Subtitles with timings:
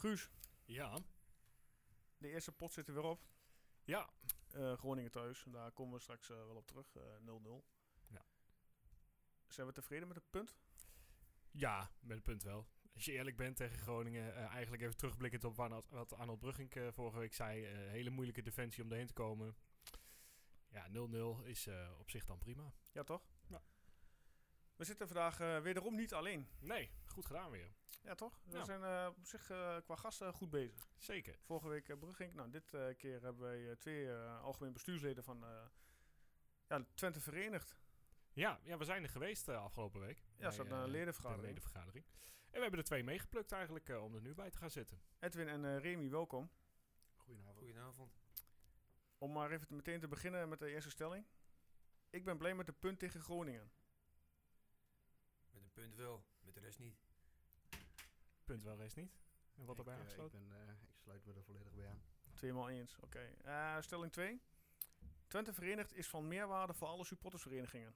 [0.00, 0.30] Guus,
[0.64, 0.98] Ja.
[2.18, 3.26] de eerste pot zit er weer op.
[3.84, 4.10] Ja.
[4.50, 5.44] Eh, Groningen thuis.
[5.48, 6.96] Daar komen we straks eh, wel op terug.
[6.96, 7.64] eh, 0-0.
[8.06, 8.24] Ja.
[9.48, 10.56] Zijn we tevreden met het punt?
[11.50, 12.66] Ja, met het punt wel.
[12.94, 16.88] Als je eerlijk bent tegen Groningen, eh, eigenlijk even terugblikkend op wat, Arnold Brugging eh,
[16.92, 17.64] vorige week zei.
[17.64, 19.56] eh, hele moeilijke defensie om erheen te komen.
[20.68, 22.72] Ja, 0-0 is eh, op zich dan prima.
[22.92, 23.22] Ja, toch?
[23.46, 23.62] Ja.
[24.76, 26.48] We zitten vandaag eh, wederom niet alleen.
[26.58, 27.72] Nee, goed gedaan weer.
[28.02, 28.40] Ja, toch?
[28.44, 28.64] We Ja.
[28.64, 30.88] zijn eh, op zich eh, qua gasten goed bezig.
[30.96, 31.38] Zeker.
[31.42, 32.34] Vorige week uh, Brugging.
[32.34, 35.66] Nou, dit eh, keer hebben wij eh, twee eh, algemeen bestuursleden van eh,
[36.66, 37.76] ja, Twente verenigd.
[38.32, 40.24] Ja, ja, we zijn er geweest uh, afgelopen week.
[40.36, 41.42] Ja, er zat bij, een eh, ledenvergadering.
[41.42, 42.04] de ledenvergadering.
[42.44, 45.02] En we hebben er twee meegeplukt eigenlijk uh, om er nu bij te gaan zitten.
[45.18, 46.50] Edwin en uh, Remy, welkom.
[47.16, 47.58] Goedenavond.
[47.58, 48.18] Goedenavond.
[49.18, 51.26] Om maar even te meteen te beginnen met de eerste stelling.
[52.10, 53.70] Ik ben blij met de punt tegen Groningen.
[55.50, 56.24] Met een punt wel,
[56.60, 57.02] de rest niet.
[58.44, 59.18] Punt wel, rest niet.
[59.54, 60.40] En wat erbij uh, aangesloten?
[60.40, 62.02] Ik, ben, uh, ik sluit me er volledig bij aan.
[62.34, 63.04] Tweemaal eens, oké.
[63.04, 63.76] Okay.
[63.76, 64.40] Uh, stelling 2.
[65.26, 67.94] Twente Verenigd is van meerwaarde voor alle supportersverenigingen.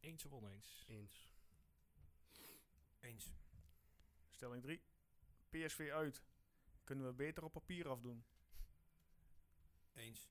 [0.00, 0.84] Eens of oneens?
[0.88, 1.30] Eens.
[3.00, 3.32] Eens.
[4.30, 4.82] Stelling 3.
[5.48, 6.22] PSV uit.
[6.84, 8.24] Kunnen we beter op papier afdoen?
[9.92, 10.30] Eens.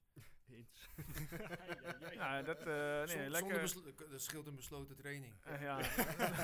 [2.16, 3.62] Ja, dat, uh, nee, lekker...
[4.12, 5.34] dat scheelt een besloten training.
[5.52, 5.78] Uh, ja.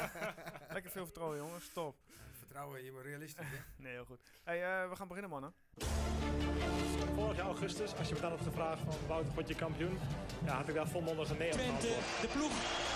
[0.76, 1.66] lekker veel vertrouwen, jongens.
[1.66, 1.96] Stop.
[2.38, 3.58] Vertrouwen, je bent realistisch, hè?
[3.76, 4.20] nee, heel goed.
[4.44, 5.54] Hey, uh, we gaan beginnen, mannen.
[7.16, 10.00] Vorig jaar augustus, als je me dan op de vraag van Wouter, word je kampioen?
[10.46, 11.88] Ja, had ik daar volmondig een nee op Twente,
[12.22, 12.96] de ploeg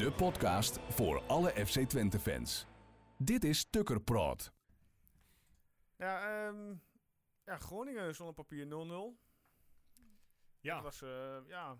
[0.00, 2.66] De podcast voor alle FC Twente fans.
[3.18, 4.52] Dit is Tukker Praat.
[5.96, 6.82] Ja, um,
[7.44, 8.68] ja, Groningen stond op papier 0-0.
[10.60, 10.74] Ja.
[10.74, 11.78] Dat was, uh, ja,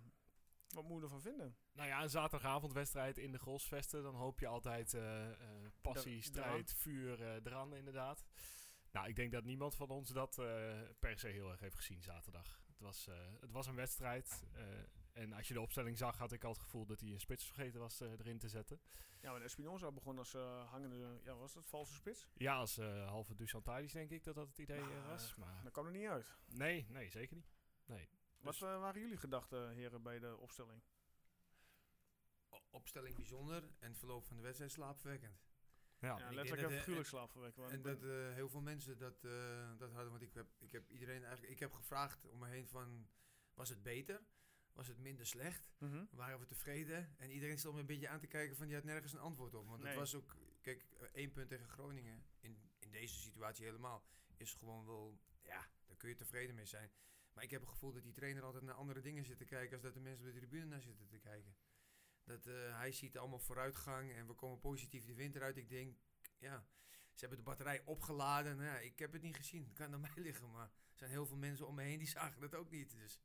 [0.69, 1.57] wat moet je ervan vinden?
[1.73, 4.03] Nou ja, een zaterdagavondwedstrijd in de Golsvesten.
[4.03, 5.37] Dan hoop je altijd uh, uh,
[5.81, 8.25] passie, De- strijd, vuur uh, eraan inderdaad.
[8.93, 10.35] Nou, ik denk dat niemand van ons dat
[10.99, 12.61] per se heel erg heeft gezien zaterdag.
[12.67, 13.09] Het was,
[13.41, 14.45] het was een wedstrijd.
[15.21, 17.45] En als je de opstelling zag, had ik al het gevoel dat hij een spits
[17.45, 18.81] vergeten was erin te zetten.
[19.21, 20.33] Ja, maar Espinoza begon als
[20.67, 22.29] hangende, ja, was dat valse spits?
[22.35, 22.77] Ja, als
[23.07, 25.35] halve Duchantalis denk ik dat dat het idee was.
[25.35, 26.37] Maar dat kwam er niet uit.
[26.47, 27.53] Nee, nee, zeker niet.
[27.85, 28.09] Nee.
[28.41, 30.83] Wat dus waren jullie gedachten, heren, bij de opstelling?
[32.71, 35.43] opstelling bijzonder en het verloop van de wedstrijd slaapverwekkend.
[35.99, 37.71] Ja, ja letterlijk even figuurlijk slaapverwekkend.
[37.71, 39.33] En dat uh, heel veel mensen dat, uh,
[39.79, 42.69] dat hadden, want ik heb, ik heb iedereen eigenlijk, ik heb gevraagd om me heen
[42.69, 43.09] van,
[43.55, 44.21] was het beter?
[44.81, 45.71] Was het minder slecht?
[45.79, 45.91] Mhm.
[45.91, 46.09] Mm -hmm.
[46.11, 47.15] Waren we tevreden?
[47.19, 49.55] En iedereen stond me een beetje aan te kijken van, je had nergens een antwoord
[49.55, 49.67] op.
[49.67, 49.89] Want nee.
[49.89, 54.05] het was ook, kijk, één punt tegen Groningen, in, in deze situatie helemaal,
[54.37, 56.91] is gewoon wel, ja, daar kun je tevreden mee zijn.
[57.33, 59.73] Maar ik heb het gevoel dat die trainer altijd naar andere dingen zit te kijken
[59.73, 61.57] als dat de mensen op de tribune naar zitten te kijken.
[62.25, 65.57] Dat uh, hij ziet allemaal vooruitgang en we komen positief de winter uit.
[65.57, 65.97] Ik denk,
[66.39, 68.57] ja, ze hebben de batterij opgeladen.
[68.57, 69.65] Nou ja, ik heb het niet gezien.
[69.65, 72.09] Het kan aan mij liggen, maar er zijn heel veel mensen om me heen die
[72.19, 72.91] zagen dat ook niet.
[72.91, 73.21] Dus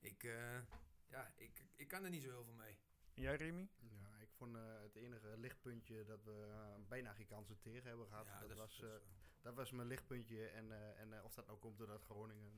[0.00, 0.58] ik, uh,
[1.06, 2.78] ja, ik, ik kan er niet zo heel veel mee.
[3.14, 3.68] En jij, Remy?
[3.78, 8.06] Ja, ik vond uh, het enige lichtpuntje dat we uh, bijna geen kansen tegen hebben
[8.06, 8.26] gehad.
[8.26, 8.84] Ja, dat, dat, was,
[9.40, 10.46] dat, was mijn lichtpuntje.
[10.46, 12.52] En, en of dat nou komt doordat Groningen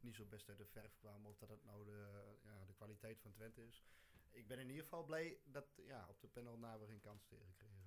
[0.00, 3.20] niet zo best uit de verf kwam, of dat het nou de, ja, de kwaliteit
[3.20, 3.84] van Twente is
[4.30, 7.24] ik ben in ieder geval blij dat ja, op de panel na we geen kans
[7.26, 7.78] tegen kregen.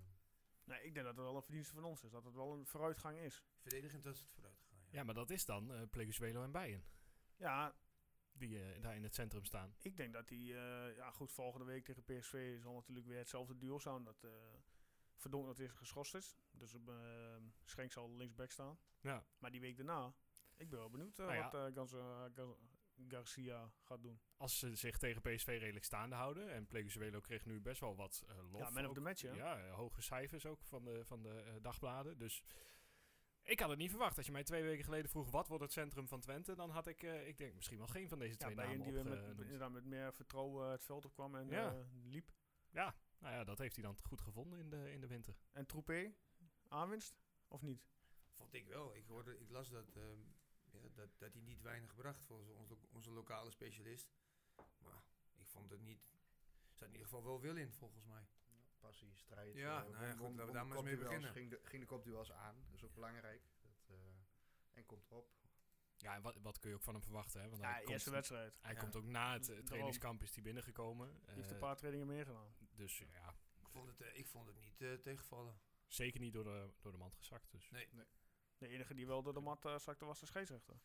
[0.63, 2.11] Nee, ik denk dat het wel een verdienste van ons is.
[2.11, 3.43] Dat het wel een vooruitgang is.
[3.57, 4.81] Verdedigend was het vooruitgang.
[4.81, 6.83] Ja, ja maar dat is dan uh, Pleguzuelo en Bijen.
[7.35, 7.75] Ja.
[8.47, 9.75] Die uh, daar in het centrum staan.
[9.81, 13.57] Ik denk dat die, uh, ja goed, volgende week tegen PSV zal natuurlijk weer hetzelfde
[13.57, 14.03] duo zijn.
[14.03, 14.31] Dat uh,
[15.15, 16.37] Verdonk dat eerst geschorst is.
[16.51, 16.75] Dus
[17.63, 18.79] Schenk zal linksback staan.
[19.01, 19.25] Ja.
[19.37, 20.13] Maar die week daarna,
[20.57, 21.49] ik ben wel benieuwd nou ja.
[21.51, 22.55] wat Gans, Gar
[23.07, 24.19] Garcia gaat doen.
[24.37, 26.51] Als ze zich tegen PSV redelijk staande houden.
[26.51, 28.61] En Pleguzuelo kreeg nu best wel wat uh, lof.
[28.61, 29.33] Ja, man of the match, ja.
[29.33, 32.17] Ja, hoge cijfers ook van de, van de uh, dagbladen.
[32.17, 32.43] Dus
[33.43, 34.17] ik had het niet verwacht.
[34.17, 36.55] Als je mij twee weken geleden vroeg, wat wordt het centrum van Twente?
[36.55, 38.99] Dan had ik, uh, ik denk, misschien wel geen van deze twee ja, namen die
[38.99, 41.85] op, met, met, met meer vertrouwen het veld op kwam en ja.
[42.03, 42.31] liep.
[42.69, 45.37] Ja, nou ja, dat heeft hij dan goed gevonden in de, in de winter.
[45.51, 46.13] En Troepé,
[46.67, 47.15] aanwinst
[47.47, 47.85] of niet?
[48.31, 48.95] Vond ik wel.
[48.95, 50.03] Ik, hoorde, ik las dat, uh,
[50.71, 54.13] ja, dat, dat hij niet weinig bracht volgens onze, onze lokale specialist.
[54.77, 55.03] Maar
[55.35, 56.01] ik vond het niet.
[56.69, 58.27] Er zat in ieder geval wel wil in, volgens mij.
[58.83, 59.53] Passie, strijd.
[59.55, 61.31] Ja, uh, nou ja, goed, laten we daar maar eens mee beginnen.
[61.31, 63.41] Ging de, ging de kopduels aan, dat is ook belangrijk.
[63.61, 65.29] Dat, eh, en komt erop.
[65.97, 67.41] Ja, en wat, wat kun je ook van hem verwachten?
[67.41, 67.49] Hè?
[67.49, 68.59] Want Ja, hij, komt, eerste wedstrijd.
[68.61, 68.79] hij Ja.
[68.79, 69.65] komt ook na het eh, Daarom.
[69.65, 71.07] trainingskamp is hij binnengekomen.
[71.25, 72.55] Die heeft Eh, een paar trainingen meer gedaan.
[72.75, 75.59] dus ja, Ik vond het, eh, ik vond het niet eh, tegenvallen.
[75.87, 77.51] zeker niet door de, door de mand gezakt.
[77.51, 77.69] Dus.
[77.71, 77.87] Nee.
[78.57, 80.75] De enige die wel door de mat uh, zakte was de scheidsrechter.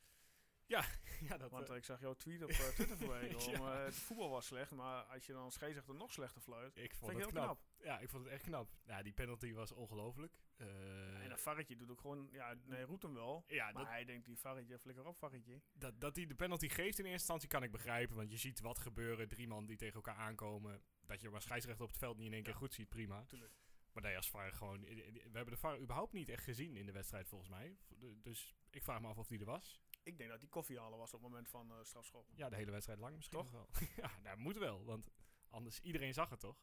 [1.28, 3.60] ja, dat, Want eh, ik zag jouw tweet op eh, Twitter voorbij komen.
[3.60, 3.78] Ja.
[3.78, 7.12] eh, het voetbal was slecht, maar als je dan scheidsrechter nog slechter fluit, ik vond
[7.12, 7.44] het heel knap.
[7.44, 7.60] knap.
[7.86, 8.70] Ja, ik vond het echt knap.
[8.84, 10.32] Ja, die penalty was ongelooflijk.
[10.56, 13.44] Eh, en dat varretje doet ook gewoon, ja, nee, roept hem wel.
[13.46, 15.60] ja, Maar dat, hij denkt, die varretje, flikker op varretje.
[15.72, 18.16] dat, dat hij de penalty geeft in eerste instantie kan ik begrijpen.
[18.16, 19.28] Want je ziet wat gebeuren.
[19.28, 20.82] Drie man die tegen elkaar aankomen.
[21.06, 22.58] Dat je maar scheidsrechter op het veld niet in één keer Ja.
[22.58, 23.24] goed ziet, prima.
[23.24, 23.52] Tuurlijk.
[23.92, 24.80] Maar nee, als VAR gewoon...
[24.80, 27.76] We hebben de VAR überhaupt niet echt gezien in de wedstrijd volgens mij.
[28.22, 29.80] Dus ik vraag me af of die er was.
[30.02, 32.26] Ik denk dat die koffie halen was op het moment van eh, strafschop.
[32.34, 33.50] Ja, de hele wedstrijd lang misschien Toch?
[33.50, 33.68] wel.
[34.02, 34.84] ja, dat moet wel.
[34.84, 35.10] Want
[35.48, 36.56] anders, iedereen zag het toch?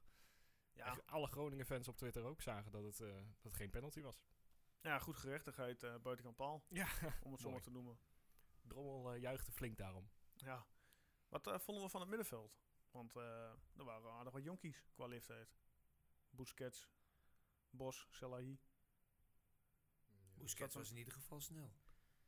[0.71, 4.01] Ja, Echt alle Groningen-fans op Twitter ook zagen dat het, eh, dat het geen penalty
[4.01, 4.23] was.
[4.81, 6.87] ja goed gerechtigheid eh buitenkant paal, Ja,
[7.25, 7.99] om het zo maar te noemen.
[8.61, 10.09] Drommel juichte flink daarom.
[10.35, 10.67] Ja.
[11.27, 12.57] Wat vonden we van het middenveld?
[12.91, 15.55] Want eh, er waren aardig wat jonkies qua leeftijd.
[16.29, 16.89] Busquets,
[17.69, 18.59] Bos, Selahi.
[20.33, 21.73] Busquets was in ieder geval snel.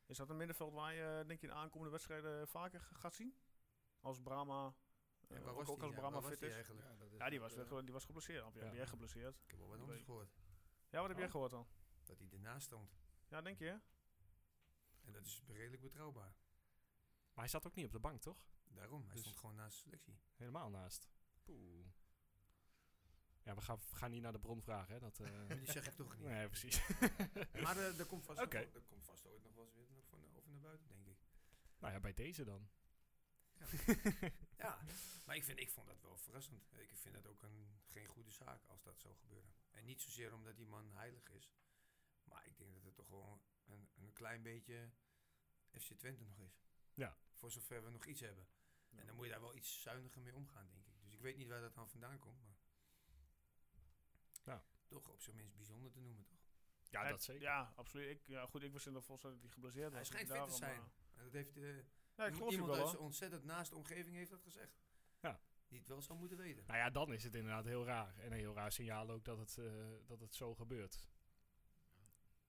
[0.08, 3.14] Is dat een middenveld waar je, denk je, in de aankomende wedstrijden vaker g- gaat
[3.14, 3.34] zien?
[4.00, 4.74] Als Brahma,
[5.28, 6.52] Ja, eh, waar ook, was ook die, als ja, Brahma fit is.
[6.54, 6.86] eigenlijk?
[6.86, 8.44] Ja, is Ja, die was, eh, weg- die was geblesseerd.
[8.44, 8.66] Of ja, Ja.
[8.66, 9.34] ben jij geblesseerd?
[9.44, 10.30] Ik heb wel wat anders gehoord.
[10.90, 11.32] Ja, wat heb jij Oh.
[11.32, 11.66] gehoord dan?
[12.04, 12.96] Dat hij ernaast stond.
[13.28, 13.64] Ja, denk je?
[13.64, 13.76] hè?
[15.04, 16.34] En dat is redelijk betrouwbaar.
[17.32, 18.46] Maar hij zat ook niet op de bank, toch?
[18.68, 20.18] Daarom, hij Dus- stond gewoon naast de selectie.
[20.36, 21.08] Helemaal naast.
[21.42, 21.86] Poeh.
[23.48, 25.00] Ja, we gaan, we gaan niet naar de bron vragen, hè?
[25.00, 26.26] Dat, eh, die zeg ik toch niet.
[26.26, 26.80] nee, precies.
[27.64, 30.24] Maar eh, er komt vast, nog, er komt vast ooit nog wel eens weer van
[30.24, 31.18] over naar buiten, denk ik.
[31.78, 32.68] nou ja, bij deze dan.
[34.56, 34.78] Ja,
[35.24, 36.70] maar ik, vind, ik vond dat wel verrassend.
[36.76, 39.54] Ik vind dat ook een, geen goede zaak als dat zou gebeuren.
[39.70, 41.52] En niet zozeer omdat die man heilig is.
[42.24, 44.90] Maar ik denk dat het toch gewoon een, een klein beetje
[45.70, 46.60] FC Twente nog is.
[46.94, 47.16] Ja.
[47.32, 48.48] Voor zover we nog iets hebben.
[48.88, 51.00] En dan moet je daar wel iets zuiniger mee omgaan, denk ik.
[51.02, 52.46] Dus ik weet niet waar dat dan vandaan komt.
[52.46, 52.57] Maar Ja.
[54.88, 56.38] Toch op zijn minst bijzonder te noemen, toch?
[56.90, 57.42] Ja, Hij- dat zeker.
[57.42, 58.08] Ja, absoluut.
[58.10, 59.94] Ik, ja, goed, ik was in de volgens dat hij geblesseerd was.
[59.94, 60.80] Hij schijnt fit te zijn.
[60.80, 61.76] eh, En dat heeft, eh,
[62.14, 62.70] ja, ik geloof iemand wel.
[62.70, 62.88] uit hoor.
[62.90, 64.80] zijn ontzettend naast de omgeving heeft dat gezegd.
[65.20, 65.40] Ja.
[65.68, 66.64] Die het wel zou moeten weten.
[66.66, 68.18] Nou ja, dan is het inderdaad heel raar.
[68.18, 69.64] En een heel raar signaal ook dat het, eh,
[70.06, 71.06] dat het zo gebeurt.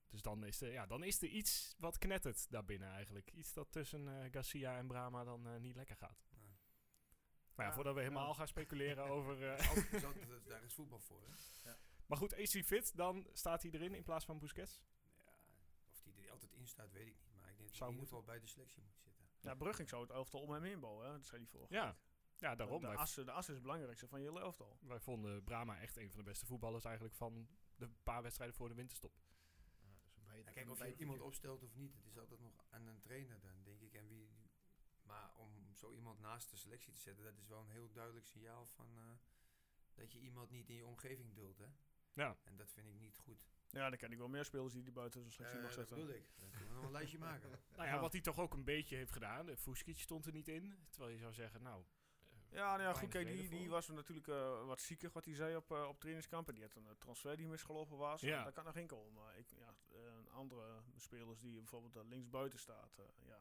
[0.10, 3.32] Dus dan is, er, ja, dan is er iets wat knettert daarbinnen eigenlijk.
[3.32, 6.28] Iets dat tussen eh, Garcia en Brahma dan eh, niet lekker gaat.
[6.30, 6.38] Ja.
[7.56, 8.34] Maar ja, Ja, voordat we helemaal ja.
[8.34, 9.52] gaan speculeren over...
[9.54, 10.16] eh, dat-
[10.48, 11.24] daar is voetbal voor.
[11.28, 11.72] Hè?
[12.10, 14.82] Maar goed, is hij fit, dan staat hij erin in plaats van Busquets.
[15.18, 15.24] Ja,
[15.92, 17.36] of die er altijd in staat, weet ik niet.
[17.42, 18.18] Maar ik denk dat Zou hij in ieder moeten.
[18.18, 19.26] geval bij de selectie moet zitten.
[19.40, 21.12] Ja, Brugging zou het elftal om hem heen bouwen, hè?
[21.12, 21.96] dat zei hij vorige Ja, week.
[22.38, 22.82] ja daarom.
[22.82, 24.78] De, Wij, as, de as is het belangrijkste van je elftal.
[24.82, 28.70] wij vonden Brahma echt een van de beste voetballers eigenlijk van de paar wedstrijden voor
[28.70, 29.14] de winterstop.
[30.28, 33.00] Een Ja, kijk, of je iemand opstelt of niet, het is altijd nog aan een
[33.00, 33.94] trainer dan, denk ik.
[33.94, 34.30] En wie,
[35.02, 38.26] maar om zo iemand naast de selectie te zetten, dat is wel een heel duidelijk
[38.26, 39.12] signaal van eh,
[39.94, 41.58] dat je iemand niet in je omgeving duldt.
[41.58, 41.68] Hè?
[42.14, 43.48] Ja, En dat vind ik niet goed.
[43.70, 45.88] Ja, dan ken ik wel meer spelers die die buiten de selectie Eh, mag dat
[45.88, 46.06] zetten.
[46.06, 46.30] bedoel ik.
[46.40, 47.50] Dan kunnen we nog een lijstje maken.
[47.78, 49.46] nou ja, wat hij toch ook een beetje heeft gedaan.
[49.46, 50.88] De Fuskic stond er niet in.
[50.90, 51.84] Terwijl je zou zeggen, nou...
[52.30, 55.36] eh, Ja, nou ja, goed, kijk, die, die was natuurlijk eh, wat ziekig, wat hij
[55.36, 56.54] zei op, eh, op trainingskampen.
[56.56, 58.22] Die had een eh, transfer die misgelopen was.
[58.22, 58.44] Ja.
[58.44, 59.14] Daar kan nog in komen.
[59.14, 63.40] Maar ik, ja, eh, andere spelers die bijvoorbeeld uh, linksbuiten staat, eh, ja.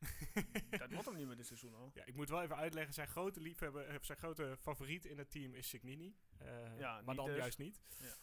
[0.80, 1.90] dat wordt hem niet meer dit seizoen al.
[1.94, 2.94] Ja, ik moet wel even uitleggen.
[2.94, 6.16] Zijn grote liefhebber, eh, zijn grote favoriet in het team is Signini.
[6.38, 7.36] Eh, Ja, maar dan dus.
[7.36, 7.80] juist niet.
[7.98, 8.14] Ja.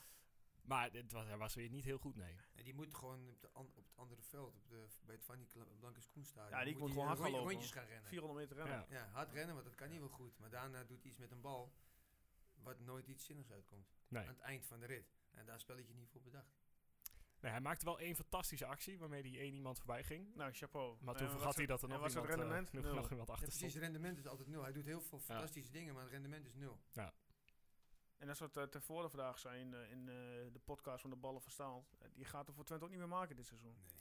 [0.61, 2.35] Maar het was, hij was weer niet heel goed, nee.
[2.53, 5.23] En die moet gewoon op, de an- op het andere veld, op de, bij het
[5.23, 6.59] Fanny Kla- Blanke Koenstadion.
[6.59, 7.51] Ja, die moet gewoon eh, hard gaan rond- lopen.
[7.53, 8.09] Rondjes gaan rennen.
[8.09, 8.85] 400 meter rennen.
[8.89, 8.97] Ja.
[8.99, 10.39] Ja, hard rennen, want dat kan niet wel goed.
[10.39, 11.73] Maar daarna doet hij iets met een bal,
[12.55, 13.87] wat nooit iets zinnigs uitkomt.
[14.07, 14.21] nee.
[14.23, 15.15] Aan het eind van de rit.
[15.31, 16.57] En daar spelletje niet voor bedacht.
[17.41, 17.51] Nee.
[17.51, 20.35] Hij maakte wel één fantastische actie waarmee hij één iemand voorbij ging.
[20.35, 20.97] Nou, chapeau.
[21.01, 22.83] Maar En toen vergat hij dat er nog wat is het iemand, eh, rendement?
[22.83, 22.93] Nul.
[22.93, 23.83] nog iemand Ja, achter precies, stond.
[23.83, 24.63] rendement is altijd nul.
[24.63, 26.79] Hij doet heel veel fantastische dingen, maar het rendement is nul.
[28.17, 30.15] En dat soort uh, ten voorde vandaag zijn eh, in eh,
[30.53, 31.93] de podcast van de ballen verstaald.
[31.99, 33.75] Eh, die gaat er voor Twente ook niet meer maken dit seizoen.
[33.77, 33.95] Nee.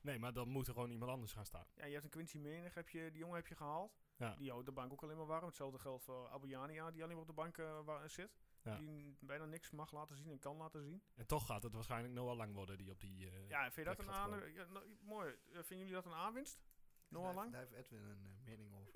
[0.00, 1.66] Nee, maar dan moet er gewoon iemand anders gaan staan.
[1.74, 3.98] Ja, je hebt een Quincy Menig, heb je, die jongen heb je gehaald.
[4.16, 4.34] Ja.
[4.34, 5.46] Die houdt de bank ook alleen maar warm.
[5.46, 8.38] Hetzelfde geldt voor Abuyania, die alleen maar op de bank eh, waar, zit.
[8.62, 8.76] Ja.
[8.78, 11.02] Die bijna niks mag laten zien en kan laten zien.
[11.14, 13.30] En toch gaat het waarschijnlijk Noah Lang worden die op die...
[13.30, 15.28] eh, Ja, vind je dat een aan, ja, nou, mooi.
[15.28, 16.58] Eh, vinden jullie dat een aanwinst?
[17.08, 17.52] Noah Daar- Lang?
[17.52, 18.92] Daar heeft Edwin een eh, mening over.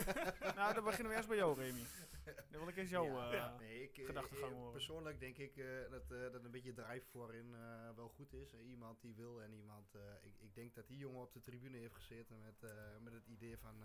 [0.56, 1.84] nou, dan beginnen we eerst bij jou, Remy.
[2.50, 3.56] Dan wil ik eens jouw Ja, eh, ja.
[3.58, 4.72] Nee, ik, gedachtegang horen.
[4.72, 8.54] Persoonlijk denk ik eh, dat, eh, dat een beetje drive voorin eh, wel goed is.
[8.54, 9.94] Iemand die wil en iemand...
[9.94, 13.12] eh, ik, ik denk dat die jongen op de tribune heeft gezeten met, eh, met
[13.12, 13.82] het idee van...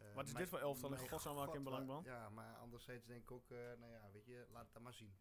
[0.00, 2.02] eh, eh, Wat is dit voor elftal in godsnaam waar ik in belang ben?
[2.04, 4.94] Ja, maar anderzijds denk ik ook, eh, nou ja, weet je, laat het dan maar
[4.94, 5.14] zien.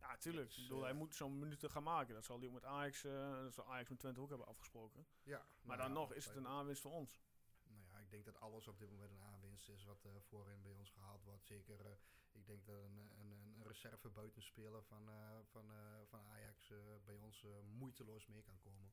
[0.00, 0.48] Ja, tuurlijk.
[0.48, 2.14] Dus, ik bedoel, eh, hij moet zo'n minuten gaan maken.
[2.14, 5.06] Dat zal hij ook met Ajax, eh, dat zal Ajax met Twente ook hebben afgesproken.
[5.22, 7.20] Ja, Maar nou dan ja, nog is het een aanwinst voor ons.
[7.62, 10.72] Nou ja, ik denk dat alles op dit moment een aanwinst is wat voorin bij
[10.72, 11.46] ons gehaald wordt.
[11.46, 11.98] Zeker,
[12.32, 15.10] ik denk dat een, een, een reserve buitenspeler van,
[15.44, 15.70] van,
[16.04, 16.72] van Ajax
[17.04, 18.92] bij ons moeiteloos mee kan komen.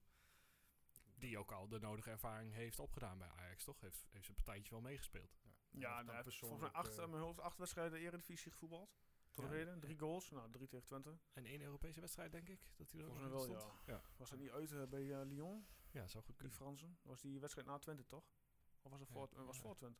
[1.21, 3.81] Die ook al de nodige ervaring heeft opgedaan bij Ajax, toch?
[3.81, 5.39] Heeft, heeft zijn partijtje wel meegespeeld.
[5.45, 8.95] Of Ja, dan hij heeft volgens mij acht, eh, mijn hoofd acht wedstrijden Eredivisie gevoetbald.
[9.31, 9.49] Tot Ja.
[9.49, 9.79] op heden.
[9.79, 10.29] Drie goals.
[10.31, 11.17] Nou, drie tegen Twente.
[11.33, 13.83] En één Europese wedstrijd, denk ik, dat hij er ook Volgens mij wel, stond.
[13.85, 13.93] ja.
[13.93, 14.01] Ja.
[14.17, 15.65] Was dat niet uit bij eh, Lyon?
[15.91, 16.53] Ja, zou goed Die kunnen.
[16.57, 16.89] Fransen?
[17.01, 18.25] Dat was die wedstrijd na Twente, toch?
[18.81, 19.13] Of was het Ja.
[19.15, 19.61] voor, eh, was Ja.
[19.61, 19.99] voor Twente?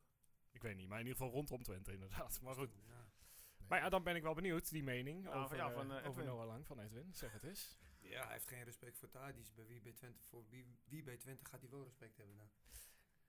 [0.50, 2.40] Ik weet niet, maar in ieder geval rondom Twente inderdaad.
[2.40, 2.72] Maar goed.
[2.86, 2.94] Ja.
[2.94, 3.66] nee.
[3.68, 6.24] Maar ja, dan ben ik wel benieuwd, die mening Ja, over, ja, van, over Edwin.
[6.24, 7.14] Noah Lang van Edwin.
[7.14, 7.78] Zeg het eens.
[8.02, 9.52] Ja, hij heeft geen respect voor Tadis.
[9.52, 12.50] Bij wie bij Twente, voor wie, wie bij Twente gaat hij wel respect hebben dan?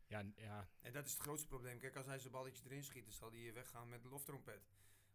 [0.08, 1.80] Ja, n- ja, En dat is het grootste probleem.
[1.80, 4.68] Kijk, als hij zijn balletje erin schiet, dan zal hij weggaan met de loftrompet.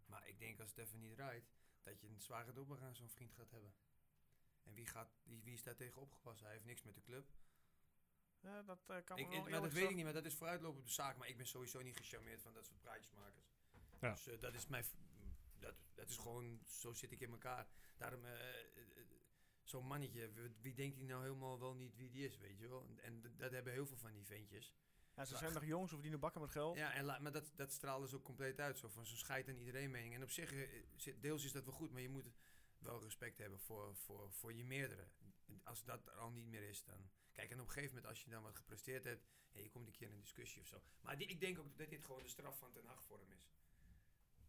[0.06, 1.50] Maar ik denk als het even niet draait,
[1.82, 3.74] dat je een zware dobbel aan zo'n vriend gaat hebben.
[4.62, 6.40] En wie, gaat, wie, wie is daar tegen opgepast?
[6.40, 7.26] Hij heeft niks met de club.
[8.40, 10.88] Ja, dat eh, kan Ik, wel maar dat weet ik niet, maar dat is vooruitlopende
[10.88, 11.16] zaak.
[11.16, 13.46] Maar ik ben sowieso niet gecharmeerd van dat soort praatjesmakers.
[14.00, 14.10] Ja.
[14.10, 14.84] Dus eh, dat is mijn...
[15.58, 16.60] Dat, dat is gewoon...
[16.64, 17.68] Zo zit ik in elkaar.
[17.96, 18.24] Daarom...
[18.24, 18.32] eh,
[19.68, 22.86] Zo'n mannetje, wie, denkt hij nou helemaal wel niet wie die is, weet je wel?
[22.96, 24.74] En, dat hebben heel veel van die ventjes.
[25.14, 26.76] Ja, ze zijn nog jong, ze verdienen bakken met geld.
[26.76, 28.78] Ja, en maar dat, dat straalde dus ook compleet uit.
[28.78, 30.14] Zo van zo'n scheid aan iedereen mening.
[30.14, 32.24] En op zich, eh, zit- deels is dat wel goed, maar je moet
[32.78, 35.08] wel respect hebben voor, voor, voor je meerdere.
[35.62, 37.10] Als dat er al niet meer is, dan...
[37.32, 39.92] Kijk, en op een gegeven moment, als je dan wat gepresteerd hebt, je komt een
[39.92, 40.82] keer in een discussie of zo.
[41.00, 43.32] Maar di- ik denk ook dat dit gewoon de straf van Ten Hag voor hem
[43.32, 43.50] is.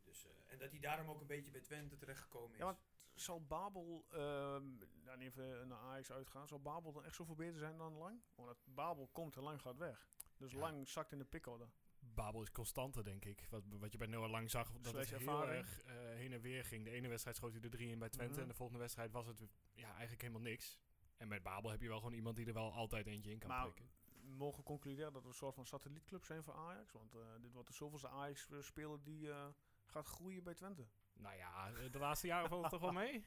[0.03, 2.57] Dus, eh, en dat hij daarom ook een beetje bij Twente terechtgekomen is.
[2.57, 2.79] Ja,
[3.21, 4.63] zal Babel, ehm
[5.03, 8.21] dan even naar Ajax uitgaan, zal Babel dan echt zoveel beter zijn dan Lang?
[8.35, 10.09] Want Babel komt en Lang gaat weg.
[10.37, 10.59] Dus Ja.
[10.59, 11.69] Lang zakt in de pickorde.
[11.99, 13.47] Babel is constanter, denk ik.
[13.49, 15.57] Wat, wat je bij Noah Lang zag, dat het Slash heel ervaring.
[15.57, 16.83] erg eh, heen en weer ging.
[16.83, 18.41] De ene wedstrijd schoot hij er drie in bij Twente Mhm.
[18.41, 19.41] en de volgende wedstrijd was het
[19.73, 20.77] ja, eigenlijk helemaal niks.
[21.17, 23.49] En met Babel heb je wel gewoon iemand die er wel altijd eentje in kan
[23.49, 23.89] Maar prikken.
[24.21, 26.91] we mogen concluderen dat we een soort van satellietclub zijn voor Ajax.
[26.91, 29.47] Want eh, dit wordt de zoveelste Ajax-speler die eh,
[29.85, 30.87] gaat groeien bij Twente.
[31.19, 33.25] Nou ja, de laatste jaren valt het toch wel mee?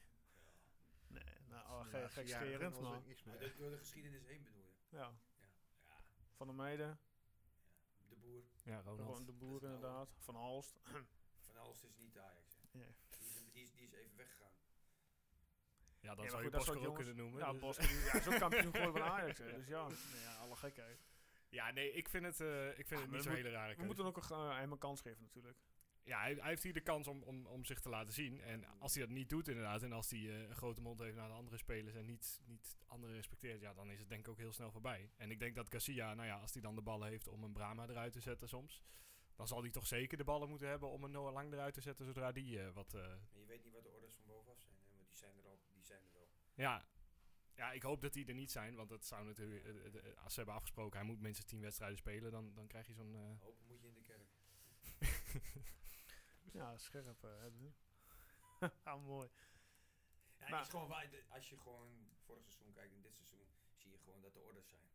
[1.06, 4.96] Nee, nou, de ge- gekscherend, er maar dat door de geschiedenis heen bedoel je?
[4.96, 5.12] ja.
[5.88, 5.96] Ja.
[6.36, 6.98] Van der Meijden,
[8.08, 8.42] De boer.
[8.64, 9.18] Ja, gewoon Ronald.
[9.18, 10.14] de Dat boer nou- inderdaad.
[10.18, 10.80] Van Halst.
[11.46, 12.54] Van Alst is niet de Ajax.
[12.54, 12.78] hè.
[12.78, 12.94] Nee.
[13.18, 14.50] Die, is, die, is, die is even weggegaan.
[16.00, 17.40] Ja, dan maar zou goed, je dat Bosker ook jongens- kunnen noemen.
[17.40, 19.38] Ja, dus- Bosker, ja, is ook kampioen geworden van Ajax.
[19.38, 19.52] hè.
[19.58, 21.00] Dus ja, nee, ja alle gekheid.
[21.48, 23.50] Ja, nee, ik vind het, eh, ik vind Ah, het we niet zo'n moet- hele
[23.56, 23.86] rare We keuze.
[23.86, 25.58] moeten ook een, hem een kans geven natuurlijk.
[26.04, 28.40] Ja, hij, hij heeft hier de kans om, om, om zich te laten zien.
[28.40, 31.16] En als hij dat niet doet inderdaad, en als hij eh, een grote mond heeft
[31.16, 34.28] naar de andere spelers en niet, niet anderen respecteert, ja, dan is het denk ik
[34.28, 35.10] ook heel snel voorbij.
[35.16, 37.52] En ik denk dat Garcia, nou ja, als hij dan de ballen heeft om een
[37.52, 38.82] Brahma eruit te zetten soms,
[39.36, 41.80] dan zal hij toch zeker de ballen moeten hebben om een Noah Lang eruit te
[41.80, 42.94] zetten zodra die eh, wat...
[42.94, 44.92] eh, je weet niet wat de orders van bovenaf zijn, hè?
[44.92, 46.28] want die zijn er al, die zijn er wel.
[46.54, 46.86] ja.
[47.54, 49.64] ja, ik hoop dat die er niet zijn, want dat zou natuurlijk,
[50.22, 53.14] als ze hebben afgesproken, hij moet minstens 10 wedstrijden spelen, dan, dan krijg je zo'n...
[53.40, 54.28] Hopen moet je in de kerk.
[56.52, 57.24] Ja, scherp.
[57.24, 57.74] eh, Edwin.
[58.82, 59.28] ah, mooi.
[60.38, 60.92] Ja, Maar- is gewoon
[61.28, 64.68] als je gewoon vorig seizoen kijkt en dit seizoen, zie je gewoon dat de orders
[64.68, 64.90] zijn.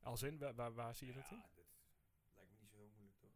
[0.00, 1.36] als in, waar, waar, waar zie je dat in?
[1.36, 1.64] Ja, dat
[2.34, 3.30] lijkt me niet zo heel moeilijk, toch?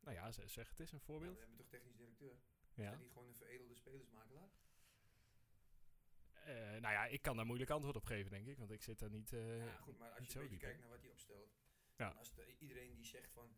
[0.00, 1.32] Nou ja, zeg het eens, een Nou, voorbeeld.
[1.34, 2.36] we hebben toch technisch directeur?
[2.74, 2.92] Ja.
[2.92, 4.50] Is die gewoon een veredelde spelersmakelaar?
[6.32, 8.58] Eh, nou ja, ik kan daar moeilijk antwoord op geven, denk ik.
[8.58, 9.32] Want ik zit daar niet.
[9.32, 11.58] eh, ja, goed, maar als je een beetje diep kijkt naar wat hij opstelt.
[11.96, 12.08] Ja.
[12.08, 13.56] Als de- iedereen die zegt van,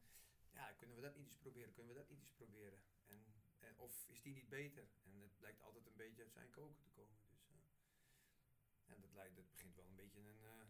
[0.52, 2.80] ja, kunnen we dat niet eens proberen, kunnen we dat niet eens proberen.
[3.06, 3.24] En,
[3.58, 4.88] en, of is die niet beter?
[5.02, 7.18] En het lijkt altijd een beetje uit zijn koken te komen.
[7.30, 10.44] Dus, eh, en dat, lijkt, dat begint wel een beetje een...
[10.44, 10.66] eh,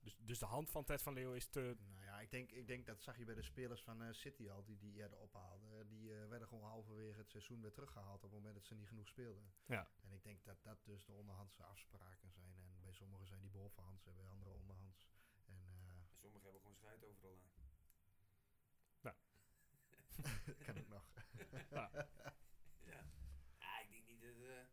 [0.00, 1.76] Dus, dus de hand van Ted van Leeuwen is te.
[1.94, 4.48] Nou ja, ik denk, ik denk dat zag je bij de spelers van eh, City
[4.50, 5.88] al, die die eerder ophaalden.
[5.88, 8.88] Die eh, werden gewoon halverwege het seizoen weer teruggehaald op het moment dat ze niet
[8.88, 9.52] genoeg speelden.
[9.66, 9.90] Ja.
[10.00, 12.54] En ik denk dat dat dus de onderhandse afspraken zijn.
[12.58, 15.08] En bij sommigen zijn die bovenhands en bij anderen onderhands.
[15.46, 17.57] En eh, en sommigen hebben gewoon scheid overal aan.
[20.66, 21.04] kan ik nog.
[21.70, 21.90] ja.
[23.58, 24.64] ja, ik denk niet dat, eh,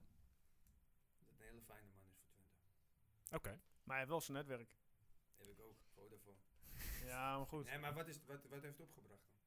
[1.19, 3.35] dat het een hele fijne man is voor Twente.
[3.35, 3.49] Oké.
[3.83, 4.75] Maar hij heeft wel zijn netwerk.
[5.37, 6.37] Heb ik ook, Vodafone.
[7.11, 7.65] Ja, maar goed.
[7.65, 9.39] Nee, maar wat, is, wat, wat heeft het opgebracht dan?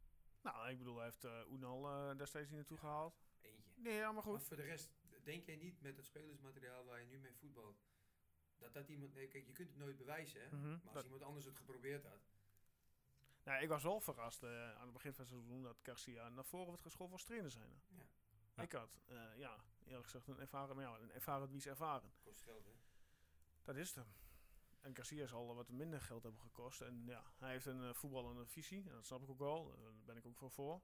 [0.52, 2.82] Nou, ik bedoel, hij heeft uh, Unal eh, destijds hier naartoe Ja.
[2.82, 3.20] gehaald.
[3.40, 3.70] Eentje.
[3.76, 4.42] Nee, ja, maar Maar goed.
[4.42, 4.90] voor de rest,
[5.22, 7.82] denk jij niet met het spelersmateriaal waar je nu mee voetbalt,
[8.58, 9.14] dat dat iemand...
[9.14, 10.46] Nee, kijk, je kunt het nooit bewijzen, hè?
[10.56, 12.28] Mhm, Maar als dat- iemand anders het geprobeerd had...
[13.42, 16.44] Nou, ik was wel verrast eh, aan het begin van het seizoen dat Garcia naar
[16.44, 17.82] voren werd geschoven als trainer zijn.
[17.88, 17.96] Ja,
[18.54, 18.62] Ja.
[18.62, 22.12] Ik had, eh, ja, eerlijk gezegd, een ervaren, maar ja, een ervaren wie is ervaren.
[22.22, 22.72] kost geld, hè?
[23.62, 24.14] Dat is het hem.
[24.80, 26.80] En Garcia zal wat minder geld hebben gekost.
[26.80, 28.88] En ja, hij heeft een eh, voetballende visie.
[28.88, 29.76] En dat snap ik ook wel.
[29.76, 30.82] Daar ben ik ook voor voor.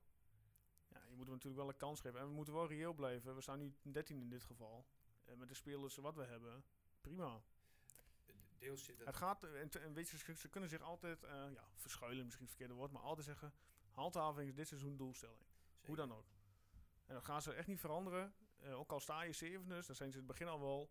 [0.88, 2.20] ja, je moet hem natuurlijk wel een kans geven.
[2.20, 3.34] En we moeten wel reëel blijven.
[3.34, 4.86] We staan nu 13 in dit geval.
[5.24, 6.64] En met de spelers wat we hebben,
[7.00, 7.42] prima.
[8.64, 9.16] Deels zit Het dat...
[9.16, 12.80] gaat, en, en weet je, ze, kunnen zich altijd, eh, ja, verschuilen misschien het verkeerde
[12.80, 13.52] woord, maar altijd zeggen,
[13.90, 15.44] handhaving is dit seizoen doelstelling.
[15.80, 16.26] Hoe dan ook.
[17.06, 18.34] En dat gaan ze echt niet veranderen.
[18.60, 20.90] Eh, ook al sta je zevende, dan zijn ze in het begin al wel.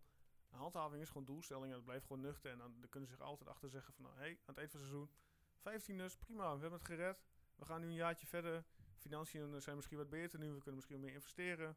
[0.50, 2.50] Handhaving is gewoon doelstelling en het blijft gewoon nuchter.
[2.50, 4.70] En dan, dan kunnen ze zich altijd achter zeggen van, hé, hey, aan het eind
[4.70, 5.10] van het seizoen,
[5.56, 7.24] 15 dus, prima, we hebben het gered.
[7.54, 8.64] We gaan nu een jaartje verder.
[8.96, 11.76] Financiën zijn misschien wat beter nu, we kunnen misschien meer investeren.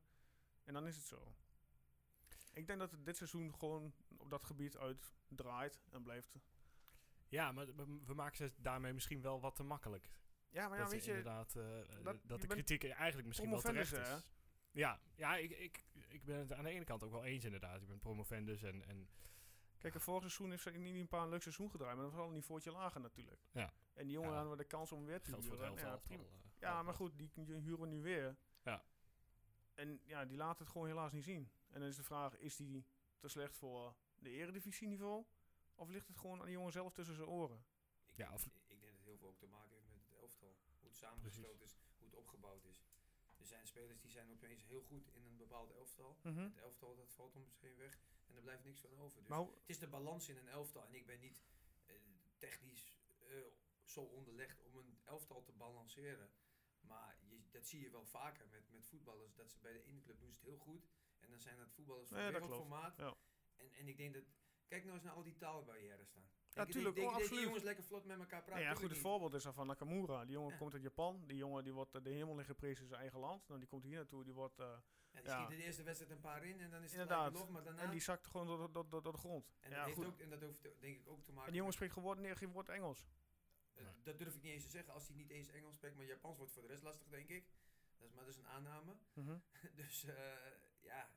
[0.64, 1.36] En dan is het zo.
[2.58, 6.36] Ik denk dat het dit seizoen gewoon op dat gebied uitdraait en blijft.
[7.28, 10.10] Ja, maar we, maken ze daarmee misschien wel wat te makkelijk.
[10.50, 11.64] Ja, maar ja, dat weet je inderdaad, eh,
[12.04, 14.16] dat- dat, je de kritiek eigenlijk misschien wel terecht hè?
[14.16, 14.26] is.
[14.72, 17.82] Ja, ja ik, ik, ik ben het aan de ene kant ook wel eens inderdaad.
[17.82, 19.10] Je bent promovendus en, en
[19.78, 22.14] Kijk, het vorig seizoen heeft ze niet een paar een leuk seizoen gedraaid, maar dat
[22.14, 23.42] was al een niveautje lager natuurlijk.
[23.52, 23.74] Ja.
[23.94, 24.36] En die jongen Ja.
[24.36, 25.90] hadden we de kans om weer te geldt voor het huren.
[25.90, 26.20] Ja, eh,
[26.60, 28.38] ja, maar goed, die, die huren we nu weer.
[28.64, 28.84] Ja.
[29.74, 31.50] En ja, die laten het gewoon helaas niet zien.
[31.70, 32.86] En dan is de vraag, is die
[33.18, 35.26] te slecht voor de eredivisieniveau?
[35.76, 37.66] Of ligt het gewoon aan die jongen zelf tussen zijn oren?
[38.06, 40.00] Ik, Ja, of- ik, ik denk dat het heel veel ook te maken heeft met
[40.02, 40.56] het elftal.
[40.80, 42.84] Hoe het samengesloten is, hoe het opgebouwd is.
[43.38, 46.18] Er zijn spelers die zijn opeens heel goed in een bepaald elftal.
[46.24, 46.38] Mhm.
[46.40, 49.20] Het elftal dat valt om zich heen weg en er blijft niks van over.
[49.20, 50.86] Dus Maar het is de balans in een elftal.
[50.86, 51.44] En ik ben niet
[51.86, 51.96] eh,
[52.38, 53.38] technisch eh,
[53.84, 56.30] zo onderlegd om een elftal te balanceren.
[56.80, 59.36] Maar je, dat zie je wel vaker met, met voetballers.
[59.36, 60.88] Dat ze bij de ene club doen ze het heel goed.
[61.28, 62.98] En dan zijn het voetballers van Nee, dat wereldformaat.
[62.98, 63.16] Ja.
[63.56, 64.24] En, en ik denk dat...
[64.68, 66.30] Kijk nou eens naar al die taalbarrières staan.
[66.54, 67.44] Ja, Ik- tuurlijk, Ik denk oh, dat die absoluut.
[67.44, 68.64] jongens lekker vlot met elkaar praten.
[68.64, 70.26] Ja, een tuurlijk goed voorbeeld is er van Nakamura.
[70.26, 70.58] Die jongen Ja.
[70.58, 71.24] komt uit Japan.
[71.28, 73.48] Die jongen die wordt eh, de hemel in geprezen in zijn eigen land.
[73.48, 74.24] Nou, die komt hier naartoe.
[74.24, 74.66] Die wordt, eh,
[75.12, 75.38] Ja, die Ja.
[75.40, 77.34] schiet in de eerste wedstrijd een paar in en dan is het Inderdaad.
[77.34, 77.82] nog, maar daarna...
[77.82, 79.54] en die zakt gewoon door, door, door, door de grond.
[79.60, 80.06] en, dat ja, heeft goed.
[80.06, 82.36] ook, en dat heeft denk ik ook te maken En die jongen spreekt gewoon nee,
[82.36, 83.08] geen woord Engels.
[83.74, 83.94] eh, Nee.
[84.04, 86.38] dat durf ik niet eens te zeggen als hij niet eens Engels spreekt, maar Japans
[86.38, 87.50] wordt voor de rest lastig, denk ik.
[87.98, 88.96] Dat is maar dus een aanname.
[89.14, 89.38] Mhm.
[89.76, 90.04] dus
[90.88, 91.10] ja,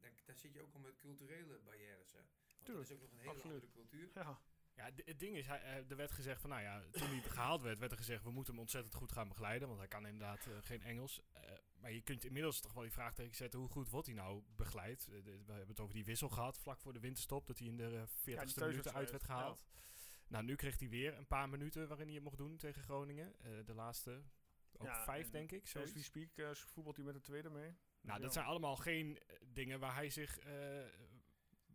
[0.00, 2.12] dan, dan zit je ook al met culturele barrières.
[2.12, 2.20] Hè.
[2.56, 3.54] Want dat is ook nog een hele absoluut.
[3.54, 4.10] andere cultuur.
[4.14, 4.40] Ja.
[4.74, 7.78] Ja, het ding is, hij, er werd gezegd van, nou ja, toen hij gehaald werd,
[7.78, 10.56] werd er gezegd, we moeten hem ontzettend goed gaan begeleiden, want hij kan inderdaad eh,
[10.60, 11.20] geen Engels.
[11.32, 14.42] Eh, maar je kunt inmiddels toch wel die vraagteken zetten, hoe goed wordt hij nou
[14.56, 15.08] begeleid?
[15.08, 17.76] Eh, we hebben het over die wissel gehad, vlak voor de winterstop, dat hij in
[17.76, 19.26] de eh, 40ste minuut uit werd ja.
[19.26, 19.64] gehaald.
[20.28, 23.34] Nou, nu kreeg hij weer een paar minuten waarin hij het mocht doen tegen Groningen.
[23.40, 24.22] Eh, de laatste,
[24.72, 27.76] ook Ja, vijf en denk ik, As we speak voetbalt hij met de tweede mee.
[28.00, 30.38] Nou, dat zijn allemaal geen eh, dingen waar hij zich.
[30.38, 30.86] eh,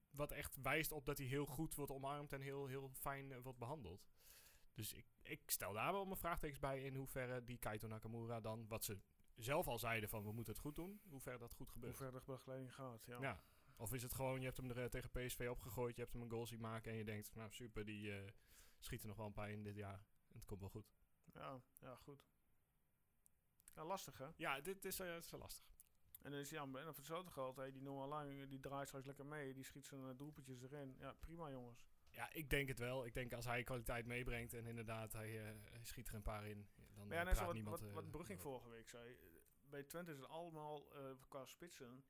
[0.10, 3.40] wat echt wijst op dat hij heel goed wordt omarmd en heel, heel fijn eh,
[3.40, 4.08] wordt behandeld.
[4.74, 8.68] Dus ik, ik stel daar wel mijn vraagtekens bij in hoeverre die Kaito Nakamura dan,
[8.68, 9.00] wat ze
[9.36, 11.98] zelf al zeiden van we moeten het goed doen, hoe ver dat goed Hoe gebeurt.
[11.98, 13.06] ver de begeleiding gaat.
[13.06, 13.22] Ja.
[13.22, 13.44] Ja.
[13.76, 16.30] Of is het gewoon, je hebt hem er tegen PSV opgegooid, je hebt hem een
[16.30, 18.24] goal zien maken en je denkt, nou super, die
[18.80, 20.06] schieten nog wel een paar in dit jaar.
[20.34, 20.92] Het komt wel goed.
[21.34, 22.26] Ja, ja, goed.
[23.76, 24.28] Ja, lastig hè.
[24.36, 25.73] Ja, dit is, is lastig.
[26.24, 29.06] En dan is ja, en op hetzelfde geld, hey, die Noah Lang, die draait straks
[29.06, 30.96] lekker mee, die schiet zijn eh, doelpuntjes erin.
[31.00, 31.86] Ja, prima jongens.
[32.10, 33.06] Ja, ik denk het wel.
[33.06, 36.46] Ik denk als hij kwaliteit meebrengt en inderdaad hij, eh, hij schiet er een paar
[36.46, 37.80] in, dan Maar ja, eh, praat wat, niemand...
[37.80, 39.18] wat, wat Brugging vorige week zei.
[39.70, 40.88] Bij Twente is het allemaal
[41.28, 42.04] qua spitsen.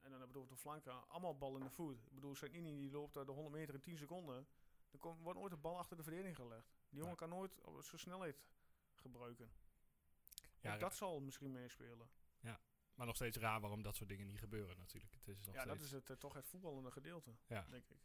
[0.00, 2.06] En dan bedoel ik de flanken, allemaal bal in de voet.
[2.06, 4.46] Ik bedoel, Sagnini die loopt de 100 meter in 10 seconden.
[4.90, 6.76] Er komt, wordt nooit een bal achter de verdediging gelegd.
[6.88, 8.44] Die jongen kan nooit op zijn snelheid
[8.94, 9.50] gebruiken.
[10.60, 12.08] Ja, dat zal misschien meespelen.
[12.98, 15.14] Maar nog steeds raar waarom dat soort dingen niet gebeuren natuurlijk.
[15.14, 17.66] Het is nog Ja, dat is het, eh, toch het voetballende gedeelte, Ja.
[17.68, 18.00] denk ik.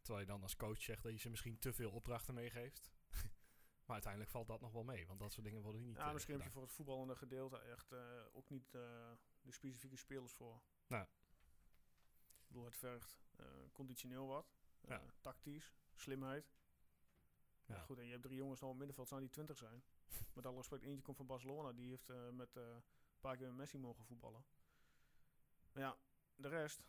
[0.00, 2.92] Terwijl je dan als coach zegt dat je ze misschien te veel opdrachten meegeeft.
[3.86, 6.12] maar uiteindelijk valt dat nog wel mee, want dat soort dingen worden niet Ja, eh,
[6.12, 9.16] misschien heb je voor het voetballende gedeelte echt eh, ook niet de
[9.48, 10.62] specifieke spelers voor.
[10.86, 11.04] Nou.
[11.04, 13.20] Ik bedoel, het vergt
[13.72, 14.54] conditioneel wat.
[14.80, 15.02] Ja.
[15.20, 16.52] Tactisch, slimheid.
[17.64, 17.78] Ja.
[17.78, 19.84] Goed, en je hebt drie jongens nog op middenveld staan die 20 zijn.
[20.34, 21.72] met alle respect, eentje komt van Barcelona.
[21.72, 22.56] Die heeft met
[23.22, 24.44] paar keer met Messi mogen voetballen.
[25.72, 25.96] Maar ja,
[26.36, 26.82] de rest.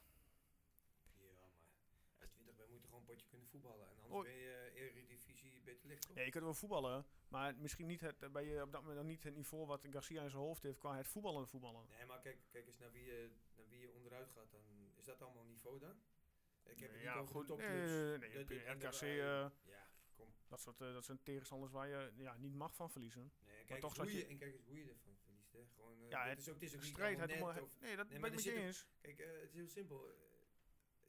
[1.18, 3.88] Ja, maar als 20 ben moet je gewoon een potje kunnen voetballen.
[3.90, 4.24] En anders Oh.
[4.24, 6.16] ben je eh, Eredivisie beter licht, toch?
[6.16, 7.06] Nee, je kunt wel voetballen.
[7.28, 10.24] Maar misschien niet het, ben je op dat moment nog niet het niveau wat Garcia
[10.24, 11.86] in zijn hoofd heeft qua het voetballende voetballen.
[11.90, 14.52] Nee, maar kijk, kijk eens naar wie, je, naar wie je onderuit gaat.
[14.52, 14.62] Dan
[14.96, 16.02] is dat allemaal niveau dan?
[16.64, 17.58] Ik heb het ja, niet over goed.
[17.58, 20.34] Nee, nee, nee, nee, De- RKC, de- eh, ja, kom.
[20.48, 23.32] Dat, soort, eh, dat zijn tegenstanders waar je ja, niet mag van verliezen.
[23.46, 25.33] Nee, kijk toch hoe je- je, en kijk eens hoe je ervan verliest.
[25.54, 25.66] Hè.
[25.76, 27.80] Gewoon, eh, Ja, het het- is ook, het is ook niet allemaal om- net of-
[27.80, 28.88] nee, dat Nee, ben ik met je zit eens.
[29.02, 30.10] Kijk, eh, het is heel simpel.
[30.10, 30.16] Eh,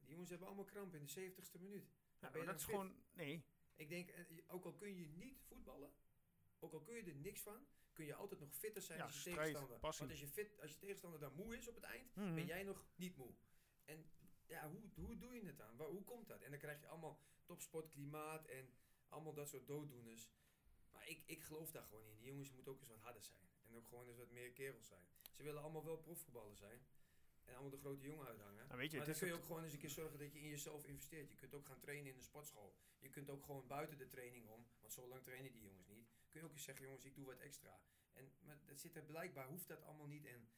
[0.00, 1.88] die jongens hebben allemaal kramp in de 70ste minuut.
[2.20, 2.70] Ja, maar dat is fit?
[2.74, 2.96] gewoon...
[3.12, 3.44] Nee.
[3.74, 4.10] Ik denk,
[4.46, 5.92] ook al kun je niet voetballen,
[6.58, 9.14] ook al kun je er niks van, kun je altijd nog fitter zijn Ja, als
[9.14, 9.78] je strijd, tegenstander.
[9.78, 10.06] passie.
[10.06, 12.34] Want als je, fit, als je tegenstander dan moe is op het eind, Mhm.
[12.34, 13.34] ben jij nog niet moe.
[13.84, 14.10] En
[14.46, 15.76] ja, hoe, hoe doe je het dan?
[15.76, 16.42] Waar, hoe komt dat?
[16.42, 18.68] En dan krijg je allemaal topsportklimaat en
[19.08, 20.30] allemaal dat soort dooddoeners.
[20.92, 22.16] Maar ik, ik geloof daar gewoon in.
[22.18, 23.48] Die jongens moeten ook eens wat harder zijn.
[23.74, 25.06] En ook gewoon eens wat meer kerels zijn.
[25.32, 26.80] Ze willen allemaal wel profvoetballer zijn.
[27.44, 28.66] En allemaal de grote jongen uithangen.
[28.66, 30.38] Nou, weet je, maar dan kun je ook- gewoon eens een keer zorgen dat je
[30.40, 31.30] in jezelf investeert.
[31.30, 32.76] Je kunt ook gaan trainen in de sportschool.
[32.98, 36.08] Je kunt ook gewoon buiten de training om, want zo lang trainen die jongens niet.
[36.30, 37.80] Kun je ook eens zeggen, jongens, ik doe wat extra.
[38.12, 40.24] En maar dat zit er blijkbaar, hoeft dat allemaal niet.
[40.26, 40.48] En,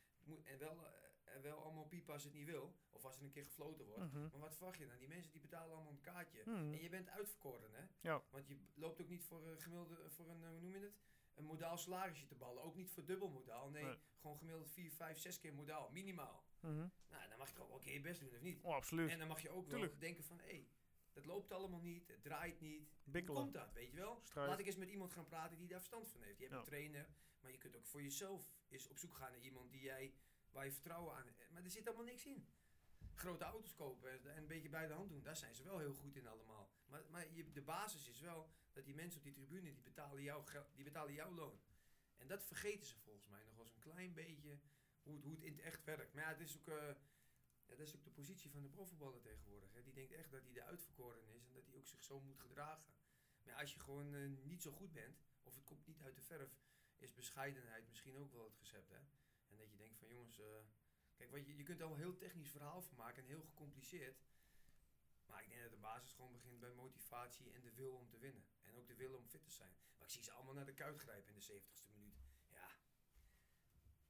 [0.45, 2.75] en, wel, eh, en wel allemaal piepen als het niet wil.
[2.91, 4.13] Of als er een keer gefloten wordt.
[4.13, 4.21] Mhm.
[4.31, 4.99] Maar wat verwacht je dan?
[4.99, 6.43] Die mensen die betalen allemaal een kaartje.
[6.45, 6.57] Mhm.
[6.57, 7.85] En je bent uitverkoren, hè?
[8.01, 8.23] Ja.
[8.31, 10.99] Want je loopt ook niet voor een gemiddelde, voor een, eh, hoe noem je het?
[11.37, 12.63] Een modaal salarisje te ballen.
[12.63, 13.69] Ook niet voor dubbel modaal.
[13.71, 13.97] Nee, Nee.
[14.21, 15.91] gewoon gemiddeld 4, 5, 6 keer modaal.
[15.91, 16.45] Minimaal.
[16.61, 16.75] Mhm.
[17.09, 18.63] Nou, dan mag je toch ook wel een keer je best doen, of niet?
[18.63, 19.11] Oh, absoluut.
[19.11, 20.01] En dan mag je ook wel Tuurlijk.
[20.01, 20.69] denken van, hé, hey,
[21.13, 22.89] dat loopt allemaal niet, het draait niet.
[23.03, 23.43] Hoe Bikkelen.
[23.43, 24.21] komt dat, weet je wel?
[24.25, 24.49] Strijd.
[24.49, 26.37] Laat ik eens met iemand gaan praten die daar verstand van heeft.
[26.39, 26.61] Je hebt Ja.
[26.61, 27.09] een trainer,
[27.41, 30.15] maar je kunt ook voor jezelf eens op zoek gaan naar iemand die jij,
[30.51, 31.51] waar je vertrouwen aan hebt.
[31.51, 32.47] Maar er zit allemaal niks in.
[33.15, 35.79] Grote auto's kopen en en een beetje bij de hand doen, daar zijn ze wel
[35.79, 36.71] heel goed in allemaal.
[36.87, 40.23] Maar, maar je, de basis is wel dat die mensen op die tribune, die betalen,
[40.23, 41.61] jouw die betalen jouw loon.
[42.17, 44.59] En dat vergeten ze volgens mij nog wel eens een klein beetje,
[45.03, 46.13] hoe het, hoe het in het echt werkt.
[46.15, 46.69] Maar ja, het is ook...
[46.69, 46.95] eh,
[47.67, 49.73] ja, dat is ook de positie van de profvoetballer tegenwoordig.
[49.73, 49.83] Hè.
[49.83, 52.41] Die denkt echt dat hij de uitverkoren is en dat hij ook zich zo moet
[52.41, 52.95] gedragen.
[53.43, 56.23] Maar als je gewoon eh, niet zo goed bent, of het komt niet uit de
[56.23, 56.59] verf,
[56.99, 58.91] is bescheidenheid misschien ook wel het recept.
[58.91, 58.99] Hè?
[59.47, 60.47] En dat je denkt van jongens, eh,
[61.15, 64.21] kijk, wat je, je kunt al een heel technisch verhaal van maken en heel gecompliceerd.
[65.27, 68.19] Maar ik denk dat de basis gewoon begint bij motivatie en de wil om te
[68.19, 68.45] winnen.
[68.63, 69.75] En ook de wil om fit te zijn.
[69.97, 72.17] Maar ik zie ze allemaal naar de kuit grijpen in de 70ste minuut.
[72.49, 72.69] Ja,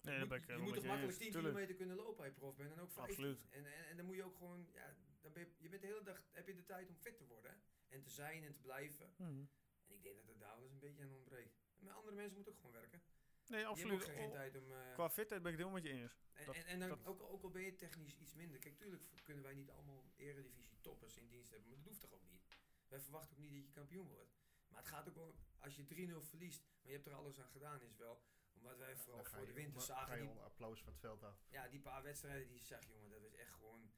[0.00, 1.22] Nee, je ben ik je helemaal moet toch je makkelijk eens.
[1.22, 1.54] 10 Tuurlijk.
[1.54, 3.14] kilometer kunnen lopen als je prof bent en ook 15.
[3.14, 3.46] Absoluut.
[3.50, 5.88] En, en, en dan moet je ook gewoon, ja, dan ben je, je bent de
[5.88, 7.62] hele dag, heb je de tijd om fit te worden.
[7.88, 9.14] En te zijn en te blijven.
[9.16, 9.44] Mhm.
[9.86, 11.56] En ik denk dat het daar wel eens een beetje aan ontbreekt.
[11.78, 13.02] Maar andere mensen moeten ook gewoon werken.
[13.48, 13.92] Nee, Je absoluut.
[13.98, 14.72] hebt ook geen, geen Oh, tijd om...
[14.72, 16.18] eh, Qua fitheid ben ik het helemaal met je eens.
[16.32, 18.58] en, dat- en, en dan dat- ook, ook al ben je technisch iets minder.
[18.58, 21.68] Kijk, tuurlijk kunnen wij niet allemaal eredivisie toppers in dienst hebben.
[21.68, 22.46] Maar dat hoeft toch ook niet.
[22.88, 24.34] Wij verwachten ook niet dat je kampioen wordt.
[24.68, 27.50] Maar het gaat ook wel, als je 3-0 verliest, maar je hebt er alles aan
[27.50, 28.22] gedaan, is wel...
[28.52, 30.06] Omdat wij vooral voor je de winter onder- zagen...
[30.06, 31.44] ga je Die, applaus van het veld af.
[31.48, 33.92] ja, die paar wedstrijden die je zag, jongen, dat is echt gewoon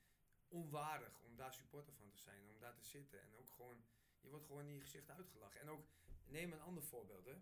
[0.48, 2.48] onwaardig om daar supporter van te zijn.
[2.50, 3.20] Om daar te zitten.
[3.22, 3.84] En ook gewoon,
[4.20, 5.60] je wordt gewoon in je gezicht uitgelachen.
[5.60, 5.86] En ook,
[6.24, 7.34] neem een ander voorbeeld, hè.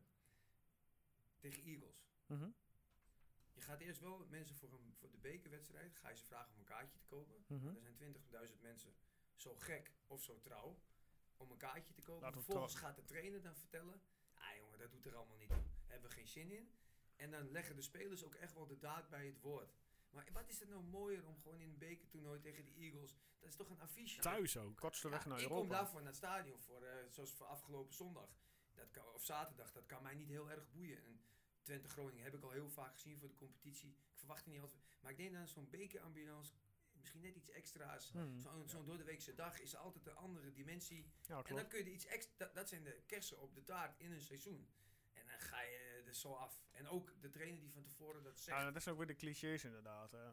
[1.51, 2.07] Tegen Eagles.
[2.27, 2.49] Mhm.
[3.53, 6.59] Je gaat eerst wel mensen voor, een, voor de bekerwedstrijd, ga je ze vragen om
[6.59, 7.45] een kaartje te kopen.
[7.47, 7.67] Mhm.
[7.67, 8.95] Er zijn 20.000 mensen
[9.35, 10.79] zo gek of zo trouw
[11.37, 12.33] om een kaartje te kopen.
[12.33, 14.01] Vervolgens gaat de trainer dan vertellen,
[14.35, 15.63] ah jongen, dat doet er allemaal niet toe.
[15.87, 16.71] Hebben we geen zin in.
[17.17, 19.75] En dan leggen de spelers ook echt wel de daad bij het woord.
[20.11, 23.49] Maar wat is het nou mooier om gewoon in een bekertoernooi tegen de Eagles, dat
[23.49, 24.21] is toch een affiche.
[24.21, 24.77] Thuis ook.
[24.77, 25.61] Kortste Ja, weg naar ik Europa.
[25.61, 28.39] kom daarvoor naar het stadion, voor, eh, zoals voor afgelopen zondag.
[28.75, 31.05] Dat kan, of zaterdag, dat kan mij niet heel erg boeien.
[31.05, 31.21] En
[31.67, 33.89] Twente Groningen heb ik al heel vaak gezien voor de competitie.
[33.91, 34.81] Ik verwacht er niet altijd.
[35.01, 36.53] Maar ik denk dat zo'n bekerambiance
[36.93, 38.13] misschien net iets extra's.
[38.13, 38.39] Mhm.
[38.39, 41.11] Zo'n zo'n doordeweekse dag is altijd een andere dimensie.
[41.27, 42.35] Ja, En dan kun je iets extra.
[42.37, 44.69] Dat, dat zijn de kersen op de taart in een seizoen.
[45.13, 46.63] En dan ga je er zo af.
[46.73, 48.59] En ook de trainer die van tevoren dat zegt.
[48.59, 50.11] Ja, dat is ook weer de clichés inderdaad.
[50.13, 50.25] hè.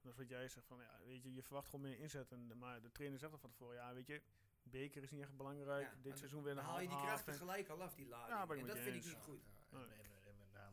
[0.00, 2.32] Dat is wat jij zegt van, ja, weet je, je verwacht gewoon meer inzet.
[2.32, 4.22] En, maar de trainer zegt er van tevoren, ja, weet je,
[4.62, 5.86] beker is niet echt belangrijk.
[5.86, 8.06] Ja, Dit seizoen weer dan een haal je die krachten en- gelijk al af, die
[8.06, 8.50] lading.
[8.50, 9.42] Ja, en dat vind ik niet goed.
[9.70, 10.11] Ja, en,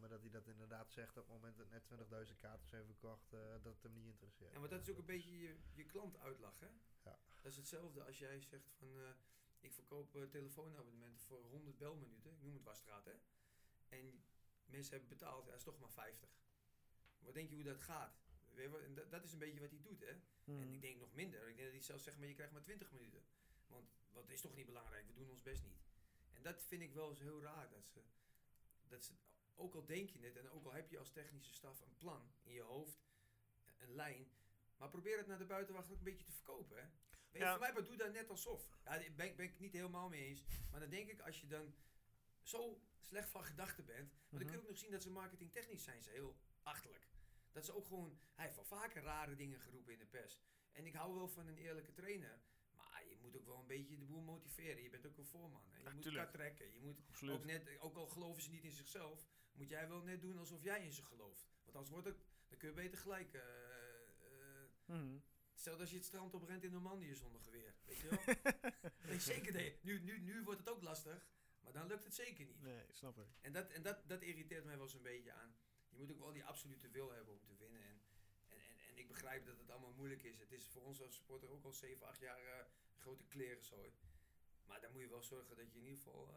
[0.10, 1.84] Dat hij dat inderdaad zegt op het moment dat net
[2.30, 4.54] 20.000 kaarten zijn verkocht, eh, dat het hem niet interesseert.
[4.54, 6.82] Ja, maar dat is ook een beetje je, je klant uitlachen.
[7.04, 7.20] Ja.
[7.42, 9.10] Dat is hetzelfde als jij zegt van eh,
[9.60, 13.14] ik verkoop eh, telefoonabonnementen voor 100 belminuten, ik noem het wasstraat hè.
[13.90, 14.24] En
[14.66, 16.30] mensen hebben betaald, ja, dat is toch maar 50.
[17.20, 18.22] Wat denk je hoe dat gaat?
[18.56, 20.08] En dat, dat is een beetje wat hij doet hè.
[20.10, 20.74] En Mhm.
[20.74, 21.40] ik denk nog minder.
[21.40, 23.24] Ik denk dat hij zelfs zegt, maar je krijgt maar 20 minuten.
[23.68, 25.82] Want wat is toch niet belangrijk, we doen ons best niet.
[26.32, 27.70] En dat vind ik wel eens heel raar.
[27.70, 28.02] Dat ze,
[28.88, 29.14] dat ze,
[29.60, 32.32] ook al denk je het en ook al heb je als technische staf een plan
[32.44, 33.00] in je hoofd,
[33.78, 34.32] een lijn.
[34.78, 36.78] Maar probeer het naar de buitenwacht ook een beetje te verkopen.
[36.78, 36.84] Hè?
[36.84, 37.52] Weet je, Ja.
[37.52, 38.70] voor mij maar doe dat net alsof.
[38.84, 40.44] Ja, daar ben, ben ik niet helemaal mee eens.
[40.72, 41.74] Maar dan denk ik, als je dan
[42.42, 44.12] zo slecht van gedachten bent.
[44.14, 44.62] Maar dan kun je Mhm.
[44.62, 47.08] ook nog zien dat ze marketingtechnisch zijn ze heel achterlijk.
[47.52, 50.42] Dat ze ook gewoon, hij heeft wel vaker rare dingen geroepen in de pers.
[50.72, 52.42] En ik hou wel van een eerlijke trainer.
[52.76, 54.84] Maar je moet ook wel een beetje de boel motiveren.
[54.84, 55.70] Je bent ook een voorman.
[55.72, 55.78] Hè?
[55.78, 56.74] Je Ja, moet elkaar trekken.
[56.74, 57.36] Je moet Absoluut.
[57.36, 59.28] ook, net, ook al geloven ze niet in zichzelf,
[59.60, 61.48] moet jij wel net doen alsof jij in ze gelooft.
[61.64, 62.18] Want anders wordt het,
[62.48, 63.38] dan kun je beter gelijk.
[64.86, 65.18] Mhm.
[65.54, 67.76] stel dat je het strand oprent in Normandië zonder geweer.
[67.86, 69.20] Weet je wel?
[69.34, 69.80] zeker nee.
[69.82, 71.28] Nu, nu, nu wordt het ook lastig,
[71.60, 72.62] maar dan lukt het zeker niet.
[72.62, 73.28] Nee, snap ik.
[73.42, 75.56] En, dat, en dat, dat irriteert mij wel eens een beetje aan.
[75.90, 77.82] Je moet ook wel die absolute wil hebben om te winnen.
[77.82, 78.02] En,
[78.48, 80.40] en, en, en ik begrijp dat het allemaal moeilijk is.
[80.40, 83.94] Het is voor ons als supporter ook al 7, 8 jaar eh, grote klerenzooi.
[84.66, 86.34] Maar dan moet je wel zorgen dat je in ieder geval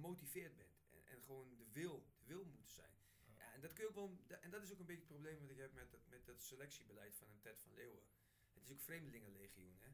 [0.00, 0.76] gemotiveerd bent.
[0.90, 2.96] En, en gewoon de wil, de wil moet zijn.
[3.36, 5.40] Ja, en, dat kun je ook wel, en dat is ook een beetje het probleem
[5.40, 8.02] wat ik heb met dat, met dat selectiebeleid van een Ted van Leeuwen.
[8.54, 9.78] Het is ook vreemdelingenlegioen.
[9.80, 9.90] Hè?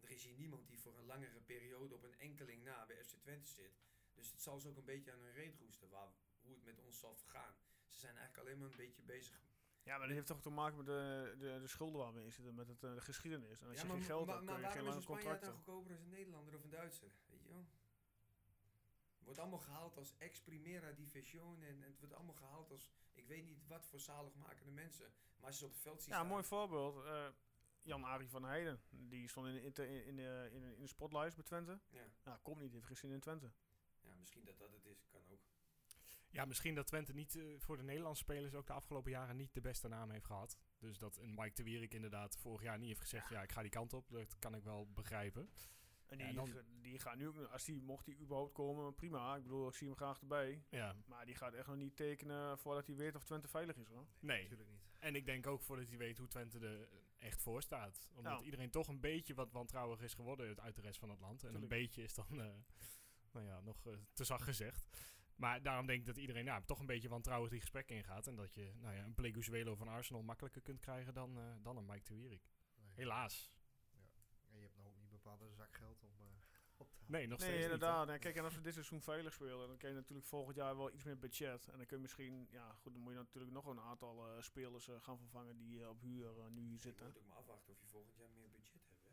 [0.00, 3.16] Er is hier niemand die voor een langere periode op een enkeling na bij FC
[3.20, 3.78] Twente zit.
[4.14, 6.78] Dus het zal ze ook een beetje aan hun reet roesten, waar, hoe het met
[6.78, 7.54] ons zal vergaan.
[7.88, 9.40] Ze zijn eigenlijk alleen maar een beetje bezig.
[9.82, 12.32] Ja, maar dat heeft toch te maken met de, de, de schulden waar we in
[12.32, 13.62] zitten, met het, eh, de geschiedenis.
[13.62, 15.22] En als je geen geld maar, hebt, maar kun je geen waarom is lange een
[15.22, 15.48] Spanjaard contracten.
[15.48, 17.10] dan goedkoper als een Nederlander of een Duitser?
[19.24, 23.26] Wordt allemaal gehaald als ex primera division en, en het wordt allemaal gehaald als ik
[23.26, 25.12] weet niet wat voor zaligmakende mensen.
[25.36, 27.04] Maar als je ze op het veld ziet Ja, een staan- mooi voorbeeld.
[27.04, 27.26] eh,
[27.82, 30.86] Jan-Arie van Heijden, die stond in, de- in, de- in, de, in, de- in de
[30.88, 31.80] spotlijst bij Twente.
[31.90, 33.52] Ja, Nou, komt niet, heeft gezien in Twente.
[34.00, 35.40] ja, misschien dat dat het is, kan ook.
[36.30, 39.54] Ja, misschien dat Twente niet eh, voor de Nederlandse spelers ook de afgelopen jaren niet
[39.54, 40.58] de beste naam heeft gehad.
[40.78, 43.60] Dus dat een Mike de Wierik inderdaad vorig jaar niet heeft gezegd, ja, ik ga
[43.62, 44.08] die kant op.
[44.10, 45.50] Dat kan ik wel begrijpen.
[46.18, 49.36] En Ja, die, dan- ge- die gaat nu als die, mocht die überhaupt komen, prima.
[49.36, 50.62] Ik bedoel, ik zie hem graag erbij.
[50.70, 53.88] Ja, Maar die gaat echt nog niet tekenen voordat hij weet of Twente veilig is
[53.88, 54.06] hoor.
[54.20, 54.42] nee.
[54.42, 54.82] Natuurlijk niet.
[54.98, 58.08] En ik denk ook voordat hij weet hoe Twente er echt voor staat.
[58.14, 58.44] Omdat Ja.
[58.44, 61.32] iedereen toch een beetje wat wantrouwig is geworden uit- de rest van het land.
[61.32, 61.62] En Tuurlijk.
[61.62, 62.54] een beetje is dan, eh,
[63.32, 64.86] nou ja, nog eh, te zacht gezegd.
[65.36, 68.26] Maar daarom denk ik dat iedereen nou, toch een beetje wantrouwig die gesprekken ingaat.
[68.26, 71.76] En dat je nou ja, een Pleguzuelo van Arsenal makkelijker kunt krijgen dan, eh, dan
[71.76, 72.42] een Mike de Wierik.
[72.76, 72.92] Nee.
[72.94, 73.52] Helaas.
[74.48, 76.26] En je hebt nou ook niet bepaalde zakgeld om eh,
[76.76, 76.93] op te halen.
[77.06, 77.74] Nee, nog steeds Nee, niet, hè.
[77.74, 78.08] inderdaad.
[78.08, 80.76] En kijk, en als we dit seizoen veilig spelen, dan kun je natuurlijk volgend jaar
[80.76, 81.68] wel iets meer budget.
[81.68, 84.42] En dan kun je misschien, ja goed, dan moet je natuurlijk nog een aantal eh,
[84.42, 87.06] spelers eh, gaan vervangen die eh, op huur nu hier Je zitten.
[87.06, 89.04] moet ook maar afwachten of je volgend jaar meer budget hebt.
[89.04, 89.10] Hè?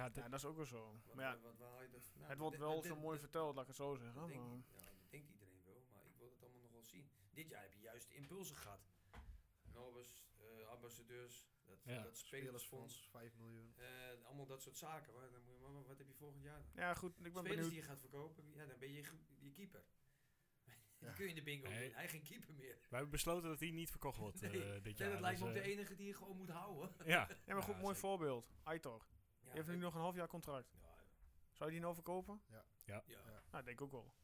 [0.00, 0.92] Ja, Ja, dat- dat is ook wel zo.
[1.14, 2.98] Maar ja, wat, wat, waar haal je dat het wordt Dat- wel dat- zo dat-
[3.02, 4.26] mooi dat- verteld, laat ik het zo Dat, zeggen.
[4.26, 7.10] denk, Maar, ja, dat denkt iedereen wel, maar ik wil het allemaal nog wel zien.
[7.32, 8.80] Dit jaar heb je juist impulsen gehad.
[9.72, 12.02] Norbers, eh, ambassadeurs, dat, Ja.
[12.02, 13.72] dat spelersfonds, Spelersfonds, 5 miljoen.
[13.76, 15.12] eh, allemaal dat soort zaken.
[15.12, 16.70] Waar, dan moet je, maar wat- wat heb je volgend jaar dan?
[16.74, 17.70] ja, goed, ik ben Spelers benieuwd.
[17.70, 19.02] die je gaat verkopen, ja, dan ben je
[19.40, 19.84] je keeper.
[20.98, 21.14] Die Ja.
[21.14, 21.94] kun je in de bingo Nee.
[21.94, 22.74] Hij geen keeper meer.
[22.88, 25.12] We hebben besloten dat hij niet verkocht wordt eh, Nee, dit Ja, jaar.
[25.12, 26.94] dat lijkt me dus, ook de eh, enige die je gewoon moet houden.
[27.06, 28.08] Ja, Ja, maar goed, Ja, mooi zeker.
[28.08, 28.52] voorbeeld.
[28.62, 29.06] Aitor.
[29.40, 30.72] Ja, Die heeft nu nog een half jaar contract.
[30.80, 30.88] Ja,
[31.52, 32.40] Zou je die nou verkopen?
[32.48, 32.64] ja.
[32.84, 33.02] Ja.
[33.50, 34.14] Nou, ik denk ook wel.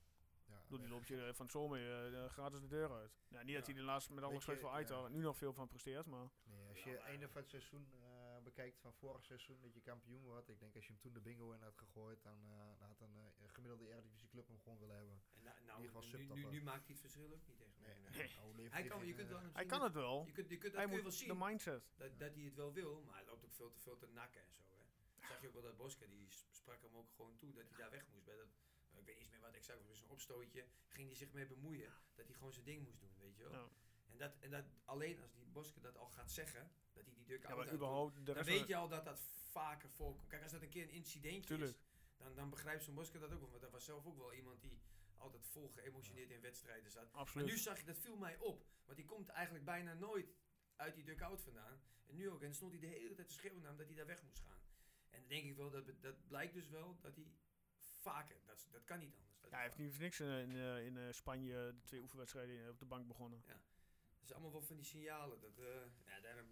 [0.47, 0.97] Ja, Doe die weg.
[0.97, 3.19] loop je eh, van het zomer gratis de deur uit.
[3.29, 3.73] Ja, niet dat Ja.
[3.73, 5.09] hij er laatst met alle Weet respect je, voor Aitor ja.
[5.09, 6.29] nu nog veel van presteert, maar...
[6.75, 10.23] Als je maar- einde van het seizoen eh, bekijkt van vorig seizoen dat je kampioen
[10.23, 10.49] wordt.
[10.49, 13.01] Ik denk als je hem toen de bingo in had gegooid, dan, eh, dan had
[13.01, 15.23] een eh, gemiddelde Eredivisie club hem gewoon willen hebben.
[15.35, 17.81] En nou, In nou, ieder geval nu, nu, maakt hij het verschil ook niet echt.
[17.81, 18.71] Nee, nee.
[18.71, 20.25] Hij kan, je kunt wel Hij kan het wel.
[20.27, 21.29] Je kunt, je kunt, dat Hij kun je wel zien.
[21.29, 21.93] de mindset.
[21.97, 24.41] dat, dat hij het wel wil, maar hij loopt ook veel te veel te nakken
[24.41, 24.63] en zo.
[24.63, 24.85] Hè.
[25.15, 27.79] Dat zag je ook wel dat Bosker, die sprak hem ook gewoon toe dat hij
[27.79, 28.25] daar weg moest.
[28.25, 31.33] Bij dat, ik weet niet eens meer wat exact was, een opstootje, ging hij zich
[31.33, 31.93] mee bemoeien.
[32.15, 33.53] Dat hij gewoon zijn ding moest doen, weet je wel.
[33.53, 33.69] Ja.
[34.15, 37.25] En, dat, en dat alleen als die Bosker dat al gaat zeggen, dat hij die
[37.25, 40.27] duck Ja, out maar überhaupt, dan weet je al dat dat vaker voorkomt.
[40.27, 41.71] Kijk, als dat een keer een incidentje Tuurlijk.
[41.71, 41.79] is,
[42.17, 43.51] dan, dan begrijpt zo'n Bosker dat ook wel.
[43.51, 44.81] Want dat was zelf ook wel iemand die
[45.17, 47.13] altijd vol geëmotioneerd in wedstrijden zat.
[47.13, 47.47] Maar Absoluut.
[47.47, 48.67] nu zag je, dat viel mij op.
[48.85, 50.35] Want die komt eigenlijk bijna nooit
[50.77, 51.81] uit die dugout vandaan.
[52.07, 52.41] En nu ook.
[52.41, 54.23] En dan stond hij de hele tijd te schreeuwen naar hem dat hij daar weg
[54.23, 54.63] moest gaan.
[55.11, 57.33] En dan denk ik wel, dat, dat blijkt dus wel dat hij
[57.79, 59.41] vaker, dat, dat kan niet anders.
[59.41, 62.01] Dat Ja, hij heeft niet voor niks in, in, eh, in eh, Spanje de twee
[62.01, 63.43] oefenwedstrijden op de bank begonnen.
[63.47, 63.57] Dat
[64.25, 65.41] is allemaal wel van die signalen.
[65.41, 65.65] Dat, eh,
[66.07, 66.47] ja, daarom,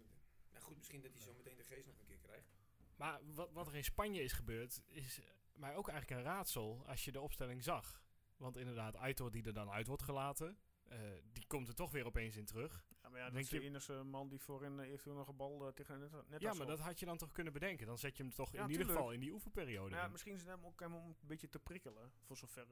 [0.51, 2.47] nou goed, misschien dat hij zo meteen de geest nog een keer krijgt.
[2.95, 6.83] Maar wat, wat er in Spanje is gebeurd, is eh, mij ook eigenlijk een raadsel
[6.87, 8.01] als je de opstelling zag.
[8.37, 10.99] Want inderdaad, Aitor die er dan uit wordt gelaten, eh,
[11.31, 12.85] die komt er toch weer opeens in terug.
[13.01, 15.27] Ja, maar ja, dat Denk is de je- enige man die voorin uh, eventueel nog
[15.27, 17.85] een bal eh, tegen net, net ja, maar dat had je dan toch kunnen bedenken.
[17.87, 19.89] Dan zet je hem toch Ja, in ieder geval in die oefenperiode.
[19.89, 20.11] Nou ja, in.
[20.11, 22.67] misschien is het hem ook hem om een beetje te prikkelen, voor zover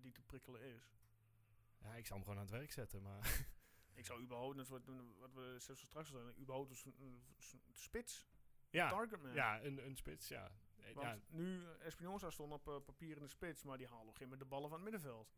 [0.00, 0.92] die te prikkelen is.
[1.78, 3.20] Ja, ik zou hem gewoon aan het werk zetten, maar...
[3.94, 4.82] Ik zou überhaupt, net wat,
[5.18, 8.26] wat we zelfs straks hadden, überhaupt een, een s- spits,
[8.70, 9.34] ja, targetman.
[9.34, 10.50] ja een, een spits, ja.
[10.76, 11.18] Eh, Want ja.
[11.28, 14.28] nu, eh, Espinoza stond op eh, papier in de spits, maar die haalde een gegeven
[14.28, 15.32] moment de ballen van het middenveld.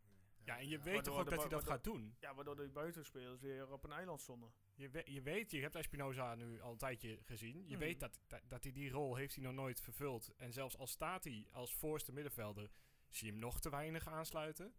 [0.44, 0.84] Ja, en je ja.
[0.84, 2.16] weet toch ook dat hij dat gaat doen.
[2.20, 4.52] Ja, waardoor de buitenspelers weer op een eiland stonden.
[4.74, 7.58] Je, we- je weet, je hebt Espinoza nu al een tijdje gezien.
[7.66, 7.78] Je Mhm.
[7.78, 10.32] weet dat, dat, dat hij die rol heeft hij nog nooit vervuld.
[10.36, 12.70] En zelfs al staat hij als voorste middenvelder,
[13.08, 14.74] zie je hem nog te weinig aansluiten.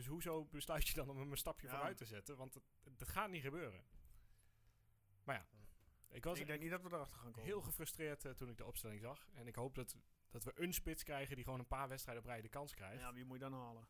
[0.00, 1.72] Dus hoezo besluit je dan om hem een stapje Ja.
[1.72, 2.36] vooruit te zetten?
[2.36, 2.62] Want dat,
[2.96, 3.84] dat gaat niet gebeuren.
[5.24, 5.46] Maar ja,
[6.08, 7.48] ik was ik denk niet dat we erachter gaan komen.
[7.48, 9.28] heel gefrustreerd eh, toen ik de opstelling zag.
[9.32, 9.96] En ik hoop dat,
[10.30, 13.00] dat we een spits krijgen die gewoon een paar wedstrijden op rij de kans krijgt.
[13.02, 13.88] Ja, wie moet je dan halen?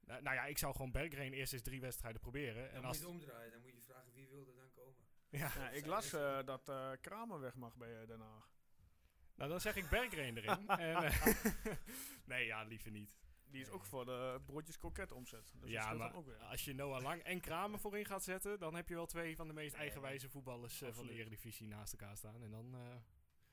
[0.00, 2.62] Nou, nou ja, ik zou gewoon Bergreen eerst eens drie wedstrijden proberen.
[2.64, 3.52] Dan En moet als, je het omdraaien.
[3.52, 5.04] Dan moet je vragen wie wil er dan komen.
[5.28, 8.50] ja, Ja, ik las eh, dat eh, Kramer weg mag bij Den Haag.
[9.34, 10.68] nou dan zeg ik Bergreen erin.
[10.86, 11.12] en,
[12.24, 13.16] nee, ja, liever niet.
[13.52, 15.50] Die is ook voor de broodjes kroket omzet.
[15.52, 16.36] Dus dat ja, dan maar ook weer.
[16.42, 19.46] als je Noah Lang en Kramer voorin gaat zetten, dan heb je wel twee van
[19.46, 21.12] de meest eigenwijze voetballers eh, van de.
[21.12, 22.42] Eredivisie naast elkaar staan.
[22.42, 22.96] En dan, eh,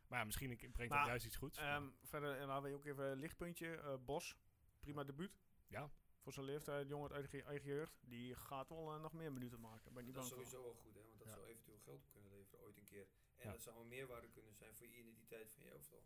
[0.07, 1.57] maar ja, misschien ik- brengt Maar, dat juist iets goeds.
[1.57, 3.75] Ehm, verder en laten we ook even een lichtpuntje.
[3.75, 4.35] eh, Bos,
[4.79, 5.39] prima debuut.
[5.67, 5.89] Ja.
[6.19, 7.99] Voor zijn leeftijd, jongen uit eigen, eigen jeugd.
[8.05, 9.91] Die gaat wel eh, nog meer minuten maken.
[9.93, 11.01] Ben ik niet Dat is sowieso wel goed, hè?
[11.07, 11.33] want dat Ja.
[11.33, 13.07] zou eventueel geld op kunnen leveren ooit een keer.
[13.35, 13.51] En Ja.
[13.51, 16.03] dat zou een meerwaarde kunnen zijn voor je identiteit van je elftal.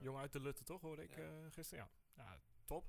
[0.00, 1.22] Jongen uit de Lutte toch, hoorde ik Ja.
[1.22, 1.90] eh, gisteren.
[2.14, 2.22] Ja.
[2.24, 2.88] ja, top.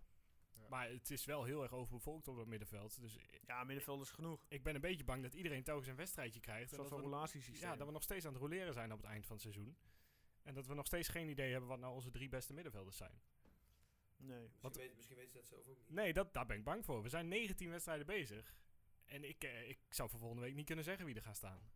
[0.72, 3.02] Maar het is wel heel erg overbevolkt op dat middenveld.
[3.02, 4.46] Dus Ja, middenveld is genoeg.
[4.48, 6.72] ik ben een beetje bang dat iedereen telkens een wedstrijdje krijgt.
[6.72, 7.70] Een relatiesysteem.
[7.70, 9.78] ja, dat we nog steeds aan het roleren zijn op het eind van het seizoen.
[10.44, 13.22] En dat we nog steeds geen idee hebben wat nou onze drie beste middenvelders zijn.
[14.18, 14.42] Nee.
[14.42, 15.90] Misschien, Wat- weet, misschien weten ze dat zelf ook niet.
[15.90, 17.02] Nee, dat, daar ben ik bang voor.
[17.02, 18.56] We zijn 19 wedstrijden bezig.
[19.06, 21.72] En ik, eh, ik zou voor volgende week niet kunnen zeggen wie er gaat staan.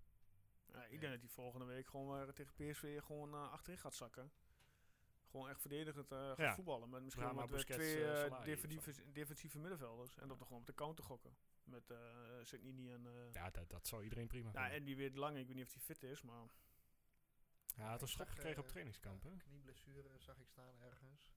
[0.72, 3.96] Ja, ik denk dat hij volgende week gewoon weer tegen PSV gewoon eh, achterin gaat
[3.96, 4.32] zakken.
[5.36, 6.56] Gewoon echt verdedigend eh gaat Ja.
[6.56, 6.90] voetballen.
[6.90, 10.18] Met misschien Brahma, met weer Busquets, twee eh, eh, of defensieve, defensieve middenvelders.
[10.18, 11.36] En dat we gewoon op de counter gokken.
[11.64, 11.98] Met eh
[12.42, 13.06] Signini en...
[13.06, 15.66] eh Ja, dat, dat zou iedereen prima ja, en die weet lang, ik weet niet
[15.66, 16.48] of hij fit is, maar...
[17.76, 19.30] Hij had een Ik schop zag, gekregen op eh, trainingskamp, hè?
[19.30, 21.34] ja, Knieblessure zag ik staan ergens.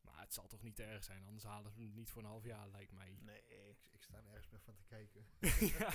[0.00, 2.28] Maar het zal toch niet te erg zijn, anders halen ze hem niet voor een
[2.28, 3.18] half jaar, lijkt mij.
[3.20, 3.42] Nee.
[3.68, 5.26] Ik, ik sta er ergens meer van te kijken.
[5.78, 5.92] ja,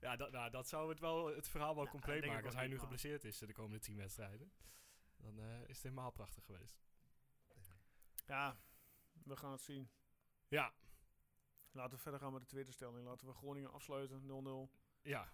[0.00, 2.44] ja dat, nou, dat zou het, wel, het verhaal wel Ja, compleet maken.
[2.44, 4.52] Als hij nu geblesseerd is eh, de komende 10 wedstrijden.
[5.20, 6.80] Dan eh, is het helemaal prachtig geweest.
[8.26, 8.56] Ja,
[9.24, 9.90] we gaan het zien.
[10.48, 10.72] Ja,
[11.72, 13.06] Laten we verder gaan met de tweede stelling.
[13.06, 14.70] Laten we Groningen afsluiten, 0-0.
[15.02, 15.32] ja.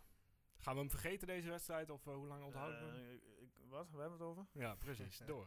[0.59, 2.95] Gaan we hem vergeten deze wedstrijd of eh, hoe lang onthouden we hem?
[3.07, 3.91] Eh, ik- ik- wat?
[3.91, 4.47] We hebben het over?
[4.53, 5.19] Ja, precies.
[5.27, 5.47] Door.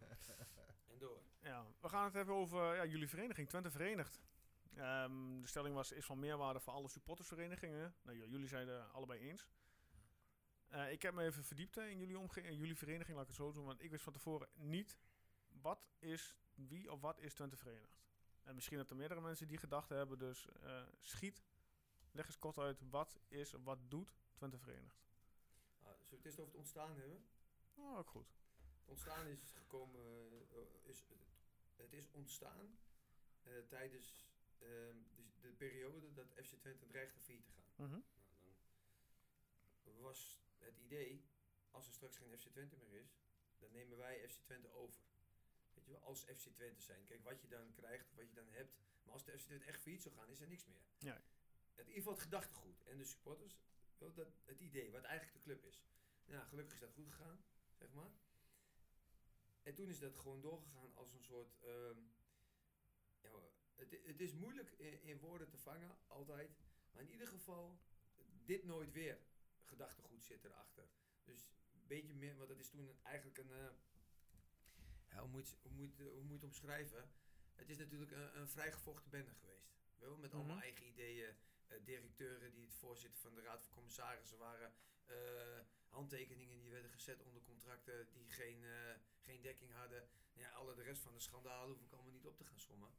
[0.88, 1.22] En door.
[1.42, 4.22] Ja, we gaan het hebben over ja, jullie vereniging, Twente Verenigd.
[4.76, 7.96] Ehm, de stelling was, is van meerwaarde voor alle supportersverenigingen.
[8.02, 9.48] Nou, ja, jullie zijn het allebei eens.
[10.70, 13.36] Eh, ik heb me even verdiept eh, in jullie, omge in jullie vereniging, laat ik
[13.36, 13.66] het zo doen.
[13.66, 14.98] Want ik wist van tevoren niet,
[15.62, 18.02] wat is, wie of wat is Twente Verenigd?
[18.44, 21.44] En misschien dat er meerdere mensen die gedachten hebben, dus eh, schiet.
[22.12, 25.02] Leg eens kort uit, wat is, wat doet Twente Verenigd?
[25.82, 27.26] Zullen we het eerst over het ontstaan hebben?
[27.76, 28.28] Oh, ook goed.
[28.80, 30.32] Het ontstaan is gekomen,
[30.84, 31.04] is,
[31.76, 32.78] het is ontstaan
[33.68, 34.26] tijdens
[34.58, 37.88] ehm, de, de periode dat FC Twente dreigde failliet te gaan.
[37.88, 38.00] Mhm.
[38.42, 38.56] Nou,
[39.84, 41.26] dan was het idee,
[41.72, 43.18] als er straks geen FC Twente meer is,
[43.58, 45.00] dan nemen wij FC Twente over.
[45.74, 47.04] Weet je wel, als FC Twente zijn.
[47.04, 48.78] Kijk, wat je dan krijgt, wat je dan hebt.
[49.04, 50.84] Maar als de FC Twente echt failliet zou gaan, is er niks meer.
[51.76, 53.60] Het, in ieder geval het gedachtegoed en de supporters,
[53.98, 55.84] wel dat, het idee, wat eigenlijk de club is.
[56.26, 57.44] Nou, gelukkig is dat goed gegaan,
[57.74, 58.12] zeg maar.
[59.64, 61.58] En toen is dat gewoon doorgegaan als een soort...
[61.60, 61.98] ehm,
[63.22, 63.32] ja,
[63.76, 66.58] het, het is moeilijk in, in woorden te vangen, altijd.
[66.92, 67.80] Maar in ieder geval,
[68.46, 69.20] dit nooit weer
[69.80, 70.88] gedachtegoed zit erachter.
[71.24, 71.42] Dus
[71.74, 73.52] een beetje meer, want dat is toen eigenlijk een...
[73.52, 73.72] eh,
[75.10, 77.10] ja, hoe, moet, je- hoe, moet, hoe moet je het omschrijven?
[77.56, 79.76] Het is natuurlijk een, een vrijgevochten bende geweest.
[79.98, 80.64] Wel, met allemaal Mhm.
[80.64, 81.36] eigen ideeën.
[81.68, 84.74] eh, directeuren die het voorzitter van de Raad van Commissarissen waren.
[85.06, 88.64] eh, handtekeningen die werden gezet onder contracten die geen,
[89.20, 90.10] geen dekking hadden.
[90.34, 92.90] Ja, alle de rest van de schandalen hoef ik allemaal niet op te gaan sommen.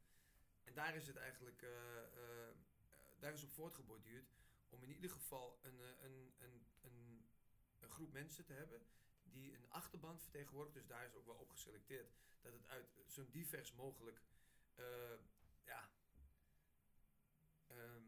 [0.64, 1.60] En daar is het eigenlijk,
[3.18, 4.32] daar is op voortgeborduurd
[4.68, 6.66] om in ieder geval een, een, een,
[7.80, 8.86] een groep mensen te hebben
[9.22, 10.76] die een achterban vertegenwoordigt.
[10.76, 14.22] Dus daar is ook wel op geselecteerd dat het uit zo'n divers mogelijk,
[14.74, 14.84] eh,
[15.64, 15.90] ja,
[17.66, 18.02] ehm,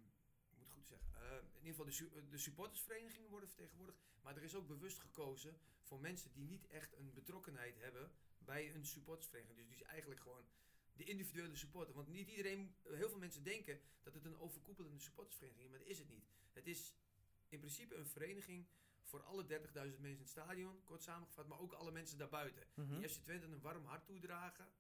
[0.59, 3.99] moet goed zeggen, eh, in ieder geval de, de supportersverenigingen worden vertegenwoordigd.
[4.23, 8.75] Maar er is ook bewust gekozen voor mensen die niet echt een betrokkenheid hebben bij
[8.75, 9.69] een supportersvereniging.
[9.69, 10.47] Dus eigenlijk gewoon
[10.93, 11.95] de individuele supporter.
[11.95, 15.89] Want niet iedereen, heel veel mensen denken dat het een overkoepelende supportersvereniging is, maar dat
[15.89, 16.27] is het niet.
[16.53, 16.95] Het is
[17.49, 18.67] in principe een vereniging
[19.03, 22.67] voor alle 30.000 mensen in het stadion, kort samengevat, maar ook alle mensen daarbuiten.
[22.75, 22.99] Mhm.
[22.99, 24.73] Die FC Twente een warm hart toedragen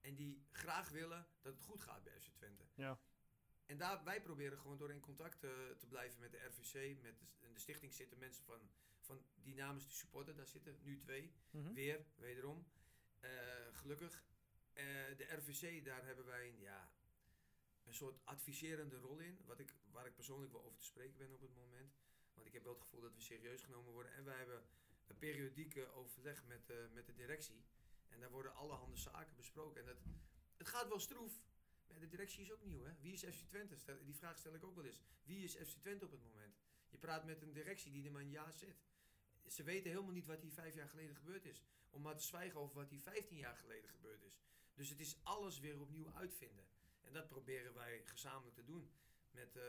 [0.00, 2.64] en die graag willen dat het goed gaat bij FC Twente.
[2.74, 3.00] Ja.
[3.66, 7.02] En daar, wij proberen gewoon door in contact eh, te blijven met de RVC.
[7.02, 10.78] Met de, in de stichting zitten mensen van, van die namens de supporter, daar zitten
[10.82, 11.32] nu twee.
[11.50, 11.72] Mhm.
[11.72, 12.66] Weer, wederom.
[13.20, 13.30] Eh,
[13.72, 14.24] gelukkig.
[14.72, 14.84] Eh,
[15.16, 16.92] de RVC, daar hebben wij een, ja,
[17.84, 19.38] een soort adviserende rol in.
[19.44, 21.94] Wat ik, waar ik persoonlijk wel over te spreken ben op het moment.
[22.40, 24.12] Want ik heb wel het gevoel dat we serieus genomen worden.
[24.12, 24.62] En wij hebben
[25.06, 27.64] een periodieke overleg met, eh, met de directie.
[28.08, 29.80] En daar worden allerhande zaken besproken.
[29.80, 29.96] En dat,
[30.56, 31.40] het gaat wel stroef.
[31.86, 32.92] Maar de directie is ook nieuw, hè?
[33.00, 33.76] Wie is FC Twente?
[34.04, 35.00] Die vraag stel ik ook wel eens.
[35.22, 36.56] Wie is FC Twente op het moment?
[36.88, 38.82] Je praat met een directie die er maar een jaar zit.
[39.46, 41.62] Ze weten helemaal niet wat hier vijf jaar geleden gebeurd is.
[41.90, 44.40] Om maar te zwijgen over wat hier 15 jaar geleden gebeurd is.
[44.74, 46.66] Dus het is alles weer opnieuw uitvinden.
[47.00, 48.90] En dat proberen wij gezamenlijk te doen.
[49.30, 49.62] Met, eh,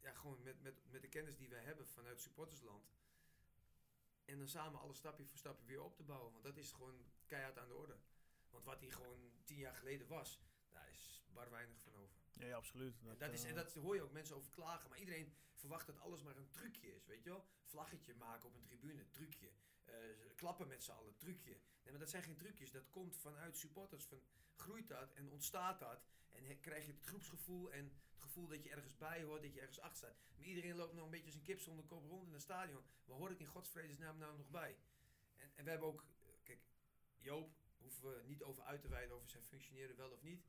[0.00, 2.90] ja, gewoon met, met, met de kennis die wij hebben vanuit supportersland.
[4.24, 6.32] En dan samen alles stapje voor stapje weer op te bouwen.
[6.32, 7.96] Want dat is gewoon keihard aan de orde.
[8.50, 12.16] Want wat hier gewoon tien jaar geleden was, daar is bar weinig van over.
[12.32, 13.00] Ja, ja, absoluut.
[13.00, 14.88] En dat, is, en eh, dat hoor je ook mensen over klagen.
[14.90, 17.46] Maar iedereen verwacht dat alles maar een trucje is, weet je wel?
[17.64, 19.50] Vlaggetje maken op een tribune, trucje.
[19.84, 19.94] Eh,
[20.34, 21.50] klappen met z'n allen, trucje.
[21.82, 22.70] Nee, maar dat zijn geen trucjes.
[22.70, 24.04] Dat komt vanuit supporters.
[24.04, 24.22] Van,
[24.56, 26.04] groeit dat en ontstaat dat.
[26.28, 29.52] En he- krijg je het groepsgevoel en het gevoel dat je ergens bij hoort, dat
[29.54, 30.16] je ergens achter staat.
[30.36, 32.82] Maar iedereen loopt nog een beetje als een kip zonder kop rond in een stadion.
[33.04, 34.76] Waar hoor ik in godsvredesnaam nou nog bij?
[35.36, 36.60] En, en we hebben ook, eh, kijk,
[37.16, 40.44] Joop hoeven we niet over uit te wijden over zijn functioneren wel of niet.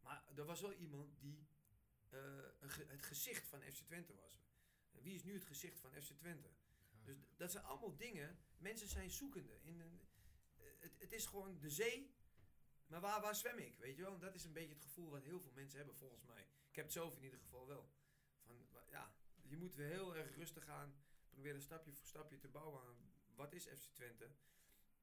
[0.00, 1.46] Maar er was wel iemand die
[2.08, 2.18] eh,
[2.86, 4.42] het gezicht van FC Twente was.
[4.90, 6.48] Wie is nu het gezicht van FC Twente?
[7.04, 8.38] Dus d- dat zijn allemaal dingen.
[8.58, 9.58] Mensen zijn zoekende.
[9.62, 10.00] In een,
[10.56, 12.14] eh, het, het is gewoon de zee.
[12.86, 13.78] Maar waar, waar zwem ik?
[13.78, 14.14] Weet je wel?
[14.14, 16.46] En dat is een beetje het gevoel wat heel veel mensen hebben, volgens mij.
[16.78, 17.90] Ik heb het zelf in ieder geval wel.
[18.44, 18.56] Van,
[18.90, 19.12] ja,
[19.42, 20.94] je moet weer heel erg rustig aan.
[21.30, 22.96] Proberen stapje voor stapje te bouwen aan
[23.34, 24.30] wat is FC Twente.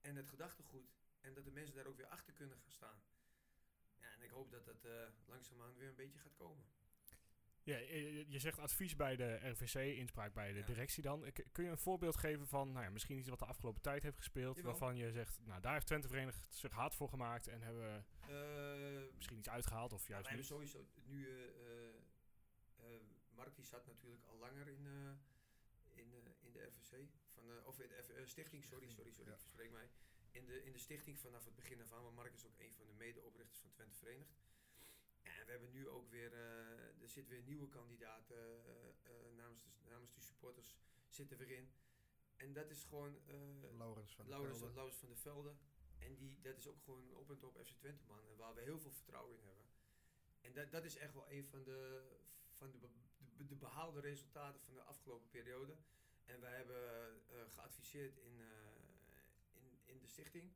[0.02, 0.90] En het gedachtegoed.
[1.22, 3.00] En dat de mensen daar ook weer achter kunnen gaan staan.
[4.00, 4.92] Ja, en ik hoop dat dat eh
[5.26, 6.66] langzaamaan weer een beetje gaat komen.
[7.64, 10.66] Ja, je, je zegt advies bij de RVC, inspraak bij de Ja.
[10.66, 11.32] directie dan.
[11.52, 14.18] Kun je een voorbeeld geven van nou ja, misschien iets wat de afgelopen tijd heeft
[14.18, 14.72] gespeeld, Jawel.
[14.72, 19.16] waarvan je zegt, nou daar heeft Twente Verenigd zich hard voor gemaakt en hebben Eh,
[19.16, 20.50] misschien iets uitgehaald of juist wij niet?
[20.50, 21.28] hebben sowieso nu.
[21.30, 21.50] eh,
[23.46, 27.08] eh, eh, die zat natuurlijk al langer in, eh, in, eh, in de RVC.
[27.34, 29.36] Van, de- of in de F- eh, stichting, sorry, sorry, sorry, Ja.
[29.36, 29.90] ik verspreek mij.
[30.32, 32.04] In de, in de stichting vanaf het begin af aan.
[32.04, 34.34] Want Mark is ook een van de medeoprichters van Twente Verenigd.
[35.24, 36.34] En we hebben nu ook weer.
[36.34, 40.76] eh, er zit weer nieuwe kandidaten eh, eh, namens, de, namens de supporters
[41.08, 41.70] zitten weer in.
[42.36, 43.16] En dat is gewoon.
[43.28, 43.36] eh,
[43.78, 44.26] Laurens van
[44.60, 45.56] der Laurens, van der Velde.
[46.00, 48.28] En die, dat is ook gewoon op en top FC Twente man.
[48.28, 49.66] En waar we heel veel vertrouwen in hebben.
[50.42, 52.10] En dat, dat is echt wel een van de,
[52.52, 52.90] van de,
[53.38, 55.76] de, de behaalde resultaten van de afgelopen periode.
[56.26, 56.84] En wij hebben
[57.30, 58.48] eh, geadviseerd in, eh,
[59.54, 60.54] in, in de stichting.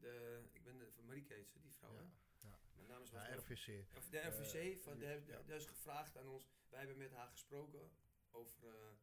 [0.00, 1.96] De, ik ben de, van Marieke heet ze, die vrouw.
[1.96, 2.02] hè?
[2.02, 2.08] Ja,
[2.40, 2.58] ja.
[2.74, 3.84] Mijn naam is was Ja, RVC.
[3.96, 5.42] of de RVC, Eh, van, ja, de, ja.
[5.42, 6.48] daar is gevraagd aan ons.
[6.68, 7.90] Wij hebben met haar gesproken
[8.30, 8.96] over